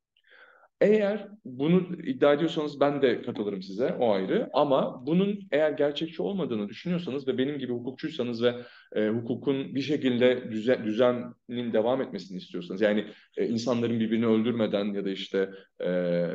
Eğer 0.81 1.29
bunu 1.45 1.97
iddia 2.03 2.33
ediyorsanız 2.33 2.81
ben 2.81 3.03
de 3.03 3.23
katılırım 3.23 3.63
size 3.63 3.93
o 3.93 4.13
ayrı 4.13 4.51
ama 4.53 5.07
bunun 5.07 5.41
eğer 5.51 5.71
gerçekçi 5.71 6.23
olmadığını 6.23 6.69
düşünüyorsanız 6.69 7.29
ve 7.29 7.39
benim 7.39 7.59
gibi 7.59 7.73
hukukçuysanız 7.73 8.43
ve 8.43 8.55
e, 8.97 9.09
hukukun 9.09 9.75
bir 9.75 9.81
şekilde 9.81 10.51
düzen, 10.51 10.85
düzenin 10.85 11.73
devam 11.73 12.03
etmesini 12.03 12.39
istiyorsanız 12.39 12.81
yani 12.81 13.07
e, 13.37 13.47
insanların 13.47 14.01
birbirini 14.01 14.27
öldürmeden 14.27 14.85
ya 14.85 15.05
da 15.05 15.11
işte 15.11 15.51
e, 15.81 15.87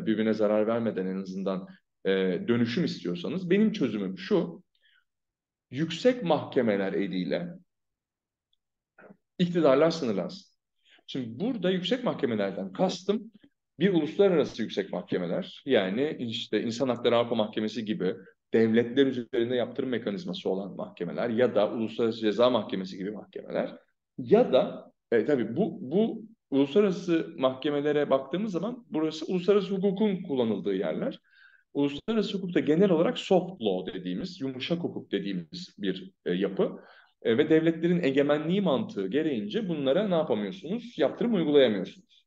birbirine 0.06 0.34
zarar 0.34 0.68
vermeden 0.68 1.06
en 1.06 1.22
azından 1.22 1.68
e, 2.06 2.12
dönüşüm 2.48 2.86
istiyorsanız 2.86 3.50
benim 3.50 3.72
çözümüm 3.72 4.18
şu 4.18 4.64
yüksek 5.72 6.24
mahkemeler 6.24 6.94
eliyle 6.94 7.48
iktidarlar 9.40 9.92
sınırlansın. 9.92 10.54
Şimdi 11.08 11.40
burada 11.40 11.72
yüksek 11.72 12.04
mahkemelerden 12.04 12.74
kastım 12.74 13.32
bir 13.80 13.94
uluslararası 13.94 14.62
yüksek 14.62 14.94
mahkemeler 14.94 15.64
yani 15.66 16.16
işte 16.20 16.62
İnsan 16.62 16.90
Hakları 16.90 17.18
Avrupa 17.18 17.36
Mahkemesi 17.36 17.86
gibi 17.86 18.16
devletler 18.54 19.06
üzerinde 19.06 19.56
yaptırım 19.56 19.90
mekanizması 19.90 20.50
olan 20.50 20.76
mahkemeler 20.76 21.30
ya 21.30 21.56
da 21.56 21.72
Uluslararası 21.72 22.20
Ceza 22.20 22.50
Mahkemesi 22.50 22.98
gibi 22.98 23.12
mahkemeler 23.12 23.76
ya 24.18 24.54
da 24.54 24.92
e, 25.12 25.26
tabii 25.26 25.56
bu 25.58 25.78
bu 25.82 26.24
uluslararası 26.52 27.34
mahkemelere 27.38 28.10
baktığımız 28.10 28.52
zaman 28.52 28.86
burası 28.90 29.26
uluslararası 29.26 29.76
hukukun 29.76 30.24
kullanıldığı 30.24 30.76
yerler. 30.76 31.20
Uluslararası 31.74 32.38
hukukta 32.38 32.60
genel 32.60 32.92
olarak 32.92 33.18
soft 33.18 33.62
law 33.62 33.94
dediğimiz, 33.94 34.42
yumuşak 34.42 34.80
hukuk 34.80 35.12
dediğimiz 35.12 35.76
bir 35.78 36.12
e, 36.26 36.32
yapı. 36.34 36.80
E, 37.22 37.38
ve 37.38 37.50
devletlerin 37.50 38.04
egemenliği 38.04 38.62
mantığı 38.62 39.08
gereğince 39.08 39.70
bunlara 39.70 40.08
ne 40.08 40.16
yapamıyorsunuz? 40.16 40.98
Yaptırım 40.98 41.34
uygulayamıyorsunuz. 41.34 42.23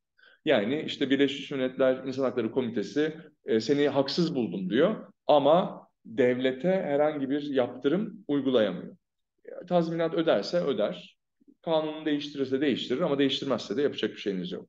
Yani 0.47 0.82
işte 0.86 1.11
Birleşmiş 1.11 1.51
Milletler 1.51 2.05
İnsan 2.05 2.22
Hakları 2.22 2.51
Komitesi 2.51 3.16
e, 3.47 3.61
seni 3.61 3.88
haksız 3.88 4.34
buldum 4.34 4.70
diyor 4.70 5.12
ama 5.26 5.88
devlete 6.05 6.68
herhangi 6.68 7.30
bir 7.30 7.42
yaptırım 7.42 8.24
uygulayamıyor. 8.28 8.97
Tazminat 9.68 10.14
öderse 10.14 10.61
öder, 10.61 11.18
kanunu 11.62 12.07
değiştirirse 12.07 12.61
değiştirir 12.61 13.01
ama 13.01 13.18
değiştirmezse 13.18 13.76
de 13.76 13.82
yapacak 13.82 14.11
bir 14.11 14.16
şeyiniz 14.16 14.53
yok. 14.53 14.68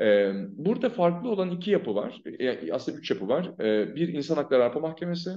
Ee, 0.00 0.32
burada 0.52 0.90
farklı 0.90 1.28
olan 1.28 1.50
iki 1.50 1.70
yapı 1.70 1.94
var. 1.94 2.20
E, 2.38 2.72
aslında 2.72 2.98
üç 2.98 3.10
yapı 3.10 3.28
var. 3.28 3.50
Ee, 3.60 3.96
bir 3.96 4.08
İnsan 4.08 4.36
Hakları 4.36 4.64
Avrupa 4.64 4.80
Mahkemesi, 4.80 5.30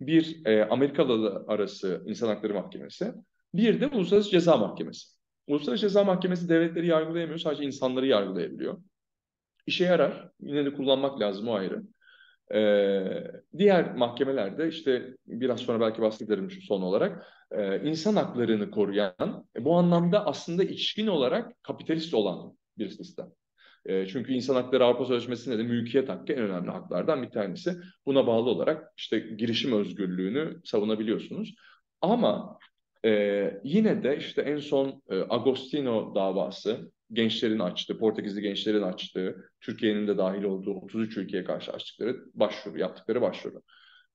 bir 0.00 0.46
e, 0.46 0.64
Amerikalı 0.64 1.44
arası 1.48 2.02
İnsan 2.06 2.28
Hakları 2.28 2.54
Mahkemesi, 2.54 3.12
bir 3.54 3.80
de 3.80 3.86
Uluslararası 3.86 4.30
Ceza 4.30 4.56
Mahkemesi. 4.56 5.08
Uluslararası 5.46 5.80
Ceza 5.80 6.04
Mahkemesi 6.04 6.48
devletleri 6.48 6.86
yargılayamıyor, 6.86 7.38
sadece 7.38 7.64
insanları 7.64 8.06
yargılayabiliyor. 8.06 8.78
İşe 9.68 9.84
yarar, 9.84 10.28
yine 10.40 10.64
de 10.64 10.74
kullanmak 10.74 11.20
lazım 11.20 11.48
o 11.48 11.54
ayrı. 11.54 11.82
Ee, 12.54 13.24
diğer 13.58 13.94
mahkemelerde 13.94 14.68
işte 14.68 15.16
biraz 15.26 15.60
sonra 15.60 15.80
belki 15.80 16.02
bahsederim 16.02 16.50
şu 16.50 16.62
son 16.62 16.82
olarak 16.82 17.26
e, 17.50 17.88
insan 17.88 18.16
haklarını 18.16 18.70
koruyan 18.70 19.46
bu 19.58 19.76
anlamda 19.76 20.26
aslında 20.26 20.64
içkin 20.64 21.06
olarak 21.06 21.62
kapitalist 21.62 22.14
olan 22.14 22.56
bir 22.78 22.88
sistem. 22.88 23.26
E, 23.86 24.06
çünkü 24.06 24.32
insan 24.32 24.54
hakları 24.54 24.84
Avrupa 24.84 25.04
Sözleşmesi'nde 25.04 25.58
de 25.58 25.62
mülkiyet 25.62 26.08
hakkı 26.08 26.32
en 26.32 26.38
önemli 26.38 26.70
haklardan 26.70 27.22
bir 27.22 27.30
tanesi. 27.30 27.76
Buna 28.06 28.26
bağlı 28.26 28.50
olarak 28.50 28.92
işte 28.96 29.18
girişim 29.18 29.72
özgürlüğünü 29.72 30.60
savunabiliyorsunuz. 30.64 31.54
Ama 32.00 32.58
e, 33.04 33.60
yine 33.64 34.02
de 34.02 34.16
işte 34.16 34.42
en 34.42 34.58
son 34.58 35.02
e, 35.10 35.16
Agostino 35.28 36.14
davası 36.14 36.92
gençlerin 37.12 37.58
açtığı, 37.58 37.98
Portekizli 37.98 38.42
gençlerin 38.42 38.82
açtığı, 38.82 39.50
Türkiye'nin 39.60 40.06
de 40.08 40.18
dahil 40.18 40.42
olduğu 40.42 40.74
33 40.74 41.16
ülkeye 41.16 41.44
karşı 41.44 41.72
açtıkları 41.72 42.16
başvuru, 42.34 42.78
yaptıkları 42.78 43.20
başvuru. 43.20 43.62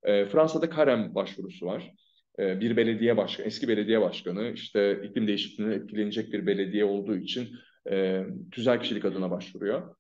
E, 0.03 0.25
Fransa'da 0.25 0.69
Karem 0.69 1.15
başvurusu 1.15 1.65
var. 1.65 1.91
E, 2.39 2.59
bir 2.59 2.77
belediye 2.77 3.17
başkanı, 3.17 3.47
eski 3.47 3.67
belediye 3.67 4.01
başkanı 4.01 4.51
işte 4.55 5.01
iklim 5.03 5.27
değişikliğine 5.27 5.73
etkilenecek 5.73 6.33
bir 6.33 6.47
belediye 6.47 6.85
olduğu 6.85 7.15
için 7.15 7.49
e, 7.91 8.25
tüzel 8.51 8.79
kişilik 8.81 9.05
adına 9.05 9.31
başvuruyor. 9.31 9.95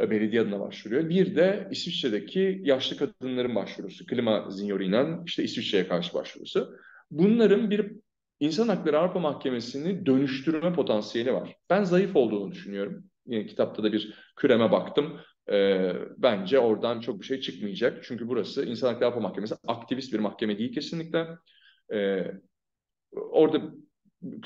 E, 0.00 0.10
belediye 0.10 0.42
adına 0.42 0.60
başvuruyor. 0.60 1.08
Bir 1.08 1.36
de 1.36 1.68
İsviçre'deki 1.70 2.60
yaşlı 2.64 2.96
kadınların 2.96 3.54
başvurusu. 3.54 4.06
Klima 4.06 4.50
Zinyorinen 4.50 5.22
işte 5.26 5.44
İsviçre'ye 5.44 5.88
karşı 5.88 6.14
başvurusu. 6.14 6.76
Bunların 7.10 7.70
bir 7.70 7.92
İnsan 8.42 8.68
Hakları 8.68 8.98
Avrupa 8.98 9.18
Mahkemesi'ni 9.20 10.06
dönüştürme 10.06 10.72
potansiyeli 10.72 11.34
var. 11.34 11.56
Ben 11.70 11.84
zayıf 11.84 12.16
olduğunu 12.16 12.50
düşünüyorum. 12.52 13.04
Yine 13.26 13.46
kitapta 13.46 13.82
da 13.82 13.92
bir 13.92 14.14
küreme 14.36 14.72
baktım. 14.72 15.20
E, 15.52 15.92
bence 16.18 16.58
oradan 16.58 17.00
çok 17.00 17.20
bir 17.20 17.26
şey 17.26 17.40
çıkmayacak. 17.40 18.04
Çünkü 18.04 18.28
burası 18.28 18.64
İnsan 18.64 18.88
Hakları 18.88 19.06
Avrupa 19.06 19.20
Mahkemesi 19.20 19.54
aktivist 19.66 20.12
bir 20.12 20.18
mahkeme 20.18 20.58
değil 20.58 20.74
kesinlikle. 20.74 21.28
E, 21.92 22.24
orada 23.12 23.62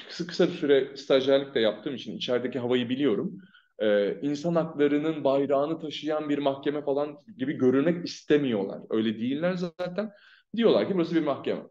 kısa, 0.09 0.27
kısa 0.27 0.47
bir 0.47 0.53
süre 0.53 0.97
stajyerlik 0.97 1.55
de 1.55 1.61
yaptığım 1.61 1.95
için 1.95 2.17
içerideki 2.17 2.59
havayı 2.59 2.89
biliyorum. 2.89 3.39
Ee, 3.79 4.21
insan 4.23 4.55
haklarının 4.55 5.25
bayrağını 5.25 5.81
taşıyan 5.81 6.29
bir 6.29 6.39
mahkeme 6.39 6.85
falan 6.85 7.19
gibi 7.37 7.53
görünmek 7.53 8.07
istemiyorlar. 8.07 8.81
Öyle 8.91 9.19
değiller 9.19 9.55
zaten. 9.55 10.11
Diyorlar 10.57 10.89
ki 10.89 10.95
burası 10.95 11.15
bir 11.15 11.23
mahkeme. 11.23 11.63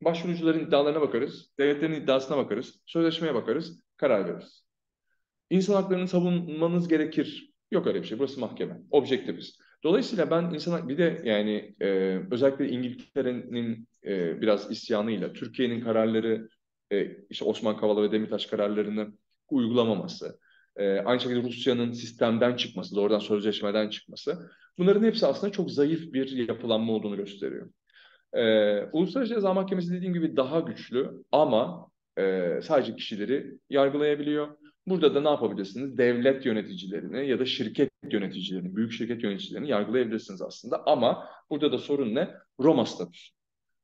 Başvurucuların 0.00 0.66
iddialarına 0.66 1.00
bakarız, 1.00 1.50
devletlerin 1.58 1.94
iddiasına 1.94 2.36
bakarız, 2.36 2.80
sözleşmeye 2.86 3.34
bakarız, 3.34 3.80
karar 3.96 4.28
veririz. 4.28 4.64
İnsan 5.50 5.74
haklarını 5.74 6.08
savunmanız 6.08 6.88
gerekir. 6.88 7.54
Yok 7.70 7.86
öyle 7.86 8.02
bir 8.02 8.06
şey. 8.06 8.18
Burası 8.18 8.40
mahkeme. 8.40 8.80
Objektifiz. 8.90 9.58
Dolayısıyla 9.82 10.30
ben 10.30 10.42
insan 10.54 10.88
bir 10.88 10.98
de 10.98 11.22
yani 11.24 11.74
e, 11.80 11.86
özellikle 12.30 12.68
İngiltere'nin 12.68 13.88
e, 14.04 14.40
biraz 14.40 14.70
isyanıyla 14.70 15.32
Türkiye'nin 15.32 15.80
kararları 15.80 16.48
e, 16.92 17.16
işte 17.30 17.44
Osman 17.44 17.76
Kavala 17.76 18.02
ve 18.02 18.12
Demirtaş 18.12 18.46
kararlarını 18.46 19.12
uygulamaması, 19.50 20.38
e, 20.76 20.98
aynı 20.98 21.20
şekilde 21.20 21.42
Rusya'nın 21.42 21.92
sistemden 21.92 22.56
çıkması, 22.56 22.96
doğrudan 22.96 23.18
sözleşmeden 23.18 23.90
çıkması 23.90 24.50
bunların 24.78 25.02
hepsi 25.04 25.26
aslında 25.26 25.52
çok 25.52 25.70
zayıf 25.70 26.12
bir 26.12 26.48
yapılanma 26.48 26.92
olduğunu 26.92 27.16
gösteriyor. 27.16 27.70
E, 28.34 28.42
Uluslararası 28.92 29.34
Ceza 29.34 29.54
Mahkemesi 29.54 29.92
dediğim 29.92 30.14
gibi 30.14 30.36
daha 30.36 30.60
güçlü 30.60 31.10
ama 31.32 31.88
e, 32.18 32.50
sadece 32.62 32.96
kişileri 32.96 33.58
yargılayabiliyor. 33.70 34.48
Burada 34.86 35.14
da 35.14 35.20
ne 35.20 35.28
yapabilirsiniz? 35.28 35.98
Devlet 35.98 36.46
yöneticilerini 36.46 37.28
ya 37.28 37.38
da 37.38 37.44
şirket 37.44 37.90
yöneticilerini, 38.10 38.76
büyük 38.76 38.92
şirket 38.92 39.22
yöneticilerini 39.22 39.68
yargılayabilirsiniz 39.68 40.42
aslında. 40.42 40.82
Ama 40.86 41.28
burada 41.50 41.72
da 41.72 41.78
sorun 41.78 42.14
ne? 42.14 42.30
Roma 42.60 42.86
statüsü. 42.86 43.34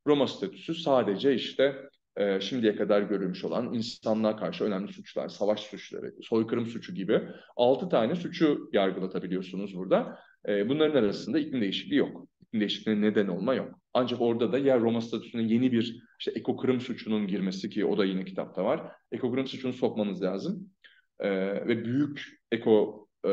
Roma 0.07 0.27
statüsü 0.27 0.75
sadece 0.75 1.35
işte 1.35 1.77
e, 2.17 2.41
şimdiye 2.41 2.77
kadar 2.77 3.03
görülmüş 3.03 3.45
olan 3.45 3.75
insanlığa 3.75 4.37
karşı 4.37 4.65
önemli 4.65 4.93
suçlar, 4.93 5.29
savaş 5.29 5.61
suçları, 5.61 6.15
soykırım 6.23 6.67
suçu 6.67 6.95
gibi 6.95 7.23
altı 7.57 7.89
tane 7.89 8.15
suçu 8.15 8.71
yargılatabiliyorsunuz 8.73 9.77
burada. 9.77 10.19
E, 10.49 10.69
bunların 10.69 11.03
arasında 11.03 11.39
iklim 11.39 11.61
değişikliği 11.61 11.97
yok. 11.97 12.27
İklim 12.41 12.61
değişikliğine 12.61 13.07
neden 13.07 13.29
olma 13.29 13.55
yok. 13.55 13.80
Ancak 13.95 14.21
orada 14.21 14.53
da 14.53 14.59
ya 14.59 14.81
Roma 14.81 15.01
statüsüne 15.01 15.43
yeni 15.43 15.73
bir 15.73 16.03
işte 16.19 16.33
ekokırım 16.35 16.81
suçunun 16.81 17.27
girmesi 17.27 17.71
ki 17.71 17.85
o 17.85 17.99
da 17.99 18.05
yine 18.05 18.25
kitapta 18.25 18.65
var. 18.65 18.93
Ekokırım 19.13 19.47
suçunu 19.47 19.73
sokmanız 19.73 20.23
lazım. 20.23 20.71
E, 21.21 21.31
ve 21.67 21.85
büyük 21.85 22.41
eko 22.53 23.07
e, 23.25 23.31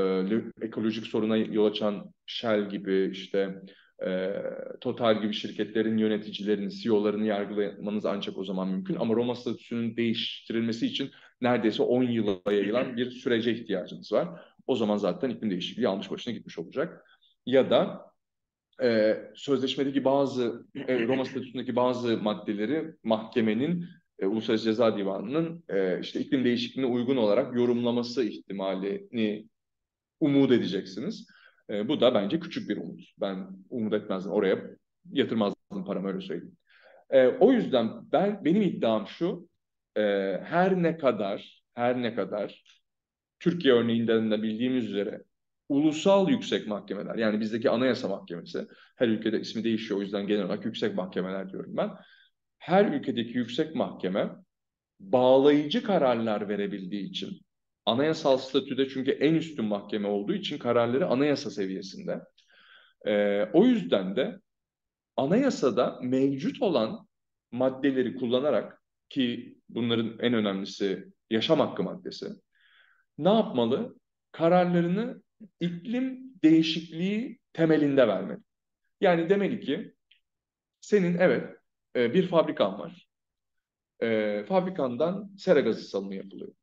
ekolojik 0.62 1.08
soruna 1.08 1.38
yol 1.38 1.66
açan 1.66 2.14
Shell 2.26 2.70
gibi 2.70 3.10
işte 3.12 3.62
e, 4.05 4.34
Total 4.82 5.22
gibi 5.22 5.34
şirketlerin 5.34 5.97
yöneticilerini, 5.97 6.72
CEO'larını 6.72 7.26
yargılamanız 7.26 8.05
ancak 8.05 8.38
o 8.38 8.43
zaman 8.43 8.68
mümkün. 8.68 8.95
Ama 8.95 9.14
Roma 9.14 9.36
statüsünün 9.36 9.97
değiştirilmesi 9.97 10.88
için 10.88 11.12
neredeyse 11.41 11.84
10 11.84 12.03
yıla 12.03 12.51
yayılan 12.51 12.97
bir 12.97 13.12
sürece 13.12 13.53
ihtiyacınız 13.53 14.12
var. 14.12 14.41
O 14.68 14.76
zaman 14.76 14.97
zaten 14.97 15.30
iklim 15.30 15.49
değişikliği 15.49 15.88
almış 15.88 16.12
başına 16.12 16.34
gitmiş 16.34 16.60
olacak. 16.60 17.05
Ya 17.45 17.70
da 17.70 18.08
e, 18.84 19.17
sözleşmedeki 19.36 20.05
bazı, 20.05 20.65
e, 20.75 21.07
Roma 21.07 21.25
statüsündeki 21.25 21.75
bazı 21.75 22.17
maddeleri 22.17 22.93
mahkemenin, 23.03 23.86
e, 24.19 24.25
Uluslararası 24.25 24.63
Ceza 24.63 24.97
Divanı'nın 24.97 25.63
e, 25.69 25.99
işte 25.99 26.19
iklim 26.19 26.45
değişikliğine 26.45 26.91
uygun 26.91 27.17
olarak 27.17 27.55
yorumlaması 27.55 28.23
ihtimalini 28.23 29.47
umut 30.19 30.51
edeceksiniz. 30.51 31.28
E, 31.69 31.88
bu 31.88 32.01
da 32.01 32.13
bence 32.13 32.39
küçük 32.39 32.69
bir 32.69 32.78
umut. 32.78 33.01
Ben 33.21 33.47
umut 33.69 33.93
etmezdim. 33.93 34.32
Oraya 34.32 34.61
yatırmazdım 35.11 35.86
paramı 35.86 36.07
öyle 36.07 36.21
söyleyeyim. 36.21 36.57
E, 37.09 37.28
o 37.28 37.51
yüzden 37.51 38.11
ben 38.11 38.45
benim 38.45 38.61
iddiam 38.61 39.07
şu. 39.07 39.49
E, 39.97 40.01
her 40.43 40.84
ne 40.84 40.97
kadar 40.97 41.63
her 41.73 42.01
ne 42.01 42.15
kadar 42.15 42.63
Türkiye 43.39 43.73
örneğinden 43.73 44.32
de 44.32 44.43
bildiğimiz 44.43 44.86
üzere 44.86 45.23
ulusal 45.70 46.30
yüksek 46.30 46.68
mahkemeler 46.68 47.15
yani 47.15 47.39
bizdeki 47.39 47.70
anayasa 47.70 48.07
mahkemesi 48.07 48.68
her 48.95 49.07
ülkede 49.07 49.39
ismi 49.39 49.63
değişiyor 49.63 49.99
o 49.99 50.03
yüzden 50.03 50.28
genel 50.28 50.45
olarak 50.45 50.65
yüksek 50.65 50.95
mahkemeler 50.95 51.51
diyorum 51.51 51.78
ben. 51.78 51.91
Her 52.57 52.86
ülkedeki 52.86 53.38
yüksek 53.38 53.76
mahkeme 53.76 54.30
bağlayıcı 54.99 55.84
kararlar 55.84 56.49
verebildiği 56.49 57.09
için 57.09 57.41
anayasal 57.86 58.38
statüde 58.38 58.89
çünkü 58.89 59.11
en 59.11 59.36
üstün 59.36 59.65
mahkeme 59.65 60.07
olduğu 60.07 60.34
için 60.34 60.57
kararları 60.57 61.07
anayasa 61.07 61.51
seviyesinde. 61.51 62.22
Ee, 63.05 63.43
o 63.53 63.65
yüzden 63.65 64.15
de 64.15 64.39
anayasada 65.18 65.99
mevcut 66.01 66.61
olan 66.61 67.07
maddeleri 67.51 68.15
kullanarak 68.15 68.82
ki 69.09 69.57
bunların 69.70 70.20
en 70.20 70.34
önemlisi 70.34 71.05
yaşam 71.30 71.59
hakkı 71.59 71.84
maddesi 71.84 72.28
ne 73.18 73.30
yapmalı? 73.30 73.95
Kararlarını 74.32 75.22
iklim 75.59 76.33
değişikliği 76.43 77.39
temelinde 77.53 78.07
vermeli. 78.07 78.39
Yani 79.01 79.29
demeli 79.29 79.59
ki 79.59 79.93
senin 80.81 81.17
evet 81.17 81.57
e, 81.95 82.13
bir 82.13 82.27
fabrikan 82.27 82.79
var. 82.79 83.07
E, 84.01 84.43
fabrikandan 84.47 85.31
sera 85.38 85.59
gazı 85.59 85.81
salımı 85.83 86.15
yapılıyor. 86.15 86.53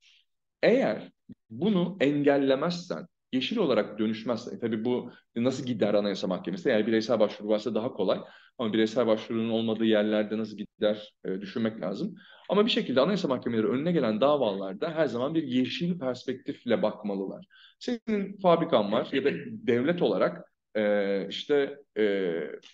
Eğer 0.62 1.12
bunu 1.50 1.96
engellemezsen, 2.00 3.06
yeşil 3.32 3.56
olarak 3.56 3.98
dönüşmez. 3.98 4.52
E, 4.52 4.58
tabii 4.58 4.84
bu 4.84 5.12
nasıl 5.36 5.66
gider 5.66 5.94
Anayasa 5.94 6.26
Mahkemesi? 6.26 6.68
Eğer 6.68 6.86
bireysel 6.86 7.20
başvuru 7.20 7.48
varsa 7.48 7.74
daha 7.74 7.92
kolay. 7.92 8.20
Ama 8.59 8.72
bireysel 8.72 9.07
başvurunun 9.07 9.50
olmadığı 9.50 9.84
yerlerde 9.84 10.38
nasıl 10.38 10.57
gider 10.57 11.14
e, 11.24 11.40
düşünmek 11.40 11.80
lazım. 11.80 12.14
Ama 12.48 12.66
bir 12.66 12.70
şekilde 12.70 13.00
Anayasa 13.00 13.28
Mahkemeleri 13.28 13.66
önüne 13.66 13.92
gelen 13.92 14.20
davalarda 14.20 14.90
her 14.90 15.07
zaman 15.07 15.34
bir 15.34 15.42
yeşil 15.42 15.98
perspektifle 15.98 16.82
bakmalılar. 16.82 17.46
Senin 17.78 18.38
fabrikan 18.42 18.92
var 18.92 19.09
ya 19.12 19.24
da 19.24 19.30
devlet 19.46 20.02
olarak 20.02 20.52
e, 20.76 21.26
işte 21.28 21.78
e, 21.98 22.32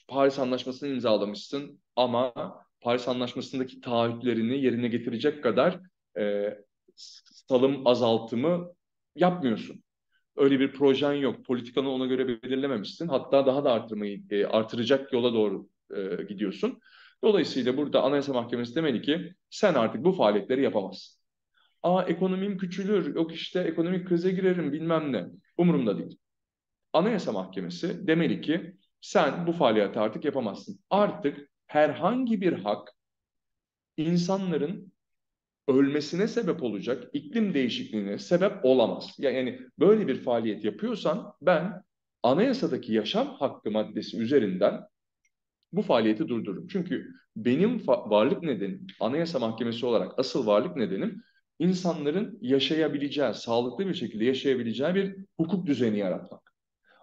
Paris 0.08 0.38
Anlaşması'nı 0.38 0.88
imzalamışsın 0.88 1.80
ama 1.96 2.32
Paris 2.80 3.08
Anlaşması'ndaki 3.08 3.80
taahhütlerini 3.80 4.64
yerine 4.64 4.88
getirecek 4.88 5.42
kadar 5.42 5.80
e, 6.18 6.54
salım 6.96 7.86
azaltımı 7.86 8.72
yapmıyorsun. 9.16 9.82
Öyle 10.40 10.60
bir 10.60 10.72
projen 10.72 11.12
yok. 11.12 11.44
Politikanı 11.44 11.90
ona 11.90 12.06
göre 12.06 12.28
belirlememişsin. 12.28 13.08
Hatta 13.08 13.46
daha 13.46 13.64
da 13.64 13.72
artırmayı 13.72 14.22
e, 14.30 14.44
artıracak 14.44 15.12
yola 15.12 15.34
doğru 15.34 15.68
e, 15.96 16.22
gidiyorsun. 16.22 16.80
Dolayısıyla 17.24 17.76
burada 17.76 18.02
Anayasa 18.02 18.32
Mahkemesi 18.32 18.74
demeli 18.74 19.02
ki 19.02 19.34
sen 19.50 19.74
artık 19.74 20.04
bu 20.04 20.12
faaliyetleri 20.12 20.62
yapamazsın. 20.62 21.20
Aa 21.82 22.02
ekonomim 22.02 22.58
küçülür, 22.58 23.14
yok 23.14 23.34
işte 23.34 23.60
ekonomik 23.60 24.08
krize 24.08 24.30
girerim 24.30 24.72
bilmem 24.72 25.12
ne. 25.12 25.26
Umurumda 25.56 25.98
değil. 25.98 26.18
Anayasa 26.92 27.32
Mahkemesi 27.32 28.06
demeli 28.06 28.40
ki 28.40 28.76
sen 29.00 29.46
bu 29.46 29.52
faaliyeti 29.52 30.00
artık 30.00 30.24
yapamazsın. 30.24 30.80
Artık 30.90 31.50
herhangi 31.66 32.40
bir 32.40 32.52
hak 32.52 32.92
insanların 33.96 34.92
ölmesine 35.70 36.28
sebep 36.28 36.62
olacak 36.62 37.10
iklim 37.12 37.54
değişikliğine 37.54 38.18
sebep 38.18 38.52
olamaz. 38.62 39.14
Yani 39.18 39.60
böyle 39.78 40.08
bir 40.08 40.16
faaliyet 40.16 40.64
yapıyorsan 40.64 41.32
ben 41.42 41.82
anayasadaki 42.22 42.92
yaşam 42.92 43.34
hakkı 43.34 43.70
maddesi 43.70 44.20
üzerinden 44.20 44.80
bu 45.72 45.82
faaliyeti 45.82 46.28
durdururum. 46.28 46.66
Çünkü 46.66 47.12
benim 47.36 47.86
varlık 47.86 48.42
nedenim, 48.42 48.86
Anayasa 49.00 49.38
Mahkemesi 49.38 49.86
olarak 49.86 50.18
asıl 50.18 50.46
varlık 50.46 50.76
nedenim 50.76 51.22
insanların 51.58 52.38
yaşayabileceği, 52.42 53.34
sağlıklı 53.34 53.88
bir 53.88 53.94
şekilde 53.94 54.24
yaşayabileceği 54.24 54.94
bir 54.94 55.16
hukuk 55.36 55.66
düzeni 55.66 55.98
yaratmak. 55.98 56.52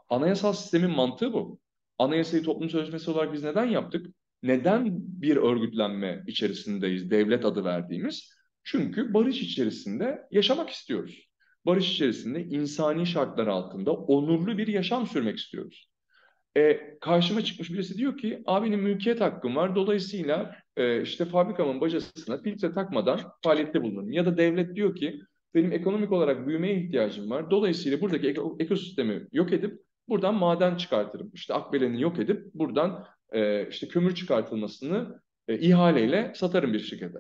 Anayasal 0.10 0.54
sistemin 0.54 0.92
mantığı 0.92 1.34
bu. 1.34 1.60
Anayasayı 2.00 2.44
toplum 2.44 2.70
sözleşmesi 2.70 3.12
olarak 3.12 3.34
biz 3.34 3.44
neden 3.44 3.66
yaptık? 3.66 4.08
Neden 4.44 4.88
bir 5.22 5.38
örgütlenme 5.38 6.24
içerisindeyiz, 6.28 7.12
devlet 7.12 7.46
adı 7.46 7.66
verdiğimiz? 7.66 8.37
Çünkü 8.70 9.14
barış 9.14 9.42
içerisinde 9.42 10.28
yaşamak 10.32 10.70
istiyoruz. 10.70 11.28
Barış 11.66 11.92
içerisinde 11.92 12.44
insani 12.44 13.06
şartlar 13.06 13.48
altında 13.48 13.92
onurlu 13.92 14.58
bir 14.58 14.68
yaşam 14.68 15.08
sürmek 15.08 15.38
istiyoruz. 15.38 15.90
E, 16.58 16.80
karşıma 17.02 17.44
çıkmış 17.44 17.74
birisi 17.74 17.98
diyor 17.98 18.18
ki 18.18 18.44
abinin 18.46 18.80
mülkiyet 18.80 19.22
hakkım 19.22 19.56
var 19.56 19.76
dolayısıyla 19.76 20.56
e, 20.78 21.02
işte 21.02 21.26
fabrikamın 21.26 21.82
bacasına 21.82 22.42
filtre 22.42 22.74
takmadan 22.74 23.20
faaliyette 23.44 23.82
bulunurum. 23.82 24.12
Ya 24.12 24.26
da 24.26 24.38
devlet 24.38 24.76
diyor 24.76 24.96
ki 24.96 25.22
benim 25.56 25.72
ekonomik 25.72 26.12
olarak 26.12 26.48
büyümeye 26.48 26.82
ihtiyacım 26.82 27.30
var. 27.30 27.52
Dolayısıyla 27.52 28.02
buradaki 28.02 28.36
ekosistemi 28.60 29.28
yok 29.32 29.54
edip 29.54 29.80
buradan 30.10 30.36
maden 30.36 30.76
çıkartırım. 30.76 31.32
İşte 31.34 31.54
Akbelen'i 31.54 32.02
yok 32.02 32.20
edip 32.20 32.54
buradan 32.54 33.06
e, 33.32 33.68
işte 33.70 33.88
kömür 33.88 34.16
çıkartılmasını 34.16 35.22
e, 35.48 35.60
ihaleyle 35.60 36.32
satarım 36.36 36.74
bir 36.74 36.80
şirkete. 36.80 37.20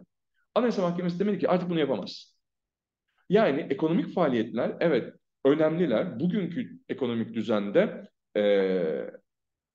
Anayasa 0.58 0.82
Mahkemesi 0.82 1.20
demedi 1.20 1.40
ki 1.40 1.50
artık 1.50 1.70
bunu 1.70 1.80
yapamaz. 1.80 2.38
Yani 3.30 3.68
ekonomik 3.70 4.14
faaliyetler 4.14 4.78
evet 4.80 5.14
önemliler. 5.46 6.20
Bugünkü 6.20 6.80
ekonomik 6.90 7.34
düzende 7.34 8.08
e, 8.38 8.44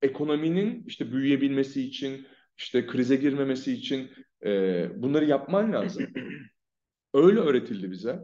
ekonominin 0.02 0.84
işte 0.86 1.12
büyüyebilmesi 1.12 1.82
için, 1.82 2.26
işte 2.58 2.86
krize 2.86 3.16
girmemesi 3.16 3.72
için 3.72 4.10
e, 4.44 5.02
bunları 5.02 5.24
yapman 5.24 5.72
lazım. 5.72 6.06
Öyle 7.14 7.40
öğretildi 7.40 7.90
bize. 7.90 8.20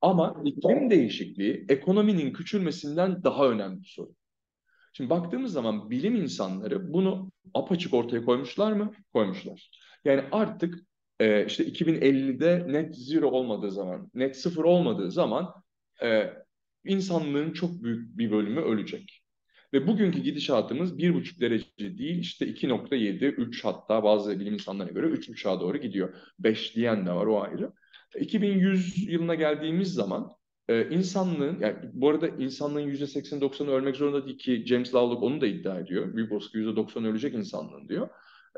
Ama 0.00 0.42
iklim 0.44 0.90
değişikliği 0.90 1.66
ekonominin 1.68 2.32
küçülmesinden 2.32 3.24
daha 3.24 3.48
önemli 3.48 3.80
bir 3.80 3.88
sorun. 3.88 4.16
Şimdi 4.92 5.10
baktığımız 5.10 5.52
zaman 5.52 5.90
bilim 5.90 6.14
insanları 6.14 6.92
bunu 6.92 7.32
apaçık 7.54 7.94
ortaya 7.94 8.24
koymuşlar 8.24 8.72
mı? 8.72 8.92
Koymuşlar. 9.12 9.70
Yani 10.04 10.24
artık 10.32 10.87
e, 11.20 11.46
işte 11.46 11.64
2050'de 11.64 12.64
net 12.68 12.96
zero 12.96 13.30
olmadığı 13.30 13.70
zaman, 13.70 14.10
net 14.14 14.36
sıfır 14.36 14.64
olmadığı 14.64 15.10
zaman 15.10 15.54
e, 16.02 16.32
insanlığın 16.84 17.52
çok 17.52 17.82
büyük 17.82 18.18
bir 18.18 18.30
bölümü 18.30 18.60
ölecek. 18.60 19.22
Ve 19.72 19.86
bugünkü 19.86 20.20
gidişatımız 20.20 20.98
bir 20.98 21.14
buçuk 21.14 21.40
derece 21.40 21.98
değil 21.98 22.18
işte 22.18 22.46
2.7, 22.46 23.24
3 23.26 23.64
hatta 23.64 24.02
bazı 24.04 24.40
bilim 24.40 24.54
insanlarına 24.54 24.92
göre 24.92 25.06
3.5'a 25.06 25.60
doğru 25.60 25.78
gidiyor. 25.78 26.14
5 26.38 26.76
diyen 26.76 27.06
de 27.06 27.12
var 27.12 27.26
o 27.26 27.42
ayrı. 27.42 27.72
2100 28.20 29.08
yılına 29.08 29.34
geldiğimiz 29.34 29.94
zaman 29.94 30.32
e, 30.68 30.88
insanlığın, 30.90 31.60
yani 31.60 31.76
bu 31.92 32.08
arada 32.08 32.28
insanlığın 32.28 32.88
%80-90'ı 32.88 33.70
ölmek 33.70 33.96
zorunda 33.96 34.26
değil 34.26 34.38
ki 34.38 34.64
James 34.66 34.94
Lovelock 34.94 35.22
onu 35.22 35.40
da 35.40 35.46
iddia 35.46 35.80
ediyor. 35.80 36.16
Büyük 36.16 36.32
olasılıkla 36.32 36.58
%90 36.58 37.06
ölecek 37.08 37.34
insanlığın 37.34 37.88
diyor. 37.88 38.08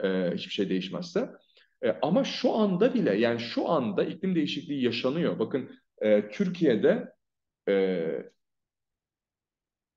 E, 0.02 0.30
hiçbir 0.34 0.52
şey 0.52 0.68
değişmezse. 0.68 1.30
E, 1.84 1.90
ama 2.02 2.24
şu 2.24 2.52
anda 2.52 2.94
bile 2.94 3.16
yani 3.16 3.40
şu 3.40 3.68
anda 3.68 4.04
iklim 4.04 4.34
değişikliği 4.34 4.84
yaşanıyor. 4.84 5.38
Bakın 5.38 5.70
e, 6.02 6.30
Türkiye'de 6.30 7.12
e, 7.68 8.06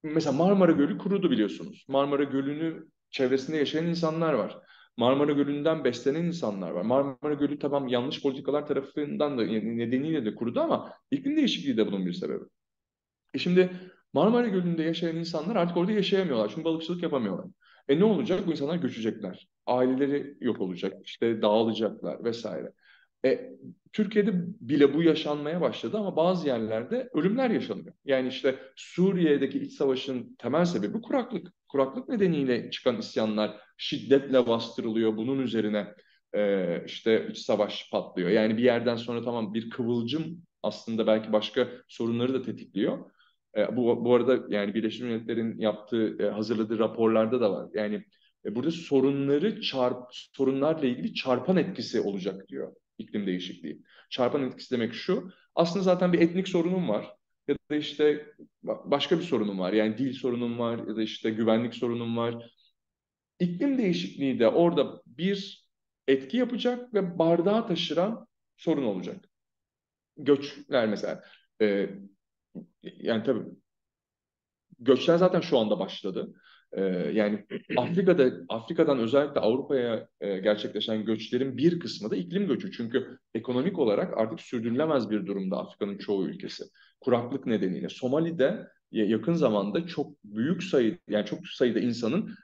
mesela 0.04 0.32
Marmara 0.32 0.72
Gölü 0.72 0.98
kurudu 0.98 1.32
biliyorsunuz. 1.32 1.86
Marmara 1.88 2.24
Gölü'nü 2.24 2.88
çevresinde 3.12 3.58
yaşayan 3.58 3.86
insanlar 3.86 4.34
var. 4.34 4.58
Marmara 4.98 5.32
Gölü'nden 5.32 5.84
beslenen 5.84 6.24
insanlar 6.24 6.72
var. 6.72 6.82
Marmara 6.82 7.34
Gölü 7.34 7.60
tamam 7.60 7.88
yanlış 7.88 8.22
politikalar 8.22 8.68
tarafından 8.68 9.38
da 9.38 9.44
nedeniyle 9.46 10.26
de 10.26 10.36
kurudu 10.36 10.62
ama 10.62 10.94
iklim 11.12 11.38
değişikliği 11.38 11.78
de 11.78 11.88
bunun 11.88 12.06
bir 12.06 12.14
sebebi. 12.14 12.44
E 13.34 13.40
şimdi 13.40 13.70
Marmara 14.14 14.48
Gölü'nde 14.48 14.84
yaşayan 14.84 15.16
insanlar 15.16 15.56
artık 15.56 15.78
orada 15.78 15.92
yaşayamıyorlar. 15.92 16.50
Çünkü 16.50 16.64
balıkçılık 16.64 17.04
yapamıyorlar. 17.04 17.46
E 17.88 18.00
ne 18.00 18.04
olacak? 18.04 18.48
Bu 18.48 18.52
insanlar 18.52 18.76
göçecekler. 18.76 19.48
Aileleri 19.66 20.38
yok 20.42 20.62
olacak. 20.62 20.94
işte 21.06 21.42
dağılacaklar 21.42 22.24
vesaire. 22.24 22.72
E, 23.26 23.52
Türkiye'de 23.94 24.32
bile 24.62 24.94
bu 24.94 25.04
yaşanmaya 25.04 25.62
başladı 25.62 25.98
ama 25.98 26.16
bazı 26.16 26.48
yerlerde 26.48 27.10
ölümler 27.14 27.50
yaşanıyor. 27.50 27.94
Yani 28.06 28.28
işte 28.28 28.60
Suriye'deki 28.76 29.60
iç 29.60 29.74
savaşın 29.74 30.36
temel 30.40 30.66
sebebi 30.66 31.02
kuraklık. 31.02 31.48
Kuraklık 31.68 32.10
nedeniyle 32.10 32.72
çıkan 32.72 32.98
isyanlar 32.98 33.60
şiddetle 33.78 34.48
bastırılıyor. 34.48 35.18
Bunun 35.18 35.40
üzerine 35.40 35.88
e, 36.36 36.84
işte 36.86 37.28
iç 37.32 37.38
savaş 37.38 37.90
patlıyor. 37.92 38.30
Yani 38.30 38.58
bir 38.58 38.64
yerden 38.64 38.96
sonra 38.96 39.24
tamam 39.24 39.54
bir 39.54 39.70
kıvılcım 39.70 40.42
aslında 40.64 41.08
belki 41.08 41.34
başka 41.34 41.68
sorunları 41.88 42.34
da 42.34 42.42
tetikliyor. 42.42 43.12
E, 43.58 43.78
bu, 43.78 44.06
bu 44.06 44.16
arada 44.16 44.40
yani 44.50 44.74
Birleşmiş 44.74 45.02
Milletler'in 45.02 45.60
yaptığı, 45.60 46.24
e, 46.24 46.30
hazırladığı 46.30 46.80
raporlarda 46.80 47.42
da 47.42 47.52
var. 47.52 47.70
Yani 47.74 48.04
e, 48.46 48.56
burada 48.56 48.72
sorunları 48.72 49.62
çarp, 49.62 50.04
sorunlarla 50.12 50.86
ilgili 50.88 51.14
çarpan 51.14 51.58
etkisi 51.58 52.02
olacak 52.02 52.48
diyor 52.48 52.76
iklim 52.98 53.28
değişikliği. 53.28 53.82
Çarpan 54.10 54.44
etkisi 54.44 54.72
demek 54.76 54.94
şu, 54.94 55.32
aslında 55.56 55.84
zaten 55.84 56.14
bir 56.14 56.22
etnik 56.22 56.48
sorunum 56.48 56.90
var 56.90 57.16
ya 57.48 57.56
da 57.72 57.76
işte 57.76 58.26
başka 58.64 59.20
bir 59.20 59.24
sorunum 59.24 59.60
var. 59.60 59.74
Yani 59.74 59.98
dil 59.98 60.14
sorunum 60.14 60.60
var 60.60 60.88
ya 60.88 60.96
da 60.96 61.02
işte 61.02 61.30
güvenlik 61.30 61.74
sorunum 61.76 62.18
var. 62.18 62.54
İklim 63.40 63.78
değişikliği 63.78 64.40
de 64.40 64.48
orada 64.48 65.02
bir 65.08 65.68
etki 66.08 66.38
yapacak 66.38 66.94
ve 66.94 67.20
bardağı 67.20 67.68
taşıran 67.68 68.28
sorun 68.58 68.84
olacak. 68.84 69.30
Göçler 70.18 70.88
mesela. 70.88 71.24
Yani 72.84 73.24
tabii 73.24 73.44
göçler 74.80 75.18
zaten 75.18 75.42
şu 75.42 75.58
anda 75.60 75.80
başladı. 75.80 76.34
Ee, 76.74 76.82
yani 77.14 77.46
Afrika'da 77.78 78.32
Afrika'dan 78.50 79.00
özellikle 79.00 79.40
Avrupa'ya 79.40 80.08
e, 80.22 80.38
gerçekleşen 80.40 81.06
göçlerin 81.06 81.58
bir 81.58 81.80
kısmı 81.80 82.12
da 82.12 82.16
iklim 82.16 82.48
göçü. 82.48 82.72
Çünkü 82.72 83.18
ekonomik 83.34 83.80
olarak 83.80 84.18
artık 84.18 84.42
sürdürülemez 84.42 85.10
bir 85.10 85.26
durumda 85.26 85.58
Afrika'nın 85.58 85.98
çoğu 85.98 86.28
ülkesi. 86.28 86.64
Kuraklık 87.02 87.46
nedeniyle. 87.46 87.90
Somali'de 87.90 88.68
yakın 88.92 89.34
zamanda 89.34 89.88
çok 89.88 90.24
büyük 90.24 90.64
sayı 90.64 90.98
yani 91.10 91.26
çok 91.26 91.48
sayıda 91.48 91.80
insanın 91.80 92.36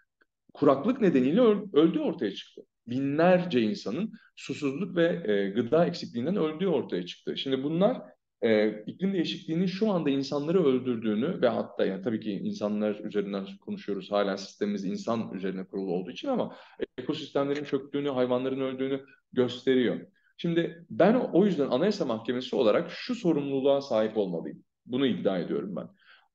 kuraklık 0.53 1.01
nedeniyle 1.01 1.41
öldüğü 1.73 1.99
ortaya 1.99 2.35
çıktı. 2.35 2.61
Binlerce 2.87 3.61
insanın 3.61 4.11
susuzluk 4.35 4.95
ve 4.95 5.31
e, 5.31 5.49
gıda 5.49 5.85
eksikliğinden 5.85 6.35
öldüğü 6.35 6.67
ortaya 6.67 7.05
çıktı. 7.05 7.37
Şimdi 7.37 7.63
bunlar 7.63 8.01
e, 8.41 8.69
iklim 8.85 9.13
değişikliğinin 9.13 9.65
şu 9.65 9.91
anda 9.91 10.09
insanları 10.09 10.65
öldürdüğünü 10.65 11.41
ve 11.41 11.47
hatta 11.47 11.85
yani 11.85 12.01
tabii 12.01 12.19
ki 12.19 12.31
insanlar 12.31 12.99
üzerinden 12.99 13.45
konuşuyoruz. 13.61 14.11
Hala 14.11 14.37
sistemimiz 14.37 14.85
insan 14.85 15.33
üzerine 15.33 15.65
kurulu 15.65 15.91
olduğu 15.93 16.11
için 16.11 16.27
ama 16.27 16.55
ekosistemlerin 16.97 17.63
çöktüğünü, 17.63 18.09
hayvanların 18.09 18.61
öldüğünü 18.61 19.05
gösteriyor. 19.33 19.99
Şimdi 20.37 20.85
ben 20.89 21.15
o 21.15 21.45
yüzden 21.45 21.67
Anayasa 21.67 22.05
Mahkemesi 22.05 22.55
olarak 22.55 22.91
şu 22.91 23.15
sorumluluğa 23.15 23.81
sahip 23.81 24.17
olmalıyım. 24.17 24.63
Bunu 24.85 25.05
iddia 25.05 25.39
ediyorum 25.39 25.75
ben. 25.75 25.87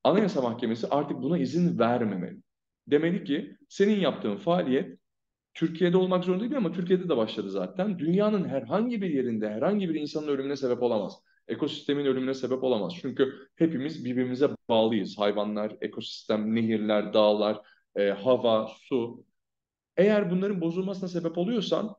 Anayasa 0.04 0.42
Mahkemesi 0.42 0.86
artık 0.90 1.22
buna 1.22 1.38
izin 1.38 1.78
vermemeli. 1.78 2.40
Demeli 2.86 3.24
ki 3.24 3.56
senin 3.68 4.00
yaptığın 4.00 4.36
faaliyet 4.36 4.98
Türkiye'de 5.54 5.96
olmak 5.96 6.24
zorunda 6.24 6.44
değil 6.44 6.56
ama 6.56 6.72
Türkiye'de 6.72 7.08
de 7.08 7.16
başladı 7.16 7.50
zaten. 7.50 7.98
Dünyanın 7.98 8.44
herhangi 8.48 9.02
bir 9.02 9.10
yerinde 9.10 9.50
herhangi 9.50 9.88
bir 9.88 9.94
insanın 9.94 10.28
ölümüne 10.28 10.56
sebep 10.56 10.82
olamaz. 10.82 11.12
Ekosistemin 11.48 12.04
ölümüne 12.04 12.34
sebep 12.34 12.64
olamaz. 12.64 12.92
Çünkü 13.00 13.48
hepimiz 13.56 14.04
birbirimize 14.04 14.48
bağlıyız. 14.68 15.18
Hayvanlar, 15.18 15.76
ekosistem, 15.80 16.54
nehirler, 16.54 17.14
dağlar, 17.14 17.60
e, 17.96 18.10
hava, 18.10 18.68
su. 18.80 19.24
Eğer 19.96 20.30
bunların 20.30 20.60
bozulmasına 20.60 21.08
sebep 21.08 21.38
oluyorsan 21.38 21.96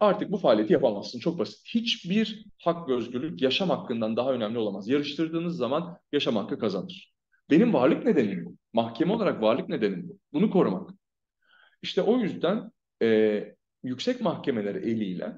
artık 0.00 0.30
bu 0.30 0.36
faaliyeti 0.36 0.72
yapamazsın. 0.72 1.18
Çok 1.18 1.38
basit. 1.38 1.66
Hiçbir 1.66 2.44
hak 2.62 2.88
ve 2.88 2.94
özgürlük 2.94 3.42
yaşam 3.42 3.70
hakkından 3.70 4.16
daha 4.16 4.32
önemli 4.32 4.58
olamaz. 4.58 4.88
Yarıştırdığınız 4.88 5.56
zaman 5.56 5.98
yaşam 6.12 6.36
hakkı 6.36 6.58
kazanır. 6.58 7.14
Benim 7.50 7.74
varlık 7.74 8.04
nedenim 8.04 8.44
bu. 8.44 8.56
Mahkeme 8.72 9.12
olarak 9.12 9.42
varlık 9.42 9.68
nedenim 9.68 10.08
bu. 10.08 10.18
Bunu 10.32 10.50
korumak. 10.50 10.90
İşte 11.82 12.02
o 12.02 12.18
yüzden 12.18 12.72
e, 13.02 13.44
yüksek 13.82 14.20
mahkemeler 14.20 14.74
eliyle 14.74 15.32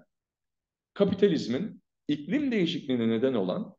kapitalizmin 0.95 1.82
iklim 2.09 2.53
değişikliğine 2.53 3.09
neden 3.09 3.35
olan 3.35 3.75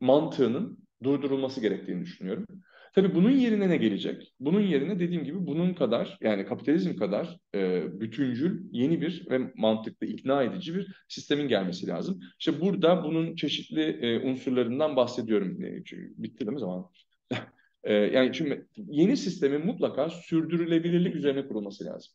mantığının 0.00 0.78
durdurulması 1.02 1.60
gerektiğini 1.60 2.02
düşünüyorum. 2.02 2.46
Tabii 2.94 3.14
bunun 3.14 3.30
yerine 3.30 3.68
ne 3.68 3.76
gelecek? 3.76 4.34
Bunun 4.40 4.60
yerine 4.60 5.00
dediğim 5.00 5.24
gibi 5.24 5.46
bunun 5.46 5.74
kadar 5.74 6.18
yani 6.20 6.46
kapitalizm 6.46 6.96
kadar 6.96 7.38
e, 7.54 7.82
bütüncül 8.00 8.64
yeni 8.72 9.00
bir 9.00 9.26
ve 9.30 9.52
mantıklı 9.56 10.06
ikna 10.06 10.42
edici 10.42 10.74
bir 10.74 11.04
sistemin 11.08 11.48
gelmesi 11.48 11.86
lazım. 11.86 12.20
İşte 12.38 12.60
burada 12.60 13.04
bunun 13.04 13.36
çeşitli 13.36 13.82
e, 13.82 14.18
unsurlarından 14.18 14.96
bahsediyorum. 14.96 15.62
E, 15.64 15.84
bitti 16.16 16.40
değil 16.40 16.52
mi 16.52 16.60
zaman? 16.60 16.90
e, 17.84 17.94
yani 17.94 18.34
şimdi 18.34 18.66
yeni 18.76 19.16
sistemin 19.16 19.66
mutlaka 19.66 20.10
sürdürülebilirlik 20.10 21.16
üzerine 21.16 21.48
kurulması 21.48 21.84
lazım. 21.84 22.12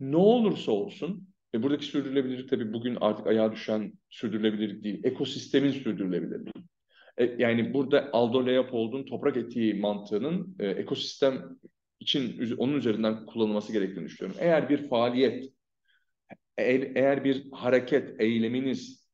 Ne 0.00 0.16
olursa 0.16 0.72
olsun 0.72 1.28
ve 1.54 1.62
buradaki 1.62 1.86
sürdürülebilirlik 1.86 2.50
tabii 2.50 2.72
bugün 2.72 2.98
artık 3.00 3.26
ayağa 3.26 3.52
düşen 3.52 3.92
sürdürülebilirlik 4.10 4.84
değil, 4.84 5.00
ekosistemin 5.04 5.70
sürdürülebilirliği. 5.70 6.64
E, 7.18 7.24
yani 7.38 7.74
burada 7.74 8.08
Aldo 8.12 8.46
Leopold'un 8.46 9.04
toprak 9.04 9.36
etiği 9.36 9.74
mantığının 9.74 10.56
e, 10.58 10.66
ekosistem 10.66 11.58
için 12.00 12.56
onun 12.56 12.74
üzerinden 12.76 13.26
kullanılması 13.26 13.72
gerektiğini 13.72 14.04
düşünüyorum. 14.04 14.40
Eğer 14.42 14.68
bir 14.68 14.88
faaliyet, 14.88 15.52
eğer, 16.58 16.92
eğer 16.94 17.24
bir 17.24 17.50
hareket, 17.52 18.20
eyleminiz 18.20 19.04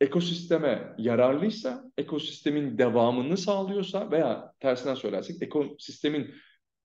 ekosisteme 0.00 0.94
yararlıysa, 0.98 1.84
ekosistemin 1.98 2.78
devamını 2.78 3.36
sağlıyorsa 3.36 4.10
veya 4.10 4.52
tersinden 4.60 4.94
söylersek 4.94 5.42
ekosistemin 5.42 6.34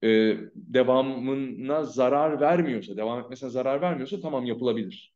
e, 0.04 0.38
devamına 0.56 1.84
zarar 1.84 2.41
vermiyorsa, 2.41 2.97
devam 2.97 3.20
etmesine 3.20 3.49
zarar 3.49 3.82
vermiyorsa 3.82 4.20
tamam 4.22 4.45
yapılabilir. 4.45 5.14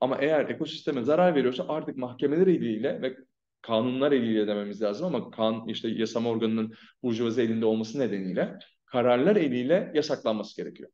Ama 0.00 0.18
eğer 0.18 0.48
ekosisteme 0.48 1.02
zarar 1.02 1.34
veriyorsa 1.34 1.64
artık 1.68 1.96
mahkemeler 1.96 2.46
eliyle 2.46 3.02
ve 3.02 3.16
kanunlar 3.62 4.12
eliyle 4.12 4.46
dememiz 4.46 4.82
lazım 4.82 5.06
ama 5.06 5.30
kan 5.30 5.68
işte 5.68 5.88
yasama 5.88 6.30
organının 6.30 6.74
burjuvazi 7.02 7.42
elinde 7.42 7.66
olması 7.66 7.98
nedeniyle 7.98 8.58
kararlar 8.86 9.36
eliyle 9.36 9.92
yasaklanması 9.94 10.56
gerekiyor. 10.56 10.90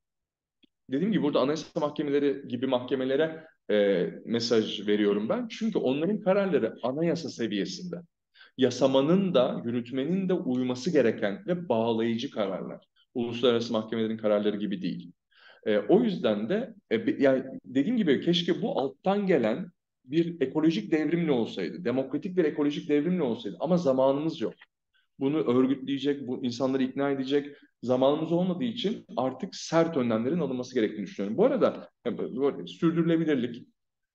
Dediğim 0.90 1.12
gibi 1.12 1.22
burada 1.22 1.40
anayasa 1.40 1.80
mahkemeleri 1.80 2.48
gibi 2.48 2.66
mahkemelere 2.66 3.46
e, 3.70 4.06
mesaj 4.24 4.86
veriyorum 4.86 5.28
ben. 5.28 5.48
Çünkü 5.48 5.78
onların 5.78 6.20
kararları 6.20 6.74
anayasa 6.82 7.28
seviyesinde. 7.28 7.96
Yasamanın 8.56 9.34
da 9.34 9.62
yürütmenin 9.64 10.28
de 10.28 10.34
uyması 10.34 10.90
gereken 10.90 11.44
ve 11.46 11.68
bağlayıcı 11.68 12.30
kararlar. 12.30 12.84
Uluslararası 13.14 13.72
mahkemelerin 13.72 14.16
kararları 14.16 14.56
gibi 14.56 14.82
değil. 14.82 15.12
E, 15.66 15.78
o 15.78 16.00
yüzden 16.00 16.48
de 16.48 16.74
e, 16.90 17.22
yani 17.22 17.44
dediğim 17.64 17.96
gibi 17.96 18.20
keşke 18.20 18.62
bu 18.62 18.80
alttan 18.80 19.26
gelen 19.26 19.70
bir 20.04 20.40
ekolojik 20.40 20.92
devrimle 20.92 21.32
olsaydı, 21.32 21.84
demokratik 21.84 22.36
bir 22.36 22.44
ekolojik 22.44 22.88
devrimle 22.88 23.22
olsaydı 23.22 23.56
ama 23.60 23.76
zamanımız 23.76 24.40
yok. 24.40 24.54
Bunu 25.18 25.36
örgütleyecek, 25.36 26.28
bu 26.28 26.44
insanları 26.44 26.82
ikna 26.82 27.10
edecek 27.10 27.56
zamanımız 27.82 28.32
olmadığı 28.32 28.64
için 28.64 29.04
artık 29.16 29.56
sert 29.56 29.96
önlemlerin 29.96 30.38
alınması 30.38 30.74
gerektiğini 30.74 31.06
düşünüyorum. 31.06 31.38
Bu 31.38 31.44
arada 31.44 31.90
bu 32.06 32.68
sürdürülebilirlik, 32.68 33.66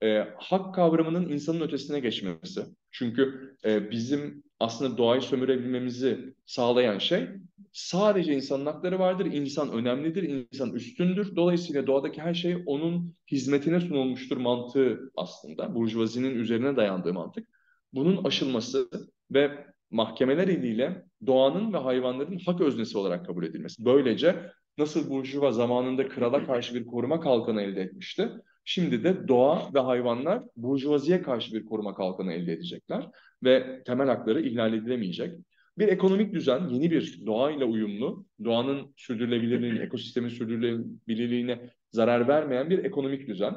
e, 0.03 0.27
hak 0.37 0.75
kavramının 0.75 1.29
insanın 1.29 1.61
ötesine 1.61 1.99
geçmesi. 1.99 2.61
Çünkü 2.91 3.55
e, 3.65 3.91
bizim 3.91 4.43
aslında 4.59 4.97
doğayı 4.97 5.21
sömürebilmemizi 5.21 6.33
sağlayan 6.45 6.97
şey 6.97 7.27
sadece 7.73 8.33
insanın 8.33 8.65
hakları 8.65 8.99
vardır, 8.99 9.25
insan 9.25 9.71
önemlidir, 9.71 10.23
insan 10.23 10.73
üstündür. 10.73 11.35
Dolayısıyla 11.35 11.87
doğadaki 11.87 12.21
her 12.21 12.33
şey 12.33 12.63
onun 12.65 13.15
hizmetine 13.31 13.79
sunulmuştur 13.79 14.37
mantığı 14.37 15.11
aslında. 15.15 15.75
Burjuvazinin 15.75 16.35
üzerine 16.35 16.75
dayandığı 16.75 17.13
mantık. 17.13 17.47
Bunun 17.93 18.23
aşılması 18.23 18.89
ve 19.31 19.65
mahkemeler 19.91 20.47
eliyle 20.47 21.05
doğanın 21.25 21.73
ve 21.73 21.77
hayvanların 21.77 22.39
hak 22.45 22.61
öznesi 22.61 22.97
olarak 22.97 23.25
kabul 23.25 23.43
edilmesi. 23.43 23.85
Böylece 23.85 24.51
nasıl 24.77 25.09
Burjuva 25.09 25.51
zamanında 25.51 26.07
krala 26.07 26.45
karşı 26.45 26.75
bir 26.75 26.85
koruma 26.85 27.19
kalkanı 27.19 27.61
elde 27.61 27.81
etmişti, 27.81 28.29
şimdi 28.69 29.03
de 29.03 29.27
doğa 29.27 29.73
ve 29.73 29.79
hayvanlar 29.79 30.43
burjuvaziye 30.55 31.21
karşı 31.21 31.53
bir 31.53 31.65
koruma 31.65 31.95
kalkanı 31.95 32.33
elde 32.33 32.53
edecekler 32.53 33.07
ve 33.43 33.83
temel 33.85 34.07
hakları 34.07 34.41
ihlal 34.41 34.73
edilemeyecek. 34.73 35.39
Bir 35.77 35.87
ekonomik 35.87 36.33
düzen, 36.33 36.69
yeni 36.69 36.91
bir 36.91 37.25
doğayla 37.25 37.65
uyumlu, 37.65 38.25
doğanın 38.43 38.93
sürdürülebilirliğine, 38.97 39.79
ekosistemin 39.83 40.29
sürdürülebilirliğine 40.29 41.69
zarar 41.91 42.27
vermeyen 42.27 42.69
bir 42.69 42.83
ekonomik 42.83 43.27
düzen. 43.27 43.55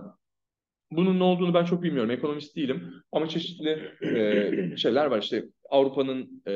Bunun 0.91 1.19
ne 1.19 1.25
olduğunu 1.25 1.55
ben 1.55 1.65
çok 1.65 1.83
bilmiyorum. 1.83 2.11
Ekonomist 2.11 2.57
değilim. 2.57 2.93
Ama 3.13 3.29
çeşitli 3.29 3.93
e, 4.03 4.77
şeyler 4.77 5.07
var. 5.07 5.23
İşte 5.23 5.45
Avrupa'nın 5.71 6.43
e, 6.47 6.53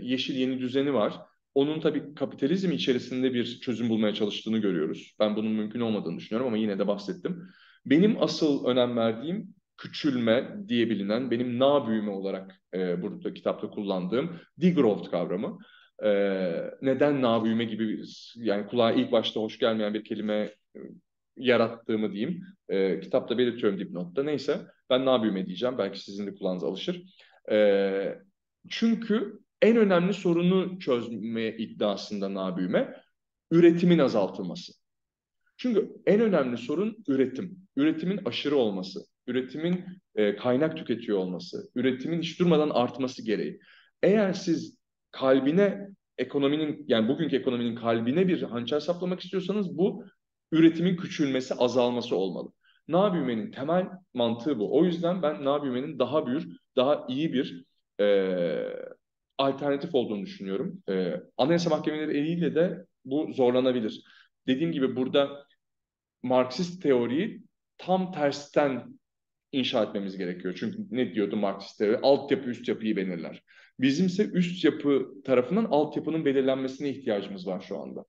yeşil 0.00 0.36
yeni 0.36 0.58
düzeni 0.58 0.94
var. 0.94 1.14
Onun 1.54 1.80
tabii 1.80 2.14
kapitalizm 2.14 2.72
içerisinde 2.72 3.34
bir 3.34 3.60
çözüm 3.60 3.88
bulmaya 3.88 4.14
çalıştığını 4.14 4.58
görüyoruz. 4.58 5.14
Ben 5.20 5.36
bunun 5.36 5.52
mümkün 5.52 5.80
olmadığını 5.80 6.16
düşünüyorum 6.16 6.46
ama 6.46 6.56
yine 6.56 6.78
de 6.78 6.86
bahsettim. 6.86 7.48
Benim 7.86 8.22
asıl 8.22 8.64
önem 8.64 8.96
verdiğim 8.96 9.54
küçülme 9.76 10.56
diye 10.68 10.90
bilinen, 10.90 11.30
benim 11.30 11.58
na 11.58 11.88
büyüme 11.88 12.10
olarak 12.10 12.60
e, 12.74 13.02
burada 13.02 13.34
kitapta 13.34 13.70
kullandığım 13.70 14.40
degrowth 14.58 15.10
kavramı. 15.10 15.58
E, 16.04 16.10
neden 16.82 17.22
na 17.22 17.44
büyüme 17.44 17.64
gibi 17.64 18.04
yani 18.36 18.66
kulağa 18.66 18.92
ilk 18.92 19.12
başta 19.12 19.40
hoş 19.40 19.58
gelmeyen 19.58 19.94
bir 19.94 20.04
kelime 20.04 20.54
e, 20.76 20.78
yarattığımı 21.36 22.12
diyeyim. 22.12 22.42
E, 22.68 23.00
kitapta 23.00 23.38
belirtiyorum 23.38 23.78
dipnotta. 23.78 24.22
Neyse 24.22 24.60
ben 24.90 25.04
na 25.04 25.22
büyüme 25.22 25.46
diyeceğim. 25.46 25.78
Belki 25.78 26.00
sizin 26.00 26.26
de 26.26 26.34
kulağınız 26.34 26.64
alışır. 26.64 27.02
E, 27.50 28.18
çünkü 28.68 29.38
en 29.62 29.76
önemli 29.76 30.14
sorunu 30.14 30.78
çözme 30.78 31.48
iddiasında 31.48 32.34
na 32.34 32.56
büyüme 32.56 32.94
üretimin 33.50 33.98
azaltılması. 33.98 34.72
Çünkü 35.56 35.92
en 36.06 36.20
önemli 36.20 36.58
sorun 36.58 37.04
üretim. 37.08 37.63
Üretimin 37.76 38.20
aşırı 38.24 38.56
olması, 38.56 39.00
üretimin 39.26 39.84
e, 40.14 40.36
kaynak 40.36 40.76
tüketiyor 40.76 41.18
olması, 41.18 41.70
üretimin 41.74 42.22
hiç 42.22 42.40
durmadan 42.40 42.70
artması 42.70 43.24
gereği. 43.24 43.60
Eğer 44.02 44.32
siz 44.32 44.76
kalbine 45.10 45.88
ekonominin 46.18 46.84
yani 46.88 47.08
bugünkü 47.08 47.36
ekonominin 47.36 47.74
kalbine 47.74 48.28
bir 48.28 48.42
hançer 48.42 48.80
saplamak 48.80 49.20
istiyorsanız 49.20 49.78
bu 49.78 50.04
üretimin 50.52 50.96
küçülmesi, 50.96 51.54
azalması 51.54 52.16
olmalı. 52.16 52.52
Na 52.88 53.12
temel 53.50 53.88
mantığı 54.14 54.58
bu. 54.58 54.78
O 54.78 54.84
yüzden 54.84 55.22
ben 55.22 55.44
na 55.44 55.62
daha 55.98 56.26
büyük, 56.26 56.52
daha 56.76 57.06
iyi 57.08 57.32
bir 57.32 57.64
e, 58.00 58.06
alternatif 59.38 59.94
olduğunu 59.94 60.22
düşünüyorum. 60.22 60.82
E, 60.88 61.14
Anayasa 61.36 61.70
Mahkemeleri 61.70 62.18
eliyle 62.18 62.54
de 62.54 62.86
bu 63.04 63.32
zorlanabilir. 63.32 64.04
Dediğim 64.46 64.72
gibi 64.72 64.96
burada 64.96 65.46
Marksist 66.22 66.82
teoriyi 66.82 67.42
tam 67.86 68.12
tersten 68.12 68.98
inşa 69.52 69.82
etmemiz 69.84 70.16
gerekiyor. 70.16 70.54
Çünkü 70.58 70.78
ne 70.90 71.14
diyordu 71.14 71.36
Marksist 71.36 71.78
teori? 71.78 71.98
Altyapı 71.98 72.50
üst 72.50 72.68
yapıyı 72.68 72.96
belirler. 72.96 73.42
Bizimse 73.80 74.24
üst 74.24 74.64
yapı 74.64 75.08
tarafından 75.24 75.64
altyapının 75.64 76.24
belirlenmesine 76.24 76.88
ihtiyacımız 76.88 77.46
var 77.46 77.64
şu 77.68 77.78
anda. 77.78 78.04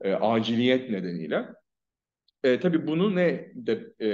E, 0.00 0.12
aciliyet 0.12 0.90
nedeniyle. 0.90 1.46
E, 2.44 2.60
tabii 2.60 2.86
bunu 2.86 3.16
ne 3.16 3.52
de 3.54 3.92
e, 4.00 4.10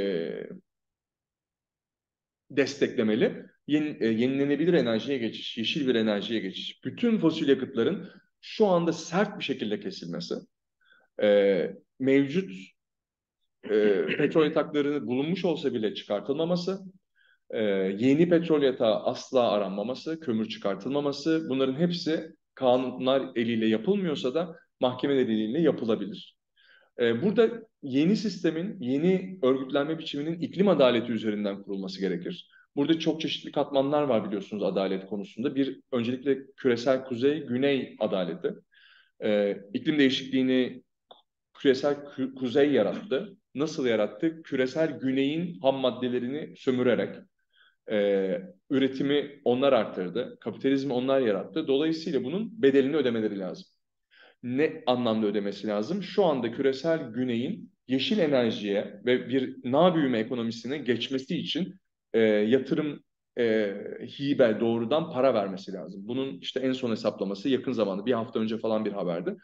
desteklemeli? 2.51 3.47
Yeni, 3.67 3.97
e, 4.01 4.07
yenilenebilir 4.07 4.75
enerjiye 4.75 5.19
geçiş, 5.19 5.59
yeşil 5.59 5.89
bir 5.89 5.95
enerjiye 5.95 6.41
geçiş. 6.41 6.85
Bütün 6.85 7.19
fosil 7.19 7.49
yakıtların 7.49 8.11
şu 8.41 8.67
anda 8.67 8.93
sert 8.93 9.39
bir 9.39 9.45
şekilde 9.45 9.81
kesilmesi. 9.81 10.35
E, 11.23 11.71
mevcut 11.99 12.51
e, 13.65 14.07
petrol 14.07 14.45
yataklarını 14.45 15.07
bulunmuş 15.07 15.45
olsa 15.45 15.75
bile 15.75 15.95
çıkartılmaması, 15.95 16.81
e, 17.51 17.63
yeni 17.99 18.29
petrol 18.29 18.63
yatağı 18.63 19.05
asla 19.05 19.51
aranmaması, 19.51 20.21
kömür 20.21 20.49
çıkartılmaması 20.49 21.47
bunların 21.49 21.75
hepsi 21.75 22.35
kanunlar 22.55 23.23
eliyle 23.37 23.67
yapılmıyorsa 23.67 24.35
da 24.35 24.57
mahkemeler 24.81 25.23
eliyle 25.23 25.61
yapılabilir. 25.61 26.37
E, 27.01 27.23
burada 27.23 27.51
yeni 27.83 28.17
sistemin, 28.17 28.77
yeni 28.81 29.39
örgütlenme 29.43 29.99
biçiminin 29.99 30.41
iklim 30.41 30.69
adaleti 30.69 31.13
üzerinden 31.13 31.63
kurulması 31.63 32.01
gerekir. 32.01 32.51
Burada 32.77 32.99
çok 32.99 33.21
çeşitli 33.21 33.53
katmanlar 33.53 34.03
var 34.03 34.27
biliyorsunuz 34.27 34.63
adalet 34.63 35.07
konusunda. 35.07 35.55
Bir 35.55 35.81
öncelikle 35.93 36.39
küresel 36.57 37.05
kuzey-güney 37.05 37.97
adaleti. 38.01 38.55
E, 39.25 39.59
iklim 39.75 39.99
değişikliğini 39.99 40.83
küresel 41.55 41.97
kü 42.05 42.35
kuzey 42.35 42.73
yarattı. 42.73 43.37
Nasıl 43.55 43.87
yarattı? 43.87 44.43
Küresel 44.43 44.99
güneyin 44.99 45.61
ham 45.61 45.77
maddelerini 45.77 46.57
sömürerek. 46.57 47.17
E, 47.91 48.39
üretimi 48.71 49.41
onlar 49.45 49.73
arttırdı. 49.73 50.39
Kapitalizmi 50.41 50.93
onlar 50.93 51.21
yarattı. 51.21 51.69
Dolayısıyla 51.69 52.25
bunun 52.25 52.63
bedelini 52.63 52.97
ödemeleri 52.97 53.39
lazım. 53.39 53.67
Ne 54.43 54.83
anlamda 54.87 55.27
ödemesi 55.27 55.67
lazım? 55.67 56.03
Şu 56.03 56.25
anda 56.25 56.53
küresel 56.53 56.99
güneyin 56.99 57.73
yeşil 57.89 58.19
enerjiye 58.19 59.01
ve 59.07 59.29
bir 59.29 59.57
na 59.65 59.95
büyüme 59.95 60.19
ekonomisine 60.19 60.79
geçmesi 60.79 61.37
için 61.37 61.75
e, 62.13 62.21
yatırım 62.21 63.05
e, 63.39 63.75
hibe 64.19 64.61
doğrudan 64.61 65.13
para 65.13 65.35
vermesi 65.35 65.73
lazım. 65.73 66.01
Bunun 66.09 66.39
işte 66.39 66.61
en 66.61 66.73
son 66.73 66.91
hesaplaması 66.91 67.49
yakın 67.49 67.73
zamanda 67.73 68.07
bir 68.07 68.13
hafta 68.13 68.41
önce 68.41 68.59
falan 68.59 68.85
bir 68.85 68.93
haberdi. 68.93 69.37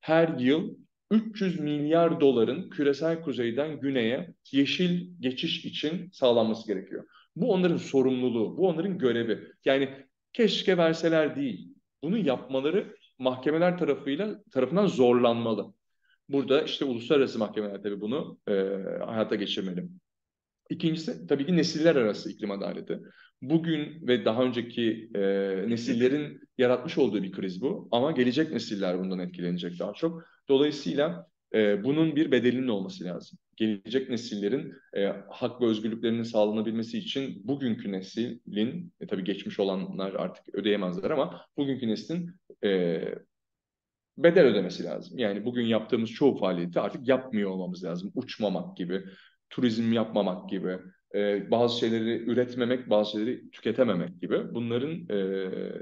Her 0.00 0.28
yıl 0.38 0.76
300 1.12 1.60
milyar 1.60 2.20
doların 2.20 2.70
küresel 2.70 3.22
kuzeyden 3.22 3.80
güneye 3.80 4.34
yeşil 4.52 5.08
geçiş 5.20 5.64
için 5.64 6.10
sağlanması 6.12 6.66
gerekiyor. 6.66 7.04
Bu 7.36 7.52
onların 7.52 7.76
sorumluluğu, 7.76 8.56
bu 8.56 8.68
onların 8.68 8.98
görevi. 8.98 9.52
Yani 9.64 9.88
keşke 10.32 10.76
verseler 10.76 11.36
değil. 11.36 11.74
Bunu 12.02 12.18
yapmaları 12.18 12.96
mahkemeler 13.18 13.78
tarafıyla 13.78 14.42
tarafından 14.50 14.86
zorlanmalı. 14.86 15.74
Burada 16.28 16.62
işte 16.62 16.84
uluslararası 16.84 17.38
mahkemeler 17.38 17.82
tabii 17.82 18.00
bunu 18.00 18.38
e, 18.48 18.52
hayata 19.06 19.34
geçirmeli. 19.34 19.88
İkincisi 20.70 21.26
tabii 21.26 21.46
ki 21.46 21.56
nesiller 21.56 21.96
arası 21.96 22.32
iklim 22.32 22.50
adaleti. 22.50 22.98
Bugün 23.42 24.06
ve 24.08 24.24
daha 24.24 24.42
önceki 24.42 25.10
e, 25.14 25.20
nesillerin 25.68 26.40
yaratmış 26.58 26.98
olduğu 26.98 27.22
bir 27.22 27.32
kriz 27.32 27.62
bu. 27.62 27.88
Ama 27.90 28.12
gelecek 28.12 28.52
nesiller 28.52 28.98
bundan 28.98 29.18
etkilenecek 29.18 29.78
daha 29.78 29.92
çok. 29.92 30.31
Dolayısıyla 30.48 31.26
e, 31.54 31.84
bunun 31.84 32.16
bir 32.16 32.32
bedelinin 32.32 32.68
olması 32.68 33.04
lazım. 33.04 33.38
Gelecek 33.56 34.10
nesillerin 34.10 34.74
e, 34.96 35.06
hak 35.30 35.60
ve 35.60 35.66
özgürlüklerinin 35.66 36.22
sağlanabilmesi 36.22 36.98
için 36.98 37.48
bugünkü 37.48 37.92
neslin, 37.92 38.92
e, 39.00 39.06
tabii 39.06 39.24
geçmiş 39.24 39.60
olanlar 39.60 40.14
artık 40.14 40.54
ödeyemezler 40.54 41.10
ama 41.10 41.46
bugünkü 41.56 41.88
neslin 41.88 42.30
e, 42.64 43.00
bedel 44.18 44.44
ödemesi 44.44 44.84
lazım. 44.84 45.18
Yani 45.18 45.44
bugün 45.44 45.66
yaptığımız 45.66 46.10
çoğu 46.10 46.36
faaliyeti 46.36 46.80
artık 46.80 47.08
yapmıyor 47.08 47.50
olmamız 47.50 47.84
lazım. 47.84 48.12
Uçmamak 48.14 48.76
gibi, 48.76 49.04
turizm 49.50 49.92
yapmamak 49.92 50.48
gibi, 50.50 50.78
e, 51.14 51.50
bazı 51.50 51.78
şeyleri 51.78 52.30
üretmemek, 52.30 52.90
bazı 52.90 53.10
şeyleri 53.10 53.50
tüketememek 53.50 54.20
gibi 54.20 54.54
bunların 54.54 55.06
e, 55.10 55.16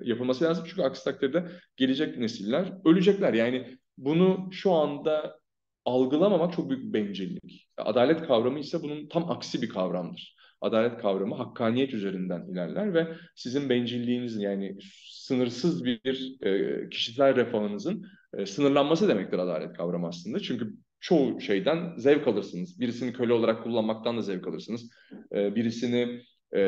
yapılması 0.04 0.44
lazım. 0.44 0.64
Çünkü 0.68 0.82
aksi 0.82 1.04
takdirde 1.04 1.46
gelecek 1.76 2.18
nesiller 2.18 2.72
ölecekler. 2.84 3.32
Yani 3.32 3.78
bunu 4.04 4.48
şu 4.52 4.72
anda 4.72 5.40
algılamamak 5.84 6.52
çok 6.52 6.70
büyük 6.70 6.84
bir 6.84 6.92
bencillik. 6.92 7.68
Adalet 7.76 8.26
kavramı 8.26 8.58
ise 8.58 8.82
bunun 8.82 9.08
tam 9.08 9.30
aksi 9.30 9.62
bir 9.62 9.68
kavramdır. 9.68 10.36
Adalet 10.60 10.98
kavramı 10.98 11.34
hakkaniyet 11.34 11.94
üzerinden 11.94 12.46
ilerler 12.52 12.94
ve 12.94 13.08
sizin 13.34 13.68
bencilliğinizin 13.68 14.40
yani 14.40 14.76
sınırsız 15.10 15.84
bir 15.84 16.36
e, 16.46 16.88
kişisel 16.88 17.36
refahınızın 17.36 18.06
e, 18.38 18.46
sınırlanması 18.46 19.08
demektir 19.08 19.38
adalet 19.38 19.76
kavramı 19.76 20.08
aslında. 20.08 20.40
Çünkü 20.40 20.74
çoğu 21.00 21.40
şeyden 21.40 21.96
zevk 21.96 22.28
alırsınız. 22.28 22.80
Birisini 22.80 23.12
köle 23.12 23.32
olarak 23.32 23.62
kullanmaktan 23.62 24.16
da 24.16 24.22
zevk 24.22 24.48
alırsınız. 24.48 24.90
E, 25.34 25.54
birisini 25.54 26.22
e, 26.56 26.60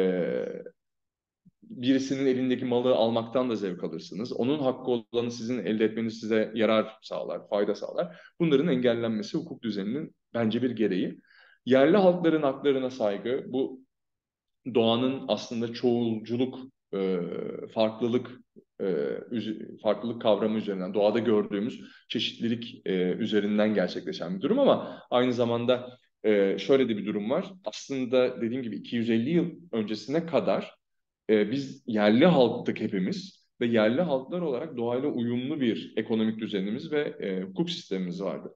birisinin 1.63 2.27
elindeki 2.27 2.65
malı 2.65 2.95
almaktan 2.95 3.51
da 3.51 3.57
zevk 3.57 3.85
alırsınız. 3.85 4.33
Onun 4.33 4.59
hakkı 4.59 4.91
olanı 4.91 5.31
sizin 5.31 5.59
elde 5.59 5.85
etmeniz 5.85 6.21
size 6.21 6.53
yarar 6.55 6.99
sağlar, 7.03 7.49
fayda 7.49 7.75
sağlar. 7.75 8.21
Bunların 8.41 8.69
engellenmesi 8.69 9.39
hukuk 9.39 9.63
düzeninin 9.63 10.15
bence 10.35 10.63
bir 10.63 10.71
gereği. 10.71 11.21
Yerli 11.67 11.97
halkların 11.97 12.43
haklarına 12.43 12.91
saygı, 12.91 13.45
bu 13.49 13.81
doğanın 14.75 15.25
aslında 15.29 15.73
çoğulculuk, 15.73 16.59
e, 16.95 17.21
farklılık 17.75 18.31
e, 18.81 18.87
farklılık 19.83 20.23
kavramı 20.23 20.59
üzerinden, 20.59 20.95
doğada 20.95 21.19
gördüğümüz 21.19 21.81
çeşitlilik 22.09 22.87
e, 22.87 22.93
üzerinden 23.13 23.75
gerçekleşen 23.75 24.37
bir 24.37 24.41
durum 24.41 24.59
ama 24.59 25.03
aynı 25.11 25.33
zamanda 25.33 25.99
e, 26.25 26.59
şöyle 26.59 26.89
de 26.89 26.97
bir 26.97 27.07
durum 27.07 27.31
var. 27.31 27.53
Aslında 27.65 28.41
dediğim 28.41 28.63
gibi 28.63 28.77
250 28.77 29.31
yıl 29.31 29.51
öncesine 29.73 30.27
kadar 30.27 30.82
e, 31.31 31.51
biz 31.51 31.83
yerli 31.87 32.27
halktık 32.27 32.81
hepimiz 32.81 33.47
ve 33.61 33.67
yerli 33.67 34.03
halklar 34.03 34.41
olarak 34.41 34.77
doğayla 34.77 35.09
uyumlu 35.09 35.61
bir 35.61 35.93
ekonomik 35.97 36.39
düzenimiz 36.39 36.93
ve 36.93 37.01
e, 37.01 37.43
hukuk 37.43 37.71
sistemimiz 37.71 38.23
vardı. 38.23 38.55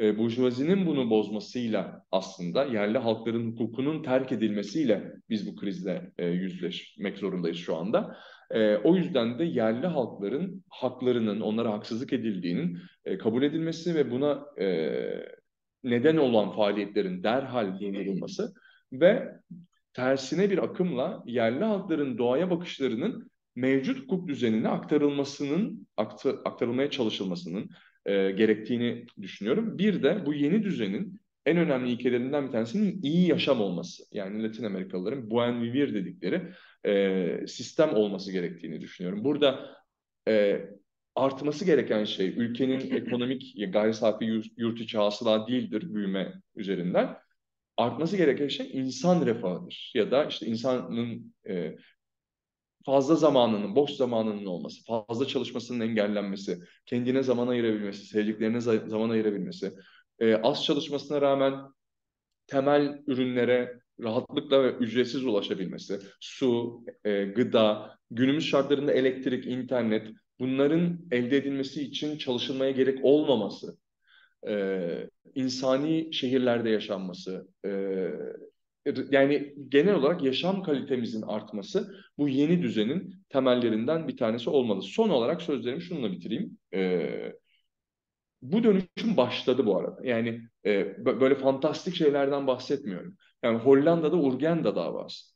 E, 0.00 0.18
Burjuvazinin 0.18 0.86
bunu 0.86 1.10
bozmasıyla 1.10 2.04
aslında 2.12 2.64
yerli 2.64 2.98
halkların 2.98 3.52
hukukunun 3.52 4.02
terk 4.02 4.32
edilmesiyle 4.32 5.12
biz 5.28 5.46
bu 5.46 5.56
krizle 5.56 6.12
e, 6.18 6.26
yüzleşmek 6.26 7.18
zorundayız 7.18 7.56
şu 7.56 7.76
anda. 7.76 8.16
E, 8.50 8.76
o 8.76 8.96
yüzden 8.96 9.38
de 9.38 9.44
yerli 9.44 9.86
halkların 9.86 10.64
haklarının, 10.68 11.40
onlara 11.40 11.72
haksızlık 11.72 12.12
edildiğinin 12.12 12.78
e, 13.04 13.18
kabul 13.18 13.42
edilmesi 13.42 13.94
ve 13.94 14.10
buna 14.10 14.46
e, 14.60 14.90
neden 15.84 16.16
olan 16.16 16.50
faaliyetlerin 16.50 17.22
derhal 17.22 17.80
durdurulması 17.80 18.52
ve 18.92 19.32
tersine 19.98 20.50
bir 20.50 20.58
akımla 20.58 21.22
yerli 21.26 21.64
halkların 21.64 22.18
doğaya 22.18 22.50
bakışlarının 22.50 23.30
mevcut 23.56 24.02
hukuk 24.02 24.28
düzenine 24.28 24.68
aktarılmasının, 24.68 25.86
aktarılmaya 26.44 26.90
çalışılmasının 26.90 27.70
e, 28.06 28.30
gerektiğini 28.30 29.06
düşünüyorum. 29.22 29.78
Bir 29.78 30.02
de 30.02 30.26
bu 30.26 30.34
yeni 30.34 30.62
düzenin 30.62 31.20
en 31.46 31.56
önemli 31.56 31.90
ilkelerinden 31.90 32.46
bir 32.46 32.52
tanesinin 32.52 33.02
iyi 33.02 33.28
yaşam 33.28 33.60
olması. 33.60 34.02
Yani 34.12 34.42
Latin 34.42 34.64
Amerikalıların 34.64 35.30
buen 35.30 35.62
vivir 35.62 35.94
dedikleri 35.94 36.42
e, 36.86 37.46
sistem 37.46 37.94
olması 37.94 38.32
gerektiğini 38.32 38.80
düşünüyorum. 38.80 39.24
Burada 39.24 39.76
e, 40.28 40.60
artması 41.14 41.64
gereken 41.64 42.04
şey 42.04 42.28
ülkenin 42.28 42.80
ekonomik 42.96 43.72
gayri 43.72 43.94
safi 43.94 44.24
yurt 44.56 44.80
içi 44.80 44.98
hasıla 44.98 45.48
değildir 45.48 45.94
büyüme 45.94 46.32
üzerinden 46.56 47.16
artması 47.78 48.16
gereken 48.16 48.48
şey 48.48 48.70
insan 48.72 49.26
refahıdır. 49.26 49.92
Ya 49.94 50.10
da 50.10 50.24
işte 50.24 50.46
insanın 50.46 51.34
e, 51.48 51.76
fazla 52.86 53.14
zamanının, 53.14 53.76
boş 53.76 53.90
zamanının 53.90 54.46
olması, 54.46 54.84
fazla 54.84 55.26
çalışmasının 55.26 55.80
engellenmesi, 55.80 56.58
kendine 56.86 57.22
zaman 57.22 57.48
ayırabilmesi, 57.48 58.06
sevdiklerine 58.06 58.60
zaman 58.60 59.10
ayırabilmesi, 59.10 59.72
e, 60.18 60.34
az 60.34 60.64
çalışmasına 60.64 61.20
rağmen 61.20 61.54
temel 62.46 63.02
ürünlere 63.06 63.80
rahatlıkla 64.00 64.64
ve 64.64 64.70
ücretsiz 64.72 65.24
ulaşabilmesi, 65.24 65.98
su, 66.20 66.84
e, 67.04 67.24
gıda, 67.24 67.98
günümüz 68.10 68.46
şartlarında 68.46 68.92
elektrik, 68.92 69.46
internet, 69.46 70.08
bunların 70.40 70.98
elde 71.10 71.36
edilmesi 71.36 71.82
için 71.82 72.18
çalışılmaya 72.18 72.70
gerek 72.70 72.98
olmaması, 73.02 73.78
e, 74.48 75.10
insani 75.34 76.14
şehirlerde 76.14 76.70
yaşanması, 76.70 77.48
e, 77.64 77.70
yani 79.10 79.54
genel 79.68 79.94
olarak 79.94 80.22
yaşam 80.22 80.62
kalitemizin 80.62 81.22
artması 81.22 81.94
bu 82.18 82.28
yeni 82.28 82.62
düzenin 82.62 83.24
temellerinden 83.28 84.08
bir 84.08 84.16
tanesi 84.16 84.50
olmalı. 84.50 84.82
Son 84.82 85.08
olarak 85.08 85.42
sözlerimi 85.42 85.82
şununla 85.82 86.12
bitireyim. 86.12 86.58
E, 86.74 87.32
bu 88.42 88.64
dönüşüm 88.64 89.16
başladı 89.16 89.66
bu 89.66 89.78
arada. 89.78 90.00
Yani 90.04 90.40
e, 90.66 91.04
böyle 91.04 91.34
fantastik 91.34 91.94
şeylerden 91.94 92.46
bahsetmiyorum. 92.46 93.16
Yani 93.42 93.58
Hollanda'da 93.58 94.16
Urgenda 94.16 94.76
davası. 94.76 95.34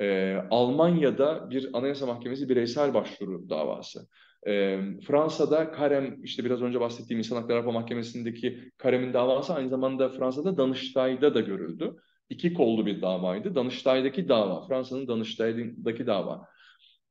E, 0.00 0.36
Almanya'da 0.50 1.50
bir 1.50 1.68
anayasa 1.72 2.06
mahkemesi 2.06 2.48
bireysel 2.48 2.94
başvuru 2.94 3.48
davası. 3.48 4.08
E, 4.46 4.80
Fransa'da 5.06 5.72
Karem, 5.72 6.24
işte 6.24 6.44
biraz 6.44 6.62
önce 6.62 6.80
bahsettiğim 6.80 7.18
İnsan 7.18 7.36
Hakları 7.36 7.58
Avrupa 7.58 7.72
Mahkemesi'ndeki 7.72 8.72
Karem'in 8.78 9.12
davası 9.12 9.54
aynı 9.54 9.68
zamanda 9.68 10.08
Fransa'da 10.08 10.56
Danıştay'da 10.56 11.34
da 11.34 11.40
görüldü. 11.40 11.96
İki 12.30 12.54
kollu 12.54 12.86
bir 12.86 13.02
davaydı. 13.02 13.54
Danıştay'daki 13.54 14.28
dava, 14.28 14.66
Fransa'nın 14.68 15.08
Danıştay'daki 15.08 16.06
dava. 16.06 16.48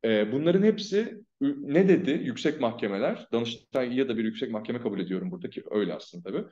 E, 0.05 0.31
bunların 0.31 0.63
hepsi 0.63 1.23
ne 1.41 1.89
dedi 1.89 2.11
yüksek 2.11 2.61
mahkemeler? 2.61 3.27
Danıştay 3.31 3.95
ya 3.95 4.09
da 4.09 4.17
bir 4.17 4.23
yüksek 4.23 4.51
mahkeme 4.51 4.81
kabul 4.81 4.99
ediyorum 4.99 5.31
buradaki 5.31 5.63
öyle 5.71 5.93
aslında 5.93 6.23
tabii. 6.29 6.45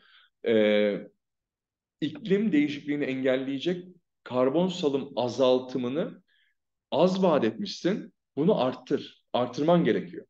E, 0.48 1.08
iklim 2.02 2.52
değişikliğini 2.52 3.04
engelleyecek 3.04 3.88
karbon 4.24 4.68
salım 4.68 5.12
azaltımını 5.16 6.24
az 6.92 7.24
vaat 7.24 7.44
etmişsin. 7.44 8.14
Bunu 8.36 8.62
arttır. 8.62 9.24
Artırman 9.34 9.84
gerekiyor 9.84 10.26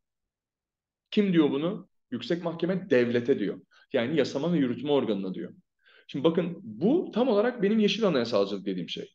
Kim 1.16 1.34
diyor 1.34 1.52
bunu? 1.52 1.88
Yüksek 2.12 2.44
Mahkeme 2.44 2.90
devlete 2.90 3.40
diyor. 3.40 3.62
Yani 3.94 4.18
yasama 4.18 4.54
ve 4.54 4.58
yürütme 4.58 4.92
organına 4.92 5.34
diyor. 5.34 5.54
Şimdi 6.08 6.24
bakın 6.24 6.60
bu 6.64 7.12
tam 7.14 7.28
olarak 7.28 7.62
benim 7.64 7.80
yeşil 7.80 8.04
anayasalcılık 8.08 8.66
dediğim 8.66 8.90
şey. 8.90 9.10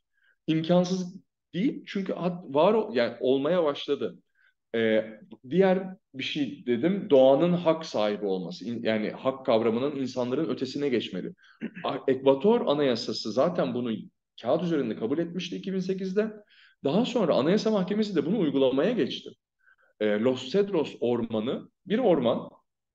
İmkansız 0.47 1.17
değil 1.55 1.85
çünkü 1.87 2.15
var 2.45 2.93
yani 2.93 3.17
olmaya 3.21 3.65
başladı. 3.65 4.19
Ee, 4.75 5.05
diğer 5.51 5.87
bir 6.15 6.23
şey 6.23 6.67
dedim 6.67 7.11
doğanın 7.11 7.53
hak 7.53 7.87
sahibi 7.87 8.27
olması 8.27 8.65
yani 8.69 9.11
hak 9.11 9.47
kavramının 9.47 9.97
insanların 9.97 10.49
ötesine 10.49 10.89
geçmeli. 10.89 11.33
Ekvator 12.09 12.67
Anayasası 12.67 13.33
zaten 13.33 13.75
bunu 13.75 13.93
kağıt 14.43 14.63
üzerinde 14.63 14.97
kabul 14.97 15.19
etmişti 15.19 15.57
2008'de. 15.57 16.33
Daha 16.85 17.05
sonra 17.05 17.35
Anayasa 17.35 17.71
Mahkemesi 17.71 18.17
de 18.17 18.27
bunu 18.27 18.39
uygulamaya 18.39 18.93
geçti. 18.93 19.31
Ee, 20.01 20.07
Los 20.07 20.51
Cedros 20.53 20.95
Ormanı 21.01 21.69
bir 21.91 21.99
orman 21.99 22.51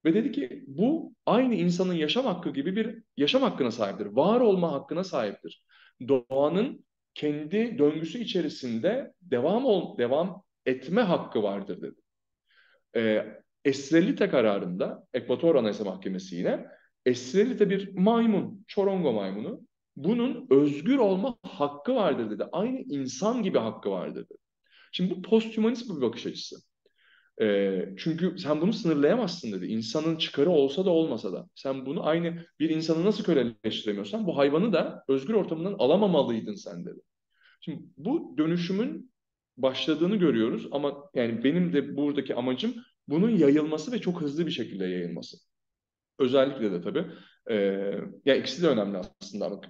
ve 0.06 0.14
dedi 0.14 0.32
ki 0.32 0.64
bu 0.68 1.14
aynı 1.26 1.56
insanın 1.56 1.94
yaşam 1.94 2.26
hakkı 2.26 2.50
gibi 2.50 2.76
bir 2.76 3.04
yaşam 3.18 3.42
hakkına 3.42 3.72
sahiptir. 3.72 4.06
Var 4.06 4.40
olma 4.42 4.72
hakkına 4.72 5.04
sahiptir. 5.04 5.64
Doğanın 6.08 6.86
kendi 7.14 7.78
döngüsü 7.78 8.20
içerisinde 8.20 9.14
devam 9.22 9.66
ol, 9.66 9.98
devam 9.98 10.44
etme 10.66 11.02
hakkı 11.02 11.44
vardır 11.44 11.82
dedi. 11.82 11.96
Ee, 12.96 13.26
Esrelite 13.66 14.30
kararında 14.30 15.08
Ekvator 15.14 15.56
Anayasa 15.56 15.84
Mahkemesi 15.84 16.36
yine 16.36 16.66
Esrelite 17.06 17.70
bir 17.70 17.98
maymun, 17.98 18.64
çorongo 18.68 19.14
maymunu. 19.14 19.62
Bunun 19.96 20.48
özgür 20.50 20.98
olma 20.98 21.38
hakkı 21.44 21.96
vardır 21.96 22.32
dedi. 22.32 22.44
Aynı 22.52 22.80
insan 22.80 23.44
gibi 23.44 23.58
hakkı 23.58 23.92
vardır 23.92 24.26
dedi. 24.26 24.38
Şimdi 24.92 25.16
bu 25.16 25.22
posthumanist 25.22 25.90
bir 25.90 26.02
bakış 26.02 26.26
açısı. 26.26 26.56
E, 27.42 27.80
çünkü 27.98 28.38
sen 28.38 28.62
bunu 28.62 28.74
sınırlayamazsın 28.74 29.52
dedi. 29.52 29.66
İnsanın 29.66 30.18
çıkarı 30.18 30.50
olsa 30.50 30.86
da 30.86 30.90
olmasa 30.90 31.34
da. 31.34 31.50
Sen 31.56 31.86
bunu 31.86 32.08
aynı 32.08 32.46
bir 32.60 32.70
insanı 32.70 33.06
nasıl 33.06 33.24
köleleştiremiyorsan 33.24 34.28
bu 34.28 34.38
hayvanı 34.38 34.74
da 34.74 35.04
özgür 35.08 35.34
ortamından 35.34 35.76
alamamalıydın 35.80 36.56
sen 36.56 36.86
dedi. 36.86 37.00
Şimdi 37.62 37.84
bu 37.98 38.36
dönüşümün 38.38 39.12
başladığını 39.58 40.16
görüyoruz 40.16 40.68
ama 40.72 41.10
yani 41.14 41.44
benim 41.44 41.74
de 41.74 41.98
buradaki 41.98 42.36
amacım 42.36 42.76
bunun 43.08 43.30
yayılması 43.30 43.92
ve 43.92 44.00
çok 44.00 44.22
hızlı 44.22 44.46
bir 44.46 44.52
şekilde 44.52 44.86
yayılması. 44.86 45.38
Özellikle 46.20 46.72
de 46.72 46.82
tabii 46.82 47.06
e, 47.50 47.56
ya 48.26 48.36
ikisi 48.36 48.64
de 48.64 48.68
önemli 48.68 48.98
aslında 48.98 49.46
ama 49.46 49.62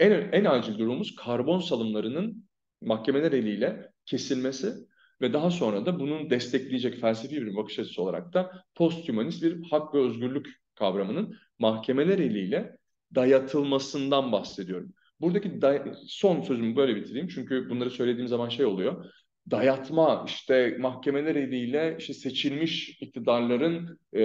en 0.00 0.10
en 0.10 0.44
acil 0.44 0.78
durumumuz 0.78 1.14
karbon 1.16 1.60
salımlarının 1.60 2.44
mahkemeler 2.80 3.32
eliyle 3.32 3.92
kesilmesi 4.06 4.74
ve 5.22 5.32
daha 5.32 5.50
sonra 5.50 5.86
da 5.86 6.00
bunun 6.00 6.30
destekleyecek 6.30 7.00
felsefi 7.00 7.42
bir 7.42 7.56
bakış 7.56 7.78
açısı 7.78 8.02
olarak 8.02 8.34
da 8.34 8.64
posthumanist 8.74 9.42
bir 9.42 9.62
hak 9.70 9.94
ve 9.94 9.98
özgürlük 9.98 10.46
kavramının 10.74 11.36
mahkemeler 11.58 12.18
eliyle 12.18 12.76
dayatılmasından 13.14 14.32
bahsediyorum. 14.32 14.92
Buradaki 15.20 15.60
son 16.06 16.40
sözümü 16.42 16.76
böyle 16.76 16.96
bitireyim 16.96 17.28
çünkü 17.28 17.70
bunları 17.70 17.90
söylediğim 17.90 18.28
zaman 18.28 18.48
şey 18.48 18.66
oluyor. 18.66 19.04
Dayatma, 19.50 20.24
işte 20.28 20.76
mahkemeler 20.80 21.36
eliyle 21.36 21.96
işte 21.98 22.14
seçilmiş 22.14 22.88
iktidarların 23.00 23.98
e, 24.12 24.22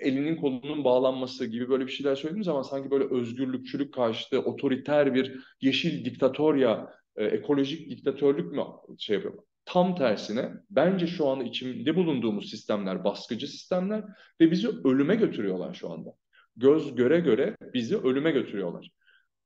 elinin 0.00 0.36
kolunun 0.36 0.84
bağlanması 0.84 1.46
gibi 1.46 1.68
böyle 1.68 1.86
bir 1.86 1.92
şeyler 1.92 2.14
söylediğim 2.16 2.44
zaman 2.44 2.62
sanki 2.62 2.90
böyle 2.90 3.04
özgürlükçülük 3.04 3.94
karşıtı, 3.94 4.40
otoriter 4.40 5.14
bir 5.14 5.40
yeşil 5.60 6.04
diktatorya, 6.04 6.90
e, 7.16 7.24
ekolojik 7.24 7.90
diktatörlük 7.90 8.52
mü 8.52 8.62
şey 8.98 9.16
yapıyor? 9.16 9.51
Tam 9.64 9.94
tersine 9.94 10.50
bence 10.70 11.06
şu 11.06 11.28
anda 11.28 11.44
içinde 11.44 11.96
bulunduğumuz 11.96 12.50
sistemler 12.50 13.04
baskıcı 13.04 13.46
sistemler 13.46 14.04
ve 14.40 14.50
bizi 14.50 14.68
ölüme 14.84 15.14
götürüyorlar 15.14 15.74
şu 15.74 15.90
anda. 15.90 16.10
Göz 16.56 16.94
göre 16.94 17.20
göre 17.20 17.56
bizi 17.74 17.96
ölüme 17.96 18.30
götürüyorlar. 18.30 18.90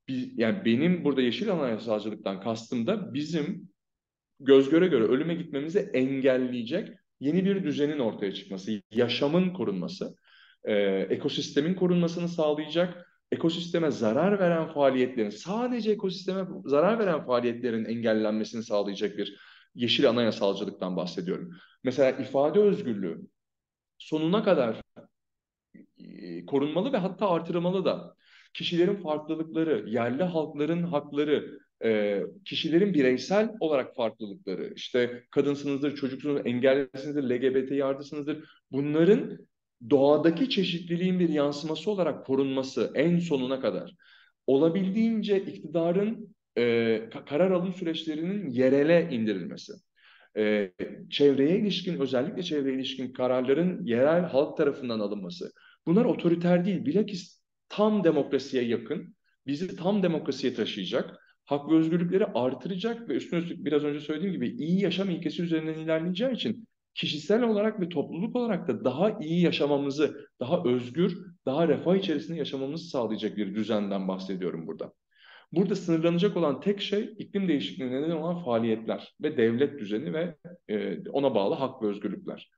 Bir, 0.08 0.32
yani 0.36 0.64
benim 0.64 1.04
burada 1.04 1.20
yeşil 1.20 1.52
anayasalcılıktan 1.52 2.40
kastım 2.40 2.86
da 2.86 3.14
bizim 3.14 3.68
göz 4.40 4.70
göre 4.70 4.86
göre 4.86 5.04
ölüme 5.04 5.34
gitmemizi 5.34 5.78
engelleyecek 5.78 6.88
yeni 7.20 7.44
bir 7.44 7.64
düzenin 7.64 7.98
ortaya 7.98 8.34
çıkması, 8.34 8.82
yaşamın 8.90 9.50
korunması, 9.50 10.16
e, 10.64 10.74
ekosistemin 11.10 11.74
korunmasını 11.74 12.28
sağlayacak, 12.28 13.06
ekosisteme 13.32 13.90
zarar 13.90 14.38
veren 14.38 14.72
faaliyetlerin, 14.74 15.30
sadece 15.30 15.92
ekosisteme 15.92 16.44
zarar 16.64 16.98
veren 16.98 17.26
faaliyetlerin 17.26 17.84
engellenmesini 17.84 18.62
sağlayacak 18.62 19.18
bir 19.18 19.36
yeşil 19.76 20.08
anayasalcılıktan 20.08 20.96
bahsediyorum. 20.96 21.50
Mesela 21.84 22.10
ifade 22.10 22.60
özgürlüğü 22.60 23.20
sonuna 23.98 24.44
kadar 24.44 24.80
e, 25.98 26.46
korunmalı 26.46 26.92
ve 26.92 26.96
hatta 26.96 27.30
artırılmalı 27.30 27.84
da. 27.84 28.14
Kişilerin 28.54 28.96
farklılıkları, 28.96 29.84
yerli 29.88 30.22
halkların 30.22 30.82
hakları, 30.82 31.58
e, 31.84 32.22
kişilerin 32.44 32.94
bireysel 32.94 33.50
olarak 33.60 33.96
farklılıkları, 33.96 34.72
işte 34.76 35.24
kadınsınızdır, 35.30 35.96
çocuksunuzdur, 35.96 36.46
engellisinizdir, 36.46 37.22
LGBT 37.22 37.74
yardısınızdır. 37.74 38.48
Bunların 38.72 39.38
doğadaki 39.90 40.50
çeşitliliğin 40.50 41.20
bir 41.20 41.28
yansıması 41.28 41.90
olarak 41.90 42.26
korunması 42.26 42.92
en 42.94 43.18
sonuna 43.18 43.60
kadar. 43.60 43.94
Olabildiğince 44.46 45.40
iktidarın 45.40 46.35
e, 46.58 47.10
karar 47.28 47.50
alım 47.50 47.72
süreçlerinin 47.72 48.50
yerele 48.50 49.08
indirilmesi. 49.10 49.72
E, 50.36 50.72
çevreye 51.10 51.58
ilişkin, 51.58 52.00
özellikle 52.00 52.42
çevreye 52.42 52.76
ilişkin 52.76 53.12
kararların 53.12 53.84
yerel 53.84 54.22
halk 54.22 54.56
tarafından 54.56 55.00
alınması. 55.00 55.52
Bunlar 55.86 56.04
otoriter 56.04 56.64
değil, 56.64 56.84
bilakis 56.86 57.42
tam 57.68 58.04
demokrasiye 58.04 58.64
yakın, 58.64 59.16
bizi 59.46 59.76
tam 59.76 60.02
demokrasiye 60.02 60.54
taşıyacak, 60.54 61.18
hak 61.44 61.70
ve 61.70 61.74
özgürlükleri 61.74 62.26
artıracak 62.26 63.08
ve 63.08 63.14
üstüne 63.14 63.40
üstlük 63.40 63.64
biraz 63.64 63.84
önce 63.84 64.00
söylediğim 64.00 64.32
gibi 64.32 64.48
iyi 64.48 64.82
yaşam 64.82 65.10
ilkesi 65.10 65.42
üzerinden 65.42 65.78
ilerleyeceği 65.78 66.32
için 66.32 66.68
kişisel 66.94 67.42
olarak 67.42 67.80
ve 67.80 67.88
topluluk 67.88 68.36
olarak 68.36 68.68
da 68.68 68.84
daha 68.84 69.18
iyi 69.20 69.42
yaşamamızı, 69.42 70.28
daha 70.40 70.62
özgür, 70.64 71.18
daha 71.46 71.68
refah 71.68 71.96
içerisinde 71.96 72.38
yaşamamızı 72.38 72.88
sağlayacak 72.88 73.36
bir 73.36 73.54
düzenden 73.54 74.08
bahsediyorum 74.08 74.66
burada. 74.66 74.92
Burada 75.56 75.76
sınırlanacak 75.76 76.36
olan 76.36 76.60
tek 76.60 76.80
şey 76.80 77.14
iklim 77.18 77.48
değişikliğine 77.48 78.02
neden 78.02 78.16
olan 78.16 78.44
faaliyetler 78.44 79.14
ve 79.22 79.36
devlet 79.36 79.80
düzeni 79.80 80.12
ve 80.12 80.36
e, 80.68 81.08
ona 81.10 81.34
bağlı 81.34 81.54
hak 81.54 81.82
ve 81.82 81.86
özgürlükler. 81.86 82.50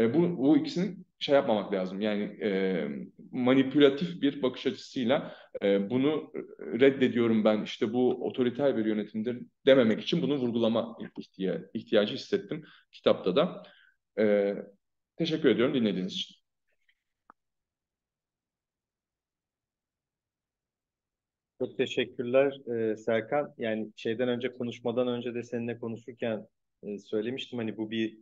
E, 0.00 0.14
bu, 0.14 0.38
bu 0.38 0.56
ikisini 0.56 0.96
şey 1.18 1.34
yapmamak 1.34 1.72
lazım. 1.72 2.00
Yani 2.00 2.22
e, 2.22 2.88
manipülatif 3.32 4.22
bir 4.22 4.42
bakış 4.42 4.66
açısıyla 4.66 5.34
e, 5.62 5.90
bunu 5.90 6.32
reddediyorum 6.80 7.44
ben 7.44 7.62
işte 7.62 7.92
bu 7.92 8.26
otoriter 8.26 8.76
bir 8.76 8.84
yönetimdir 8.84 9.38
dememek 9.66 10.00
için 10.00 10.22
bunu 10.22 10.36
vurgulama 10.36 10.96
ihtiya 11.18 11.60
ihtiyacı 11.74 12.14
hissettim 12.14 12.64
kitapta 12.92 13.36
da. 13.36 13.62
E, 14.18 14.54
teşekkür 15.16 15.48
ediyorum 15.48 15.74
dinlediğiniz 15.74 16.12
için. 16.12 16.41
Çok 21.62 21.76
teşekkürler 21.76 22.70
e, 22.92 22.96
Serkan. 22.96 23.54
Yani 23.58 23.92
şeyden 23.96 24.28
önce 24.28 24.52
konuşmadan 24.52 25.08
önce 25.08 25.34
de 25.34 25.42
seninle 25.42 25.78
konuşurken 25.78 26.46
e, 26.82 26.98
söylemiştim 26.98 27.58
hani 27.58 27.76
bu 27.76 27.90
bir 27.90 28.18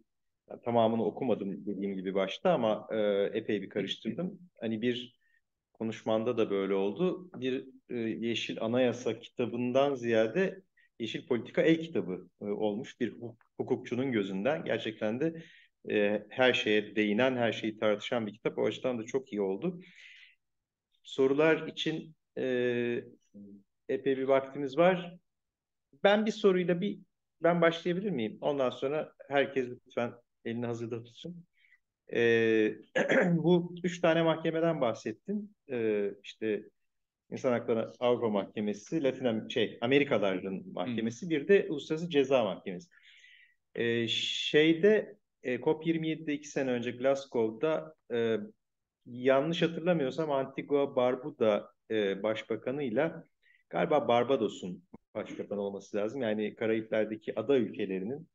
tamamını 0.65 1.05
okumadım 1.05 1.67
dediğim 1.67 1.97
gibi 1.97 2.15
başta 2.15 2.53
ama 2.53 2.89
e, 2.93 2.99
epey 3.35 3.63
bir 3.63 3.69
karıştırdım. 3.69 4.39
Hani 4.61 4.83
bir 4.83 5.17
konuşmanda 5.73 6.39
da 6.39 6.51
böyle 6.51 6.75
oldu. 6.75 7.31
Bir 7.37 7.67
e, 7.91 7.95
Yeşil 8.27 8.57
Anayasa 8.61 9.21
kitabından 9.21 9.95
ziyade 9.95 10.63
Yeşil 10.99 11.27
Politika 11.27 11.63
El 11.63 11.81
kitabı 11.83 12.29
e, 12.43 12.45
olmuş 12.45 13.01
bir 13.01 13.15
hukukçunun 13.57 14.13
gözünden. 14.13 14.65
Gerçekten 14.65 15.21
de 15.21 15.43
e, 15.91 16.27
her 16.31 16.53
şeye 16.53 16.97
değinen, 16.97 17.37
her 17.37 17.53
şeyi 17.53 17.79
tartışan 17.79 18.27
bir 18.27 18.33
kitap. 18.33 18.59
O 18.59 18.67
açıdan 18.67 18.99
da 18.99 19.07
çok 19.07 19.33
iyi 19.33 19.41
oldu. 19.41 19.81
Sorular 21.03 21.67
için 21.67 22.15
e, 22.39 23.05
epey 23.89 24.17
bir 24.19 24.29
vaktimiz 24.29 24.79
var. 24.79 25.17
Ben 26.05 26.27
bir 26.27 26.33
soruyla 26.33 26.81
bir 26.81 26.99
ben 27.43 27.61
başlayabilir 27.61 28.11
miyim? 28.11 28.39
Ondan 28.41 28.71
sonra 28.71 29.13
herkes 29.29 29.69
lütfen 29.69 30.13
elini 30.45 30.67
hazırda 30.67 31.05
tutsun. 31.05 31.45
Ee, 32.13 32.75
bu 33.31 33.75
üç 33.85 34.01
tane 34.01 34.23
mahkemeden 34.23 34.81
bahsettin. 34.81 35.57
Ee, 35.71 36.11
işte 36.23 36.65
İnsan 37.31 37.53
Hakları 37.53 37.93
Avrupa 38.01 38.29
Mahkemesi, 38.29 39.03
Latin 39.03 39.49
şey 39.49 39.79
Amerikaların 39.81 40.63
mahkemesi, 40.73 41.23
hmm. 41.23 41.31
bir 41.31 41.49
de 41.49 41.67
Uluslararası 41.71 42.11
Ceza 42.11 42.45
Mahkemesi. 42.45 42.89
Ee, 43.75 44.09
şeyde 44.09 45.17
e, 45.43 45.55
COP27'de 45.55 46.35
iki 46.35 46.49
sene 46.49 46.71
önce 46.71 46.91
Glasgow'da 46.91 47.95
e, 48.13 48.37
yanlış 49.07 49.63
hatırlamıyorsam 49.63 50.31
Antigua 50.31 50.97
Barbuda 50.97 51.73
e, 51.91 52.23
başbakanıyla 52.23 53.25
galiba 53.71 54.09
Barbados'un 54.09 54.85
başbakanı 55.15 55.61
olması 55.61 55.97
lazım. 55.97 56.23
Yani 56.23 56.55
Karayipler'deki 56.55 57.41
ada 57.41 57.57
ülkelerinin 57.57 58.29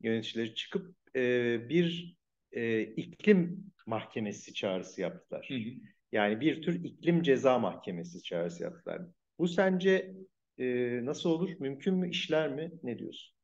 yöneticileri 0.00 0.54
çıkıp 0.54 0.96
e, 1.16 1.68
bir 1.68 2.16
e, 2.52 2.80
iklim 2.82 3.72
mahkemesi 3.86 4.54
çağrısı 4.54 5.00
yaptılar. 5.00 5.46
Hı 5.48 5.54
hı. 5.54 5.90
Yani 6.12 6.40
bir 6.40 6.62
tür 6.62 6.84
iklim 6.84 7.22
ceza 7.22 7.58
mahkemesi 7.58 8.22
çağrısı 8.22 8.62
yaptılar. 8.62 9.02
Bu 9.38 9.48
sence 9.48 10.14
e, 10.58 10.66
nasıl 11.04 11.30
olur? 11.30 11.50
Mümkün 11.60 11.94
mü? 11.94 12.10
işler 12.10 12.52
mi? 12.52 12.70
Ne 12.82 12.98
diyorsun? 12.98 13.34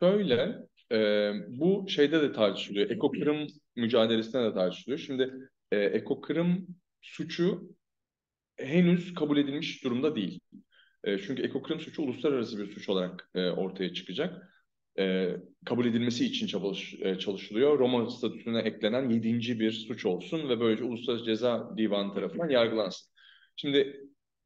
Şöyle, 0.00 0.58
e, 0.92 1.30
bu 1.48 1.86
şeyde 1.88 2.22
de 2.22 2.32
tartışılıyor. 2.32 2.90
Ekokırım 2.90 3.46
mücadelesinde 3.76 4.42
de 4.42 4.54
tartışılıyor. 4.54 4.98
Şimdi 4.98 5.32
e, 5.72 5.78
ekokırım 5.78 6.66
suçu 7.02 7.74
henüz 8.56 9.14
kabul 9.14 9.36
edilmiş 9.36 9.84
durumda 9.84 10.16
değil. 10.16 10.40
E, 11.04 11.18
çünkü 11.18 11.42
ekokrim 11.42 11.80
suçu 11.80 12.02
uluslararası 12.02 12.58
bir 12.58 12.72
suç 12.72 12.88
olarak 12.88 13.30
e, 13.34 13.50
ortaya 13.50 13.94
çıkacak. 13.94 14.48
E, 14.98 15.36
kabul 15.64 15.86
edilmesi 15.86 16.24
için 16.24 16.46
çalış, 16.46 16.94
e, 17.00 17.18
çalışılıyor. 17.18 17.78
Roma 17.78 18.10
statüsüne 18.10 18.58
eklenen 18.60 19.10
yedinci 19.10 19.60
bir 19.60 19.72
suç 19.72 20.06
olsun 20.06 20.48
ve 20.48 20.60
böylece 20.60 20.84
Uluslararası 20.84 21.24
Ceza 21.24 21.76
Divanı 21.76 22.14
tarafından 22.14 22.48
yargılansın. 22.48 23.10
Şimdi 23.56 24.00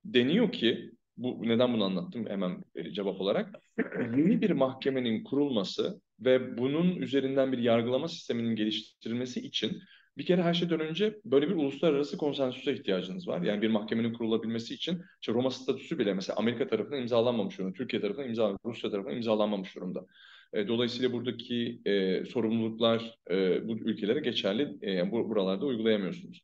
deniyor 0.05 0.53
ki, 0.53 0.91
bu 1.17 1.43
neden 1.43 1.75
bunu 1.75 1.85
anlattım 1.85 2.27
hemen 2.29 2.65
e, 2.75 2.91
cevap 2.91 3.21
olarak, 3.21 3.55
yeni 4.01 4.41
bir 4.41 4.51
mahkemenin 4.51 5.25
kurulması 5.25 6.01
ve 6.21 6.59
bunun 6.59 6.97
üzerinden 6.97 7.53
bir 7.53 7.59
yargılama 7.59 8.09
sisteminin 8.09 8.57
geliştirilmesi 8.57 9.41
için 9.41 9.83
bir 10.19 10.27
kere 10.27 10.43
her 10.43 10.55
şeyden 10.55 10.81
önce 10.81 11.21
böyle 11.25 11.49
bir 11.49 11.55
uluslararası 11.55 12.17
konsensüse 12.17 12.75
ihtiyacınız 12.75 13.29
var. 13.29 13.43
Yani 13.43 13.63
bir 13.63 13.69
mahkemenin 13.69 14.13
kurulabilmesi 14.13 14.75
için 14.75 15.03
işte 15.21 15.33
Roma 15.33 15.51
statüsü 15.51 15.99
bile 15.99 16.15
mesela 16.15 16.37
Amerika 16.37 16.69
tarafından 16.69 17.01
imzalanmamış 17.01 17.59
durumda, 17.59 17.73
Türkiye 17.73 18.03
tarafından 18.03 18.29
imzalanmamış, 18.29 18.61
Rusya 18.65 18.91
tarafından 18.91 19.17
imzalanmamış 19.17 19.77
durumda. 19.77 20.07
E, 20.53 20.69
dolayısıyla 20.69 21.13
buradaki 21.13 21.81
e, 21.85 22.25
sorumluluklar 22.25 23.19
e, 23.31 23.69
bu 23.69 23.73
ülkelere 23.73 24.21
geçerli, 24.21 24.77
e, 24.83 24.91
yani 24.91 25.13
bu, 25.13 25.29
buralarda 25.29 25.67
uygulayamıyorsunuz. 25.67 26.41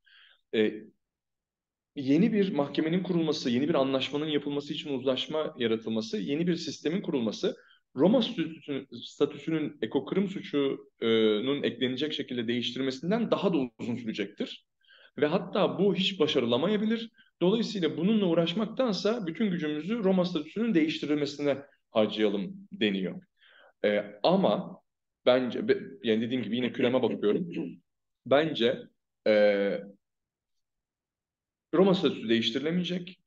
E, 0.55 0.73
yeni 1.97 2.33
bir 2.33 2.53
mahkemenin 2.55 3.03
kurulması, 3.03 3.51
yeni 3.51 3.69
bir 3.69 3.75
anlaşmanın 3.75 4.27
yapılması 4.27 4.75
için 4.75 4.99
uzlaşma 4.99 5.55
yaratılması, 5.59 6.19
yeni 6.19 6.47
bir 6.47 6.57
sistemin 6.57 7.03
kurulması 7.03 7.57
Roma 7.97 8.23
statüsünün, 8.23 8.89
statüsünün 9.05 9.79
ekokırım 9.83 10.29
suçunun 10.29 11.63
eklenecek 11.63 12.13
şekilde 12.13 12.49
değiştirmesinden 12.49 13.31
daha 13.31 13.53
da 13.53 13.59
uzun 13.79 13.97
sürecektir. 13.97 14.67
Ve 15.19 15.27
hatta 15.27 15.79
bu 15.79 15.95
hiç 15.95 16.21
başarılamayabilir. 16.21 17.11
Dolayısıyla 17.41 17.97
bununla 17.97 18.27
uğraşmaktansa 18.27 19.27
bütün 19.27 19.51
gücümüzü 19.51 20.05
Roma 20.05 20.25
statüsünün 20.25 20.75
değiştirilmesine 20.75 21.59
harcayalım 21.91 22.69
deniyor. 22.73 23.23
Ee, 23.85 24.05
ama 24.23 24.81
bence, 25.27 25.59
yani 26.03 26.21
dediğim 26.21 26.43
gibi 26.43 26.57
yine 26.57 26.73
küreme 26.73 27.03
bakıyorum. 27.03 27.49
Bence 28.27 28.79
e, 29.27 29.35
Roma 31.75 31.95
statüsü 31.95 32.29
değiştirilemeyecek. 32.29 33.22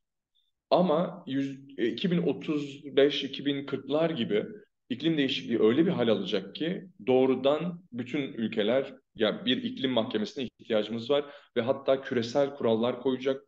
Ama 0.69 1.23
2035-2040'lar 1.27 4.11
e, 4.11 4.15
gibi 4.15 4.45
iklim 4.89 5.17
değişikliği 5.17 5.59
öyle 5.59 5.85
bir 5.85 5.91
hal 5.91 6.07
alacak 6.07 6.55
ki 6.55 6.87
doğrudan 7.07 7.83
bütün 7.91 8.21
ülkeler 8.21 8.93
ya 9.15 9.45
bir 9.45 9.63
iklim 9.63 9.91
mahkemesine 9.91 10.49
ihtiyacımız 10.59 11.09
var 11.09 11.25
ve 11.57 11.61
hatta 11.61 12.01
küresel 12.01 12.55
kurallar 12.55 13.01
koyacak 13.01 13.41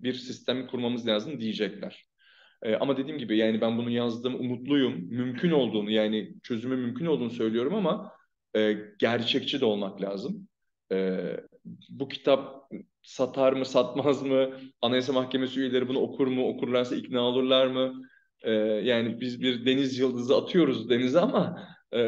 bir 0.00 0.14
sistem 0.14 0.66
kurmamız 0.66 1.06
lazım 1.06 1.40
diyecekler. 1.40 2.08
Ee, 2.62 2.74
ama 2.74 2.96
dediğim 2.96 3.18
gibi 3.18 3.36
yani 3.36 3.60
ben 3.60 3.78
bunu 3.78 3.90
yazdım, 3.90 4.34
umutluyum, 4.34 5.06
mümkün 5.10 5.50
olduğunu 5.50 5.90
yani 5.90 6.34
çözümü 6.42 6.76
mümkün 6.76 7.06
olduğunu 7.06 7.30
söylüyorum 7.30 7.74
ama 7.74 8.12
e, 8.56 8.76
gerçekçi 8.98 9.60
de 9.60 9.64
olmak 9.64 10.02
lazım. 10.02 10.48
E, 10.92 11.26
bu 11.88 12.08
kitap 12.08 12.70
satar 13.02 13.52
mı, 13.52 13.64
satmaz 13.64 14.22
mı? 14.22 14.50
Anayasa 14.82 15.12
Mahkemesi 15.12 15.60
üyeleri 15.60 15.88
bunu 15.88 15.98
okur 15.98 16.26
mu? 16.26 16.48
Okurlarsa 16.48 16.96
ikna 16.96 17.20
olurlar 17.20 17.66
mı? 17.66 18.02
Ee, 18.42 18.50
yani 18.84 19.20
biz 19.20 19.42
bir 19.42 19.66
deniz 19.66 19.98
yıldızı 19.98 20.36
atıyoruz 20.36 20.90
denize 20.90 21.20
ama 21.20 21.68
e, 21.92 22.00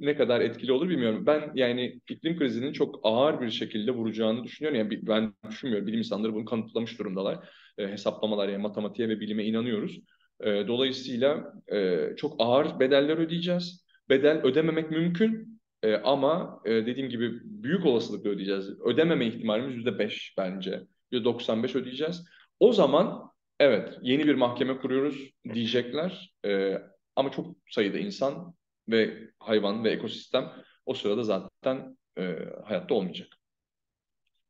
ne 0.00 0.16
kadar 0.16 0.40
etkili 0.40 0.72
olur 0.72 0.88
bilmiyorum. 0.88 1.26
Ben 1.26 1.52
yani 1.54 2.00
iklim 2.08 2.38
krizinin 2.38 2.72
çok 2.72 3.00
ağır 3.02 3.40
bir 3.40 3.50
şekilde 3.50 3.90
vuracağını 3.90 4.44
düşünüyorum. 4.44 4.78
Yani 4.78 5.06
ben 5.06 5.34
düşünmüyorum. 5.50 5.86
Bilim 5.86 5.98
insanları 5.98 6.34
bunu 6.34 6.44
kanıtlamış 6.44 6.98
durumdalar. 6.98 7.48
E, 7.78 7.88
hesaplamalar 7.88 8.48
yani 8.48 8.62
matematiğe 8.62 9.08
ve 9.08 9.20
bilime 9.20 9.44
inanıyoruz. 9.44 10.00
E, 10.40 10.68
dolayısıyla 10.68 11.52
e, 11.72 11.98
çok 12.16 12.36
ağır 12.38 12.80
bedeller 12.80 13.16
ödeyeceğiz. 13.16 13.84
Bedel 14.08 14.42
ödememek 14.42 14.90
mümkün 14.90 15.59
e, 15.82 15.94
ama 15.94 16.60
e, 16.64 16.70
dediğim 16.70 17.08
gibi 17.08 17.40
büyük 17.44 17.86
olasılıkla 17.86 18.30
ödeyeceğiz. 18.30 18.80
Ödememe 18.80 19.26
ihtimalimiz 19.26 19.76
yüzde 19.76 19.98
beş 19.98 20.34
bence. 20.38 20.80
Yüzde 21.10 21.24
95 21.24 21.76
ödeyeceğiz. 21.76 22.24
O 22.60 22.72
zaman 22.72 23.32
evet 23.60 23.98
yeni 24.02 24.26
bir 24.26 24.34
mahkeme 24.34 24.78
kuruyoruz 24.78 25.30
diyecekler. 25.54 26.34
E, 26.46 26.78
ama 27.16 27.30
çok 27.30 27.56
sayıda 27.70 27.98
insan 27.98 28.54
ve 28.88 29.30
hayvan 29.38 29.84
ve 29.84 29.90
ekosistem 29.90 30.52
o 30.86 30.94
sırada 30.94 31.22
zaten 31.22 31.96
e, 32.18 32.36
hayatta 32.64 32.94
olmayacak. 32.94 33.39